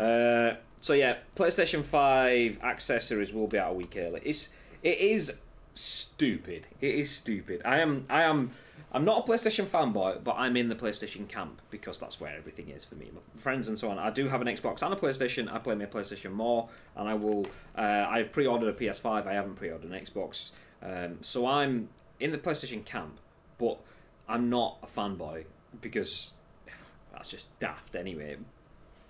[0.00, 4.20] Uh, so yeah, PlayStation Five accessories will be out a week early.
[4.24, 4.48] It's
[4.82, 5.34] it is
[5.74, 6.66] stupid.
[6.80, 7.60] It is stupid.
[7.64, 8.50] I am I am
[8.92, 12.70] I'm not a PlayStation fanboy, but I'm in the PlayStation camp because that's where everything
[12.70, 13.10] is for me.
[13.14, 13.98] My friends and so on.
[13.98, 15.52] I do have an Xbox and a PlayStation.
[15.52, 17.46] I play my PlayStation more, and I will.
[17.76, 19.26] Uh, I've pre-ordered a PS5.
[19.26, 20.52] I haven't pre-ordered an Xbox.
[20.82, 23.20] Um, so I'm in the PlayStation camp,
[23.58, 23.78] but
[24.28, 25.44] I'm not a fanboy
[25.80, 26.32] because
[27.12, 28.38] that's just daft anyway.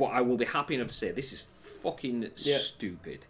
[0.00, 1.44] But I will be happy enough to say this is
[1.82, 2.56] fucking Yeah.
[2.56, 3.26] stupid.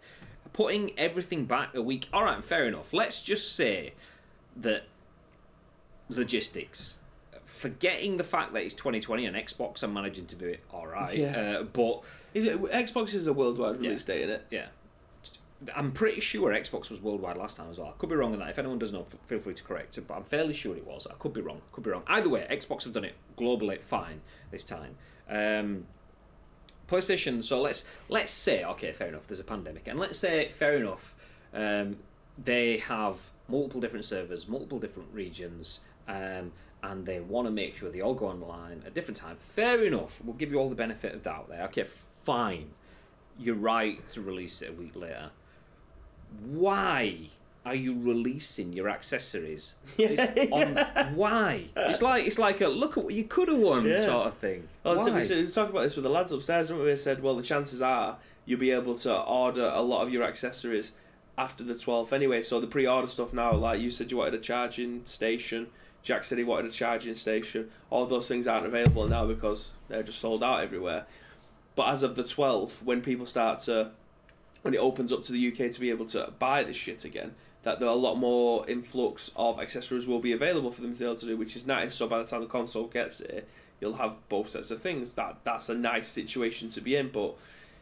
[0.53, 2.07] Putting everything back a week.
[2.13, 2.93] All right, fair enough.
[2.93, 3.93] Let's just say
[4.55, 4.83] that
[6.09, 6.97] logistics.
[7.45, 11.15] Forgetting the fact that it's 2020 and Xbox are managing to do it all right,
[11.15, 11.59] Yeah.
[11.59, 12.03] uh, but
[12.33, 14.45] Is it Xbox is a worldwide release date, isn't it?
[14.49, 14.67] yeah.
[15.75, 17.89] I'm pretty sure Xbox was worldwide last time as well.
[17.89, 18.49] I could be wrong on that.
[18.49, 20.07] If anyone does know, feel free to correct it.
[20.07, 21.05] But I'm fairly sure it was.
[21.05, 21.61] I could be wrong.
[21.71, 22.01] Could be wrong.
[22.07, 24.95] Either way, Xbox have done it globally fine this time.
[25.29, 25.85] Um,
[26.91, 27.43] PlayStation.
[27.43, 29.27] So let's let's say okay, fair enough.
[29.27, 31.15] There's a pandemic, and let's say fair enough.
[31.53, 31.97] Um,
[32.37, 36.51] they have multiple different servers, multiple different regions, um,
[36.83, 39.37] and they want to make sure they all go online at different time.
[39.39, 40.21] Fair enough.
[40.23, 41.63] We'll give you all the benefit of doubt there.
[41.65, 41.85] Okay,
[42.23, 42.71] fine.
[43.39, 45.31] You're right to release it a week later.
[46.43, 47.29] Why
[47.65, 49.75] are you releasing your accessories?
[49.97, 50.75] It's on,
[51.15, 51.65] why?
[51.75, 54.03] It's like it's like a look at what you could have won Yeah.
[54.05, 54.67] sort of thing.
[54.83, 56.79] Oh, so we, so we talked about this with the lads upstairs, we?
[56.83, 60.23] We said, well, the chances are you'll be able to order a lot of your
[60.23, 60.93] accessories
[61.37, 62.41] after the 12th anyway.
[62.41, 65.67] So the pre-order stuff now, like you said, you wanted a charging station.
[66.03, 67.69] Jack said he wanted a charging station.
[67.91, 71.05] All those things aren't available now because they're just sold out everywhere.
[71.75, 73.91] But as of the 12th, when people start to,
[74.63, 77.35] when it opens up to the UK to be able to buy this shit again,
[77.63, 80.99] that there are a lot more influx of accessories will be available for them to
[80.99, 81.93] be able to do, which is nice.
[81.93, 83.43] So by the time the console gets here,
[83.79, 85.13] you'll have both sets of things.
[85.13, 87.35] That that's a nice situation to be in, but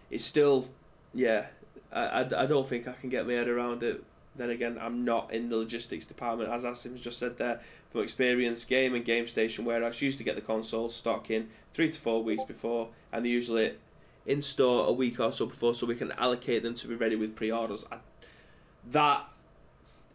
[0.10, 0.68] it's still,
[1.14, 1.48] yeah,
[1.92, 4.04] I, I, I don't think I can get my head around it.
[4.36, 7.62] Then again, I'm not in the logistics department, as Asim's just said there.
[7.92, 11.90] From experience, game and game station warehouse used to get the consoles stock in three
[11.90, 13.74] to four weeks before, and they usually
[14.26, 17.16] in store a week or so before, so we can allocate them to be ready
[17.16, 17.86] with pre-orders.
[17.92, 17.98] I,
[18.92, 19.28] that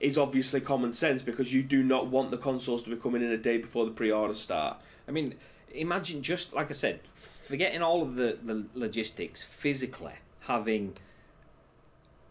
[0.00, 3.30] is obviously common sense because you do not want the consoles to be coming in
[3.30, 4.80] a day before the pre-order start.
[5.08, 5.34] I mean,
[5.72, 10.96] imagine just like I said, forgetting all of the, the logistics, physically having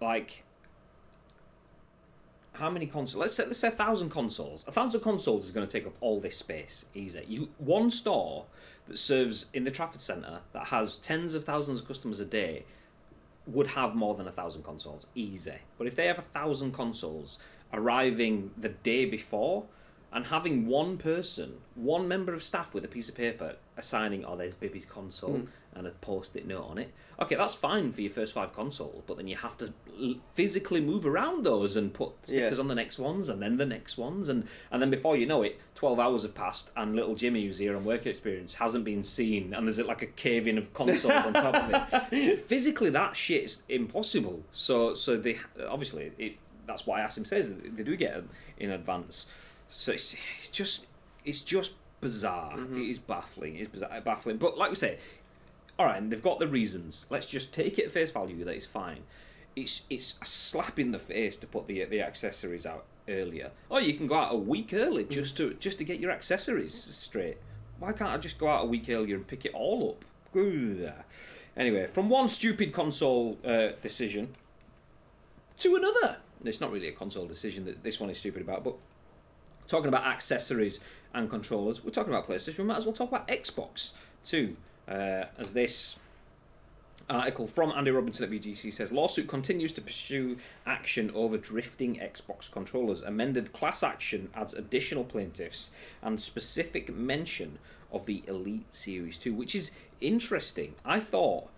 [0.01, 0.43] like
[2.53, 3.19] how many consoles?
[3.19, 4.63] Let's say let's say a thousand consoles.
[4.67, 6.85] A thousand consoles is going to take up all this space.
[6.93, 7.23] Easy.
[7.27, 8.45] You one store
[8.87, 12.65] that serves in the Trafford Centre that has tens of thousands of customers a day
[13.45, 15.07] would have more than a thousand consoles.
[15.15, 15.55] Easy.
[15.77, 17.39] But if they have a thousand consoles
[17.73, 19.65] arriving the day before,
[20.13, 24.35] and having one person, one member of staff with a piece of paper assigning, oh,
[24.37, 25.47] there's Bibby's console Mm.
[25.75, 26.91] and a post-it note on it.
[27.19, 30.79] Okay, that's fine for your first five consoles, but then you have to l- physically
[30.81, 32.61] move around those and put stickers Yeah.
[32.61, 35.41] on the next ones and then the next ones and and then before you know
[35.41, 39.03] it, twelve hours have passed and little Jimmy who's here on work experience hasn't been
[39.03, 42.39] seen and there's like a cave-in of consoles on top of it.
[42.45, 44.43] Physically, that shit's impossible.
[44.51, 46.37] So so they obviously it.
[46.67, 49.25] That's why Asim says they do get them in advance.
[49.67, 50.87] So it's, it's just
[51.25, 51.73] it's just
[52.03, 52.59] bizarre.
[52.59, 53.55] It is baffling.
[53.55, 54.37] It's bizarre, baffling.
[54.37, 54.99] But like we say,
[55.79, 57.07] all right, and they've got the reasons.
[57.09, 59.03] Let's just take it at face value that it's fine.
[59.55, 63.51] It's it's a slap in the face to put the the accessories out earlier.
[63.69, 66.73] Or you can go out a week early just to just to get your accessories
[66.73, 67.37] straight.
[67.79, 70.05] Why can't I just go out a week earlier and pick it all up?
[71.55, 74.35] Anyway, from one stupid console uh, decision
[75.57, 76.17] to another.
[76.43, 78.75] It's not really a console decision that this one is stupid about, but
[79.67, 80.79] talking about accessories
[81.13, 82.59] and controllers, we're talking about PlayStation.
[82.59, 84.55] We might as well talk about Xbox too,
[84.87, 85.99] uh, as this
[87.09, 92.49] article from Andy Robinson at VGC says lawsuit continues to pursue action over drifting Xbox
[92.49, 93.01] controllers.
[93.01, 95.71] Amended class action adds additional plaintiffs
[96.01, 97.59] and specific mention
[97.91, 99.71] of the Elite Series 2, which is
[100.01, 100.75] interesting.
[100.85, 101.49] I thought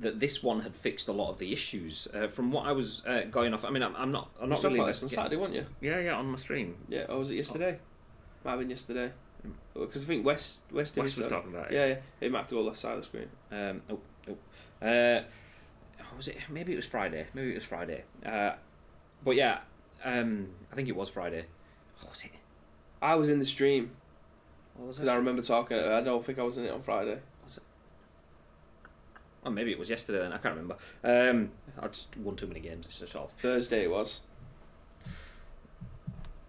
[0.00, 2.08] that this one had fixed a lot of the issues.
[2.12, 4.60] Uh, from what I was uh, going off, I mean, I'm, I'm not, I'm not
[4.60, 5.66] talked really this on Saturday, weren't you?
[5.80, 6.76] Yeah, yeah, on my stream.
[6.88, 7.78] Yeah, or was it yesterday?
[8.44, 9.12] Might have been yesterday.
[9.74, 11.74] Because I think West West, Wes was talking about it.
[11.74, 11.96] Yeah, yeah.
[12.20, 13.28] It might have to go left side of the screen.
[13.50, 13.98] Um, oh,
[14.28, 14.86] oh.
[14.86, 15.22] Uh,
[16.16, 16.36] was it?
[16.48, 17.26] Maybe it was Friday.
[17.34, 18.04] Maybe it was Friday.
[18.24, 18.52] Uh,
[19.24, 19.58] but yeah,
[20.04, 21.46] um, I think it was Friday.
[22.02, 22.30] Oh, was it?
[23.00, 23.90] I was in the stream
[24.76, 25.78] What was because I remember talking.
[25.78, 27.18] I don't think I was in it on Friday.
[29.44, 30.18] Oh, maybe it was yesterday.
[30.18, 30.76] Then I can't remember.
[31.02, 31.50] Um,
[31.80, 32.86] I just won too many games.
[32.86, 33.32] It's just sort of.
[33.38, 34.20] Thursday it was.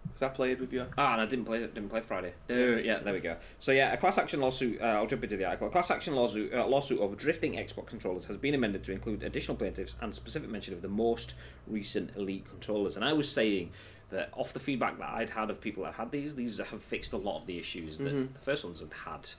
[0.04, 0.86] Because I played with you.
[0.96, 1.58] Ah, and I didn't play.
[1.58, 2.34] Didn't play Friday.
[2.46, 3.36] There, yeah, there we go.
[3.58, 4.80] So yeah, a class action lawsuit.
[4.80, 5.66] Uh, I'll jump into the article.
[5.66, 9.24] A class action lawsuit, uh, lawsuit over drifting Xbox controllers has been amended to include
[9.24, 11.34] additional plaintiffs and specific mention of the most
[11.66, 12.94] recent Elite controllers.
[12.96, 13.70] And I was saying
[14.10, 17.12] that off the feedback that I'd had of people that had these, these have fixed
[17.12, 18.34] a lot of the issues that Mhm.
[18.34, 19.30] the first ones had had.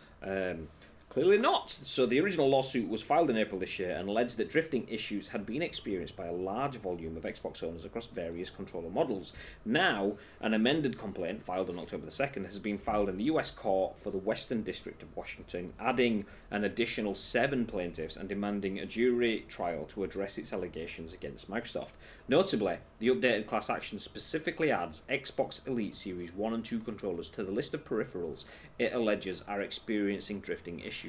[0.58, 0.68] Um,
[1.16, 1.70] Clearly not.
[1.70, 5.30] So the original lawsuit was filed in April this year and alleged that drifting issues
[5.30, 9.32] had been experienced by a large volume of Xbox owners across various controller models.
[9.64, 13.50] Now, an amended complaint filed on October the 2nd has been filed in the US
[13.50, 18.86] court for the Western District of Washington, adding an additional seven plaintiffs and demanding a
[18.86, 21.94] jury trial to address its allegations against Microsoft.
[22.28, 27.44] Notably, the updated class action specifically adds Xbox Elite Series 1 and 2 controllers to
[27.46, 28.44] the list of peripherals
[28.78, 31.05] it alleges are experiencing drifting issues.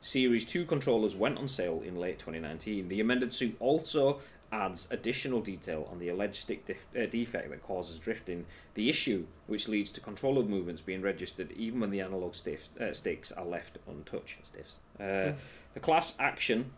[0.00, 2.88] Series 2 controllers went on sale in late 2019.
[2.88, 4.20] The amended suit also
[4.52, 8.44] adds additional detail on the alleged stick def- uh, defect that causes drifting,
[8.74, 12.92] the issue which leads to controller movements being registered even when the analog stiff, uh,
[12.92, 14.44] sticks are left untouched.
[14.46, 14.78] Stiffs.
[14.98, 15.32] Uh,
[15.74, 16.70] the class action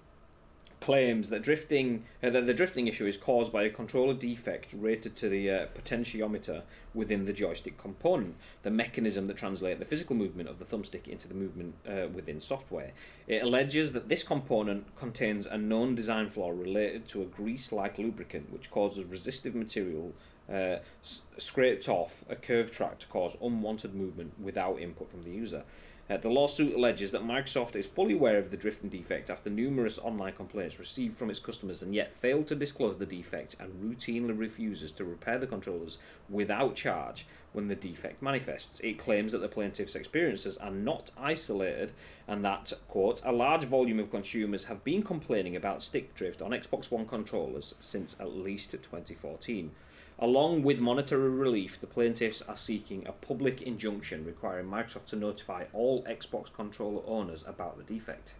[0.82, 5.14] claims that drifting uh, that the drifting issue is caused by a controller defect rated
[5.16, 10.48] to the uh, potentiometer within the joystick component, the mechanism that translates the physical movement
[10.48, 12.90] of the thumbstick into the movement uh, within software.
[13.28, 18.52] It alleges that this component contains a known design flaw related to a grease-like lubricant
[18.52, 20.12] which causes resistive material
[20.50, 25.30] uh, s- scraped off a curved track to cause unwanted movement without input from the
[25.30, 25.62] user.
[26.10, 29.98] Uh, the lawsuit alleges that Microsoft is fully aware of the drifting defect after numerous
[30.00, 34.36] online complaints received from its customers and yet failed to disclose the defect and routinely
[34.36, 35.98] refuses to repair the controllers
[36.28, 38.80] without charge when the defect manifests.
[38.80, 41.92] It claims that the plaintiff's experiences are not isolated
[42.26, 46.50] and that, quote, a large volume of consumers have been complaining about stick drift on
[46.50, 49.70] Xbox One controllers since at least 2014.
[50.18, 55.64] Along with monetary relief, the plaintiffs are seeking a public injunction requiring Microsoft to notify
[55.72, 58.34] all Xbox controller owners about the defect.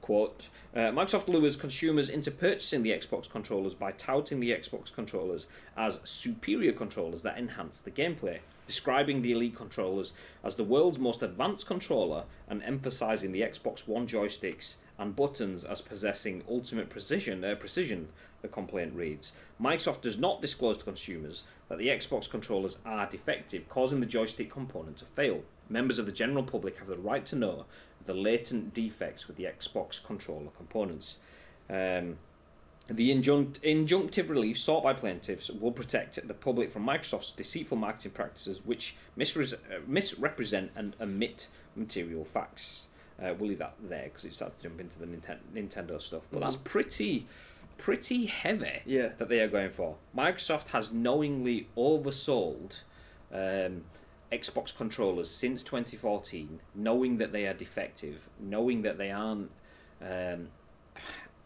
[0.00, 5.46] Quote, uh, Microsoft lures consumers into purchasing the Xbox controllers by touting the Xbox controllers
[5.76, 11.22] as superior controllers that enhance the gameplay, describing the Elite controllers as the world's most
[11.22, 17.54] advanced controller and emphasizing the Xbox One joysticks and buttons as possessing ultimate precision, uh,
[17.54, 18.08] precision
[18.42, 19.32] the complaint reads.
[19.60, 24.50] Microsoft does not disclose to consumers that the Xbox controllers are defective, causing the joystick
[24.50, 25.42] component to fail.
[25.68, 27.66] Members of the general public have the right to know
[28.04, 31.18] the latent defects with the Xbox controller components.
[31.68, 32.18] Um,
[32.88, 38.12] the injunct- injunctive relief sought by plaintiffs will protect the public from Microsoft's deceitful marketing
[38.12, 42.88] practices, which misre- uh, misrepresent and omit material facts.
[43.20, 46.28] Uh, we'll leave that there because it starts to jump into the Ninten- Nintendo stuff.
[46.30, 47.26] But that's pretty
[47.76, 49.10] pretty heavy Yeah.
[49.18, 49.96] that they are going for.
[50.16, 52.80] Microsoft has knowingly oversold
[53.32, 53.84] um,
[54.32, 59.50] Xbox controllers since 2014, knowing that they are defective, knowing that they aren't
[60.02, 60.48] um,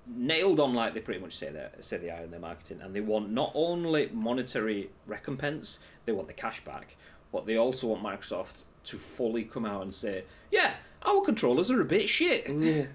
[0.07, 2.95] nailed on like they pretty much say they say they are in their marketing, and
[2.95, 6.97] they want not only monetary recompense, they want the cash back,
[7.31, 11.81] but they also want Microsoft to fully come out and say, yeah, our controllers are
[11.81, 12.49] a bit shit.
[12.49, 12.87] Yeah.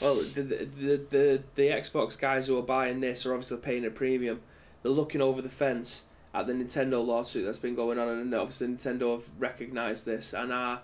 [0.00, 3.90] Well, the, the the the Xbox guys who are buying this are obviously paying a
[3.90, 4.40] premium.
[4.82, 8.68] They're looking over the fence at the Nintendo lawsuit that's been going on, and obviously
[8.68, 10.82] Nintendo have recognised this and are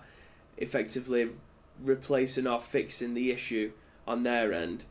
[0.57, 1.29] effectively
[1.81, 3.71] replacing or fixing the issue
[4.07, 4.85] on their end.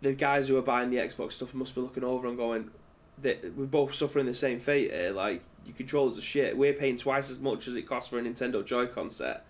[0.00, 2.70] The guys who are buying the Xbox stuff must be looking over and going,
[3.18, 5.12] that we're both suffering the same fate here.
[5.12, 6.56] Like your controllers are shit.
[6.56, 9.44] We're paying twice as much as it costs for a Nintendo Joy-Con set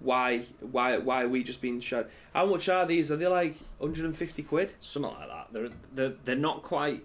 [0.00, 2.10] why why why are we just being shut?
[2.34, 3.12] How much are these?
[3.12, 4.74] Are they like 150 quid?
[4.80, 5.48] Something like that.
[5.52, 7.04] They're they're, they're not quite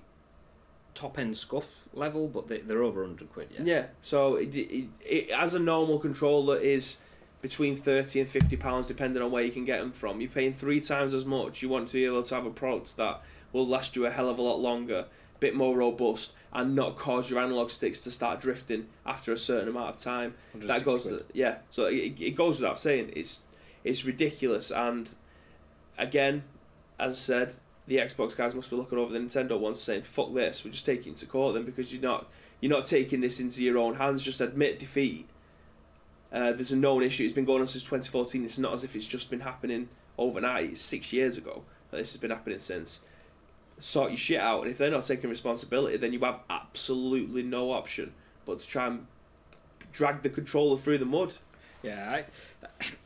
[0.93, 3.63] top end scuff level, but they, they're over 100 quid, yeah.
[3.63, 3.85] Yeah.
[3.99, 6.97] So it, it, it as a normal controller is
[7.41, 10.21] between 30 and 50 pounds depending on where you can get them from.
[10.21, 11.61] You're paying three times as much.
[11.61, 13.21] You want to be able to have a product that
[13.51, 15.05] will last you a hell of a lot longer,
[15.39, 19.69] bit more robust, and not cause your analog sticks to start drifting after a certain
[19.69, 20.35] amount of time.
[20.53, 21.57] That goes, yeah.
[21.69, 23.11] So it, it goes without saying.
[23.15, 23.41] It's
[23.83, 25.13] it's ridiculous, and
[25.97, 26.43] again,
[26.99, 27.55] as I said,
[27.87, 30.85] the Xbox guys must be looking over the Nintendo ones, saying, "Fuck this, we're just
[30.85, 32.29] taking it to court then because you're not
[32.61, 34.23] you're not taking this into your own hands.
[34.23, 35.27] Just admit defeat."
[36.31, 37.23] Uh, there's a known issue.
[37.23, 38.43] It's been going on since 2014.
[38.43, 39.87] It's not as if it's just been happening
[40.17, 40.71] overnight.
[40.71, 43.01] It's six years ago that this has been happening since.
[43.79, 47.71] Sort your shit out, and if they're not taking responsibility, then you have absolutely no
[47.71, 48.13] option
[48.45, 49.07] but to try and
[49.91, 51.33] drag the controller through the mud.
[51.83, 52.25] Yeah, I,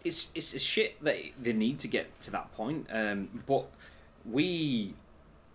[0.03, 2.87] it's it's a shit that they need to get to that point.
[2.91, 3.69] Um, but
[4.25, 4.93] we,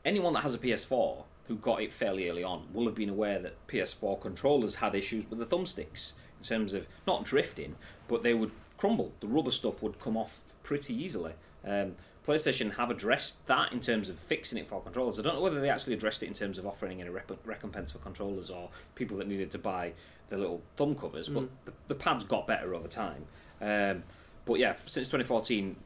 [0.05, 3.39] anyone that has a PS4 who got it fairly early on will have been aware
[3.39, 7.77] that PS4 controllers had issues with the thumbsticks in terms of not drifting,
[8.09, 9.13] but they would crumble.
[9.21, 11.33] The rubber stuff would come off pretty easily.
[11.67, 11.97] Um,
[12.27, 15.19] PlayStation have addressed that in terms of fixing it for controllers.
[15.19, 17.93] I don't know whether they actually addressed it in terms of offering any rep- recompense
[17.93, 19.93] for controllers or people that needed to buy
[20.29, 21.49] the little thumb covers, but Mm.
[21.67, 23.27] the, the pads got better over time.
[23.61, 24.05] Um,
[24.47, 25.77] but yeah, since 2014,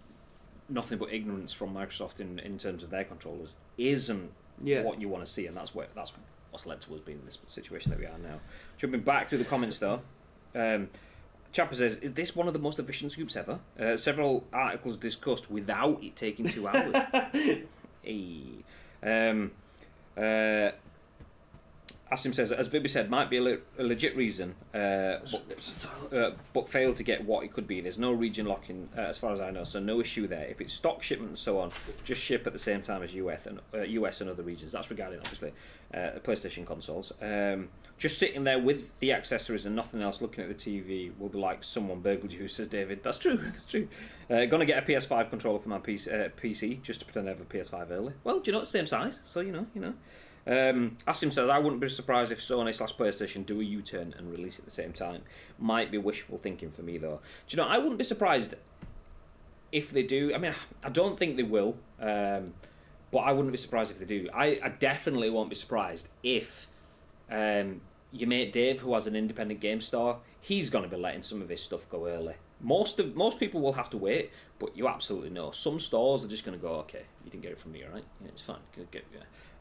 [0.68, 4.30] nothing but ignorance from Microsoft in, in terms of their controllers isn't
[4.62, 4.82] Yeah.
[4.82, 6.12] what you want to see, and that's where that's
[6.50, 8.38] what's led to us being in this situation that we are now.
[8.76, 10.00] Jumping back through the comments though,
[10.54, 10.88] um,
[11.52, 13.60] Chapper says, "Is this one of the most efficient scoops ever?
[13.78, 16.94] Uh, several articles discussed without it taking two hours."
[18.02, 18.64] hey.
[19.02, 19.52] Um,
[20.16, 20.70] uh,
[22.10, 26.30] Asim says, as Bibby said, might be a, le- a legit reason, uh, but, uh,
[26.54, 27.82] but failed to get what it could be.
[27.82, 30.46] There's no region locking, uh, as far as I know, so no issue there.
[30.46, 31.70] If it's stock shipment and so on,
[32.04, 34.72] just ship at the same time as US and uh, US and other regions.
[34.72, 35.52] That's regarding obviously
[35.92, 37.12] uh, PlayStation consoles.
[37.20, 37.68] Um,
[37.98, 41.38] just sitting there with the accessories and nothing else, looking at the TV, will be
[41.38, 42.48] like someone burgled you.
[42.58, 43.02] Says David.
[43.02, 43.36] That's true.
[43.42, 43.86] That's true.
[44.30, 47.32] Uh, gonna get a PS5 controller for my PC, uh, PC just to pretend I
[47.32, 48.14] have a PS5 early.
[48.24, 49.20] Well, do you know it's the same size?
[49.24, 49.94] So you know, you know.
[50.48, 54.14] Um, Asim says, I wouldn't be surprised if Sony slash PlayStation do a U turn
[54.16, 55.22] and release at the same time.
[55.58, 57.20] Might be wishful thinking for me, though.
[57.46, 58.54] Do you know, I wouldn't be surprised
[59.72, 60.34] if they do.
[60.34, 62.54] I mean, I don't think they will, um,
[63.10, 64.28] but I wouldn't be surprised if they do.
[64.34, 66.68] I, I definitely won't be surprised if
[67.30, 71.22] um, your mate Dave, who has an independent game store, he's going to be letting
[71.22, 72.34] some of his stuff go early.
[72.60, 76.28] Most of most people will have to wait, but you absolutely know some stores are
[76.28, 78.04] just going to go, okay, you didn't get it from me, all right?
[78.20, 78.56] Yeah, it's fine.
[78.76, 79.00] Yeah.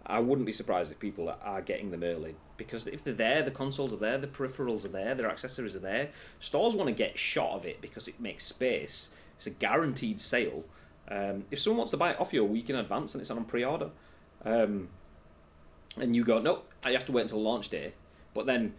[0.05, 3.51] I wouldn't be surprised if people are getting them early because if they're there, the
[3.51, 6.09] consoles are there, the peripherals are there, their accessories are there.
[6.39, 9.11] Stores want to get shot of it because it makes space.
[9.35, 10.63] It's a guaranteed sale.
[11.09, 13.29] Um, if someone wants to buy it off you a week in advance and it's
[13.31, 13.89] on pre-order,
[14.45, 14.89] um,
[15.99, 17.93] and you go, nope, I have to wait until launch day.
[18.33, 18.73] But then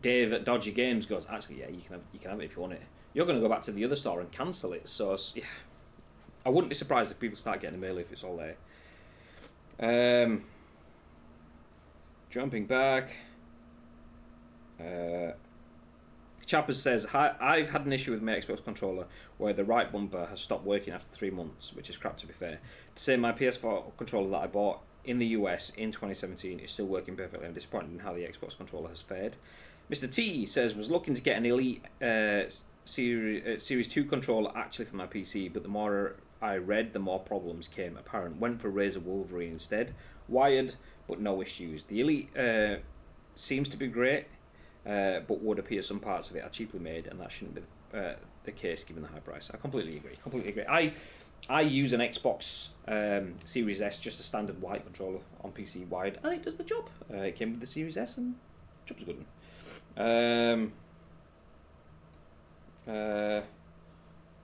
[0.00, 2.56] Dave at Dodgy Games goes, actually, yeah, you can have, you can have it if
[2.56, 2.82] you want it.
[3.12, 4.88] You're going to go back to the other store and cancel it.
[4.88, 5.44] So yeah,
[6.44, 8.56] I wouldn't be surprised if people start getting them early if it's all there.
[9.80, 10.44] Um,
[12.28, 13.16] jumping back.
[14.78, 15.32] Uh,
[16.44, 19.06] Chappers says, I've had an issue with my Xbox controller
[19.38, 22.32] where the right bumper has stopped working after three months, which is crap to be
[22.32, 22.58] fair.
[22.96, 26.86] To say my PS4 controller that I bought in the US in 2017 is still
[26.86, 27.46] working perfectly.
[27.46, 29.36] I'm disappointed in how the Xbox controller has fared.
[29.90, 30.10] Mr.
[30.10, 32.42] T says, was looking to get an Elite uh,
[32.84, 36.98] Series, uh, Series 2 controller actually for my PC, but the more I read, the
[36.98, 38.40] more problems came apparent.
[38.40, 39.94] Went for Razer Wolverine instead.
[40.28, 40.74] Wired,
[41.06, 41.84] but no issues.
[41.84, 42.76] The Elite uh,
[43.34, 44.26] seems to be great
[44.86, 47.62] uh, but would appear some parts of it are cheaply made, and that shouldn't be
[47.98, 48.14] uh,
[48.44, 49.50] the case given the high price.
[49.52, 50.16] I completely agree.
[50.22, 50.64] Completely agree.
[50.68, 50.92] I
[51.48, 56.18] I use an Xbox um, Series S, just a standard white controller on PC wide,
[56.22, 56.88] and it does the job.
[57.12, 58.34] Uh, it came with the Series S, and
[58.86, 59.24] job's a good.
[59.96, 60.72] Um,
[62.88, 63.40] uh,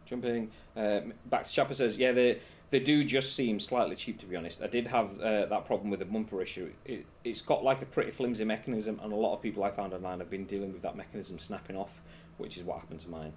[0.07, 2.39] jumping uh, back to Chopper says, yeah, the
[2.71, 4.61] they do just seem slightly cheap to be honest.
[4.61, 6.73] I did have uh, that problem with the bumper issue.
[6.85, 9.93] It, it's got like a pretty flimsy mechanism, and a lot of people I found
[9.95, 12.01] online have been dealing with that mechanism snapping off,
[12.39, 13.33] which is what happened to mine.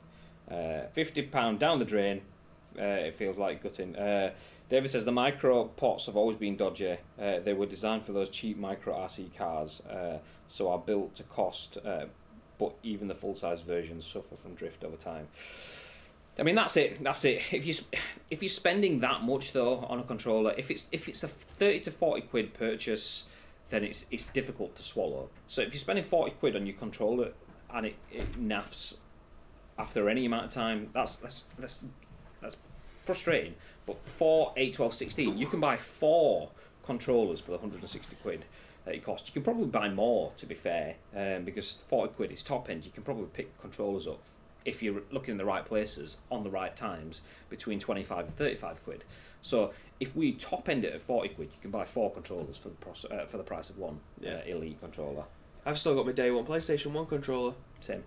[0.50, 2.22] Uh, Fifty pound down the drain.
[2.78, 3.96] Uh, it feels like gutting.
[3.96, 4.32] Uh,
[4.70, 6.98] David says the micro pots have always been dodgy.
[7.20, 11.24] Uh, they were designed for those cheap micro RC cars, uh, so are built to
[11.24, 11.78] cost.
[12.58, 15.28] but even the full size versions suffer from drift over time.
[16.40, 17.03] I mean, that's it.
[17.03, 17.41] That's it.
[17.52, 17.74] If you
[18.30, 21.80] if you're spending that much though on a controller, if it's if it's a thirty
[21.82, 23.26] to forty quid purchase,
[23.70, 25.30] then it's it's difficult to swallow.
[25.48, 27.32] So if you're spending forty quid on your controller
[27.74, 28.98] and it, it naffs
[29.78, 31.86] after any amount of time, that's that's that's
[32.41, 32.57] that's
[33.06, 33.56] frustrating.
[33.86, 36.52] But for 8, 12, 16, you can buy four
[36.86, 38.45] controllers for the 160 quid
[38.86, 39.28] that it costs.
[39.28, 42.86] You can probably buy more, to be fair, um, because 40 quid is top end.
[42.86, 44.22] You can probably pick controllers up
[44.65, 48.84] if you're looking in the right places on the right times between 25 and 35
[48.84, 49.03] quid.
[49.41, 52.69] So if we top end it at 40 quid, you can buy four controllers for
[52.69, 54.36] the pros- uh, for the price of one yeah.
[54.36, 55.23] uh, elite controller.
[55.65, 57.53] I've still got my day one PlayStation 1 controller.
[57.80, 58.03] Same.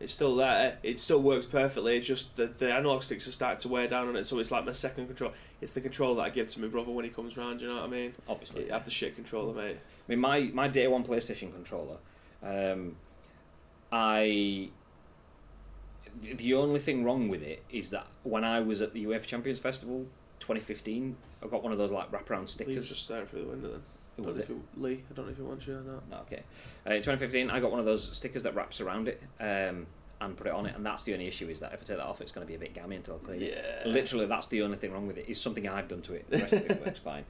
[0.00, 0.78] It's still there.
[0.82, 1.98] It still works perfectly.
[1.98, 4.50] It's just that the analog sticks are starting to wear down on it, so it's
[4.50, 5.32] like my second control.
[5.60, 7.60] It's the controller that I give to my brother when he comes round.
[7.60, 8.14] You know what I mean?
[8.26, 9.76] Obviously, I have the shit controller, mate.
[9.76, 11.98] I mean, my my day one PlayStation controller.
[12.42, 12.96] Um,
[13.92, 14.70] I
[16.22, 19.58] the only thing wrong with it is that when I was at the UEFA Champions
[19.58, 20.06] Festival
[20.40, 22.76] 2015, I got one of those like wraparound stickers.
[22.76, 23.82] Lee's just staring through the window then.
[24.16, 24.50] Who was it?
[24.50, 24.56] it?
[24.76, 25.02] Lee.
[25.10, 26.08] I don't know if he wants you or not.
[26.10, 26.42] No, okay.
[26.86, 29.22] Uh, in 2015, I got one of those stickers that wraps around it.
[29.40, 29.86] Um,
[30.22, 31.96] and put it on it, and that's the only issue is that if I take
[31.96, 33.46] that off, it's going to be a bit gammy until I clean yeah.
[33.46, 33.86] it.
[33.86, 35.28] Literally, that's the only thing wrong with it.
[35.28, 36.28] Is something I've done to it.
[36.28, 37.24] The rest of it works fine.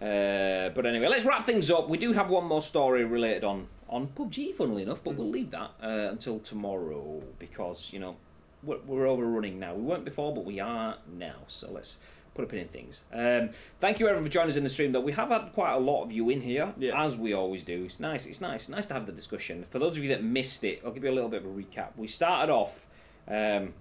[0.00, 1.88] Uh, but anyway, let's wrap things up.
[1.88, 5.18] We do have one more story related on on PUBG, funnily enough, but mm.
[5.18, 8.16] we'll leave that uh, until tomorrow because you know
[8.62, 9.74] we're, we're overrunning now.
[9.74, 11.36] We weren't before, but we are now.
[11.48, 11.98] So let's
[12.34, 13.04] put a pin in things.
[13.12, 13.50] Um,
[13.80, 14.92] thank you everyone for joining us in the stream.
[14.92, 17.02] Though we have had quite a lot of you in here, yeah.
[17.02, 17.84] as we always do.
[17.84, 18.26] It's nice.
[18.26, 18.68] It's nice.
[18.68, 19.64] Nice to have the discussion.
[19.64, 21.54] For those of you that missed it, I'll give you a little bit of a
[21.54, 21.90] recap.
[21.96, 22.86] We started off
[23.26, 23.74] um,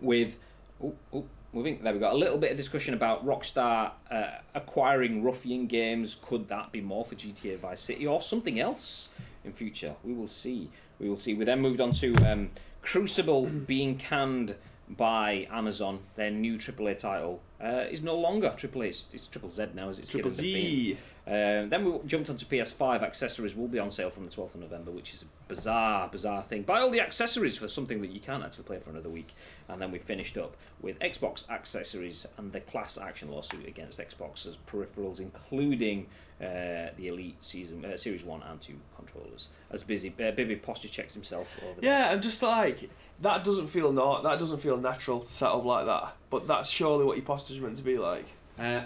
[0.00, 0.36] with.
[0.82, 1.24] Oh, oh,
[1.54, 1.80] moving.
[1.82, 6.16] There we got A little bit of discussion about Rockstar uh, acquiring Ruffian games.
[6.20, 9.10] Could that be more for GTA Vice City or something else
[9.44, 9.94] in future?
[10.02, 10.70] We will see.
[10.98, 11.34] We will see.
[11.34, 12.50] We then moved on to um,
[12.82, 14.56] Crucible being canned
[14.88, 18.88] by Amazon, their new AAA title, uh, is no longer AAA.
[18.88, 20.98] It's, it's Triple Z now, as it's Triple Z.
[21.26, 23.02] Um, then we jumped onto PS5.
[23.02, 26.42] Accessories will be on sale from the 12th of November, which is a bizarre, bizarre
[26.42, 26.62] thing.
[26.62, 29.34] Buy all the accessories for something that you can't actually play for another week.
[29.68, 34.58] And then we finished up with Xbox accessories and the class action lawsuit against Xbox's
[34.70, 36.06] peripherals, including
[36.42, 39.48] uh, the Elite season uh, Series One and Two controllers.
[39.70, 41.80] As busy, uh, Bibby posture checks himself over.
[41.80, 42.12] Yeah, there.
[42.12, 46.16] I'm just like that doesn't feel not that doesn't feel natural set up like that.
[46.30, 48.26] But that's surely what your posture's meant to be like.
[48.58, 48.82] Uh,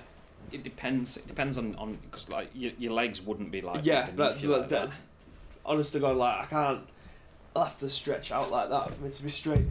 [0.52, 1.16] it depends.
[1.16, 4.10] It depends on on because like your, your legs wouldn't be like yeah.
[4.16, 4.92] That, like that.
[5.64, 6.80] Honest to God, like I can't.
[7.56, 9.66] I'll have to stretch out like that for me to be straight.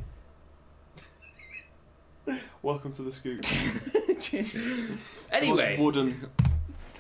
[2.62, 3.46] Welcome to the scoop.
[5.32, 6.30] anyway, wooden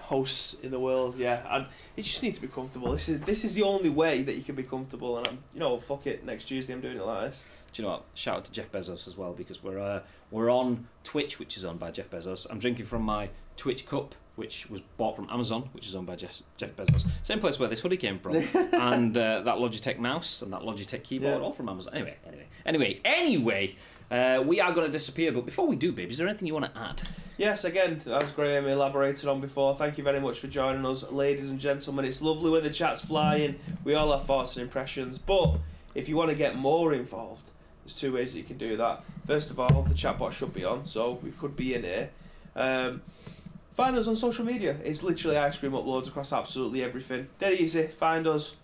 [0.07, 1.15] hosts in the world.
[1.17, 1.65] Yeah, and
[1.95, 2.91] you just need to be comfortable.
[2.91, 5.17] This is this is the only way that you can be comfortable.
[5.17, 6.25] And I'm, you know, fuck it.
[6.25, 7.43] Next Tuesday, I'm doing it like this.
[7.73, 8.03] Do you know what?
[8.15, 9.99] Shout out to Jeff Bezos as well because we're uh,
[10.31, 12.47] we're on Twitch, which is owned by Jeff Bezos.
[12.49, 16.15] I'm drinking from my Twitch cup, which was bought from Amazon, which is owned by
[16.15, 17.05] Jeff, Jeff Bezos.
[17.23, 18.35] Same place where this hoodie came from,
[18.73, 21.43] and uh, that Logitech mouse and that Logitech keyboard, Yeah.
[21.43, 21.93] all from Amazon.
[21.93, 23.75] Anyway, anyway, anyway, anyway.
[24.09, 26.53] Uh, we are going to disappear, but before we do, babe, is there anything you
[26.53, 27.01] want to add?
[27.37, 31.51] Yes, again, as Graham elaborated on before, thank you very much for joining us, ladies
[31.51, 32.03] and gentlemen.
[32.03, 33.59] It's lovely when the chat's flying.
[33.83, 35.59] We all have thoughts and impressions, but
[35.93, 37.51] if you want to get more involved,
[37.83, 39.03] there's two ways that you can do that.
[39.27, 42.09] First of all, the chatbot should be on, so we could be in here.
[42.55, 43.03] Um,
[43.73, 44.75] find us on social media.
[44.83, 47.27] It's literally ice cream uploads across absolutely everything.
[47.37, 47.85] Dead easy.
[47.85, 48.55] Find us.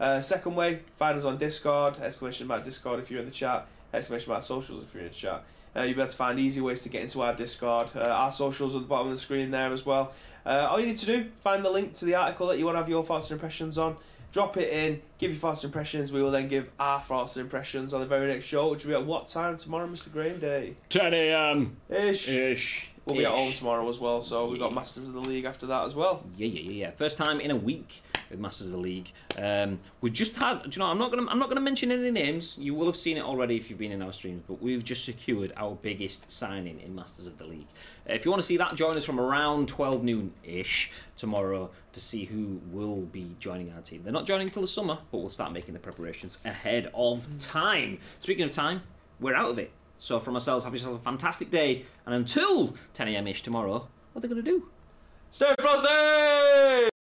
[0.00, 1.98] Uh, second way, find us on Discord.
[1.98, 3.66] Exclamation mark Discord if you're in the chat.
[3.92, 5.44] Exclamation mark socials if you're in the chat.
[5.76, 7.90] Uh, you'll be able to find easy ways to get into our Discord.
[7.96, 10.12] Uh, our socials at the bottom of the screen there as well.
[10.46, 12.74] Uh, all you need to do, find the link to the article that you want
[12.74, 13.96] to have your thoughts and impressions on.
[14.32, 16.12] Drop it in, give your thoughts and impressions.
[16.12, 18.90] We will then give our thoughts and impressions on the very next show, which will
[18.90, 20.12] be at what time tomorrow, Mr.
[20.12, 20.74] Graham Day?
[20.88, 21.76] 10 a.m.
[21.88, 22.28] Ish.
[22.28, 22.88] ish.
[23.06, 25.66] We'll be at home tomorrow as well, so we've got Masters of the League after
[25.66, 26.24] that as well.
[26.36, 26.90] Yeah, yeah, yeah, yeah.
[26.92, 29.12] First time in a week with Masters of the League.
[29.38, 30.74] Um, we've just had.
[30.74, 30.86] You know?
[30.86, 31.28] I'm not gonna.
[31.30, 32.58] I'm not gonna mention any names.
[32.58, 34.42] You will have seen it already if you've been in our streams.
[34.46, 37.66] But we've just secured our biggest signing in Masters of the League.
[38.08, 41.70] Uh, if you want to see that, join us from around 12 noon ish tomorrow
[41.92, 44.02] to see who will be joining our team.
[44.02, 47.98] They're not joining till the summer, but we'll start making the preparations ahead of time.
[48.20, 48.82] Speaking of time,
[49.20, 49.70] we're out of it.
[49.98, 53.26] So from ourselves, have yourself a fantastic day, and until 10 a.m.
[53.26, 54.68] ish tomorrow, what are they gonna do?
[55.30, 56.93] Stay frosty!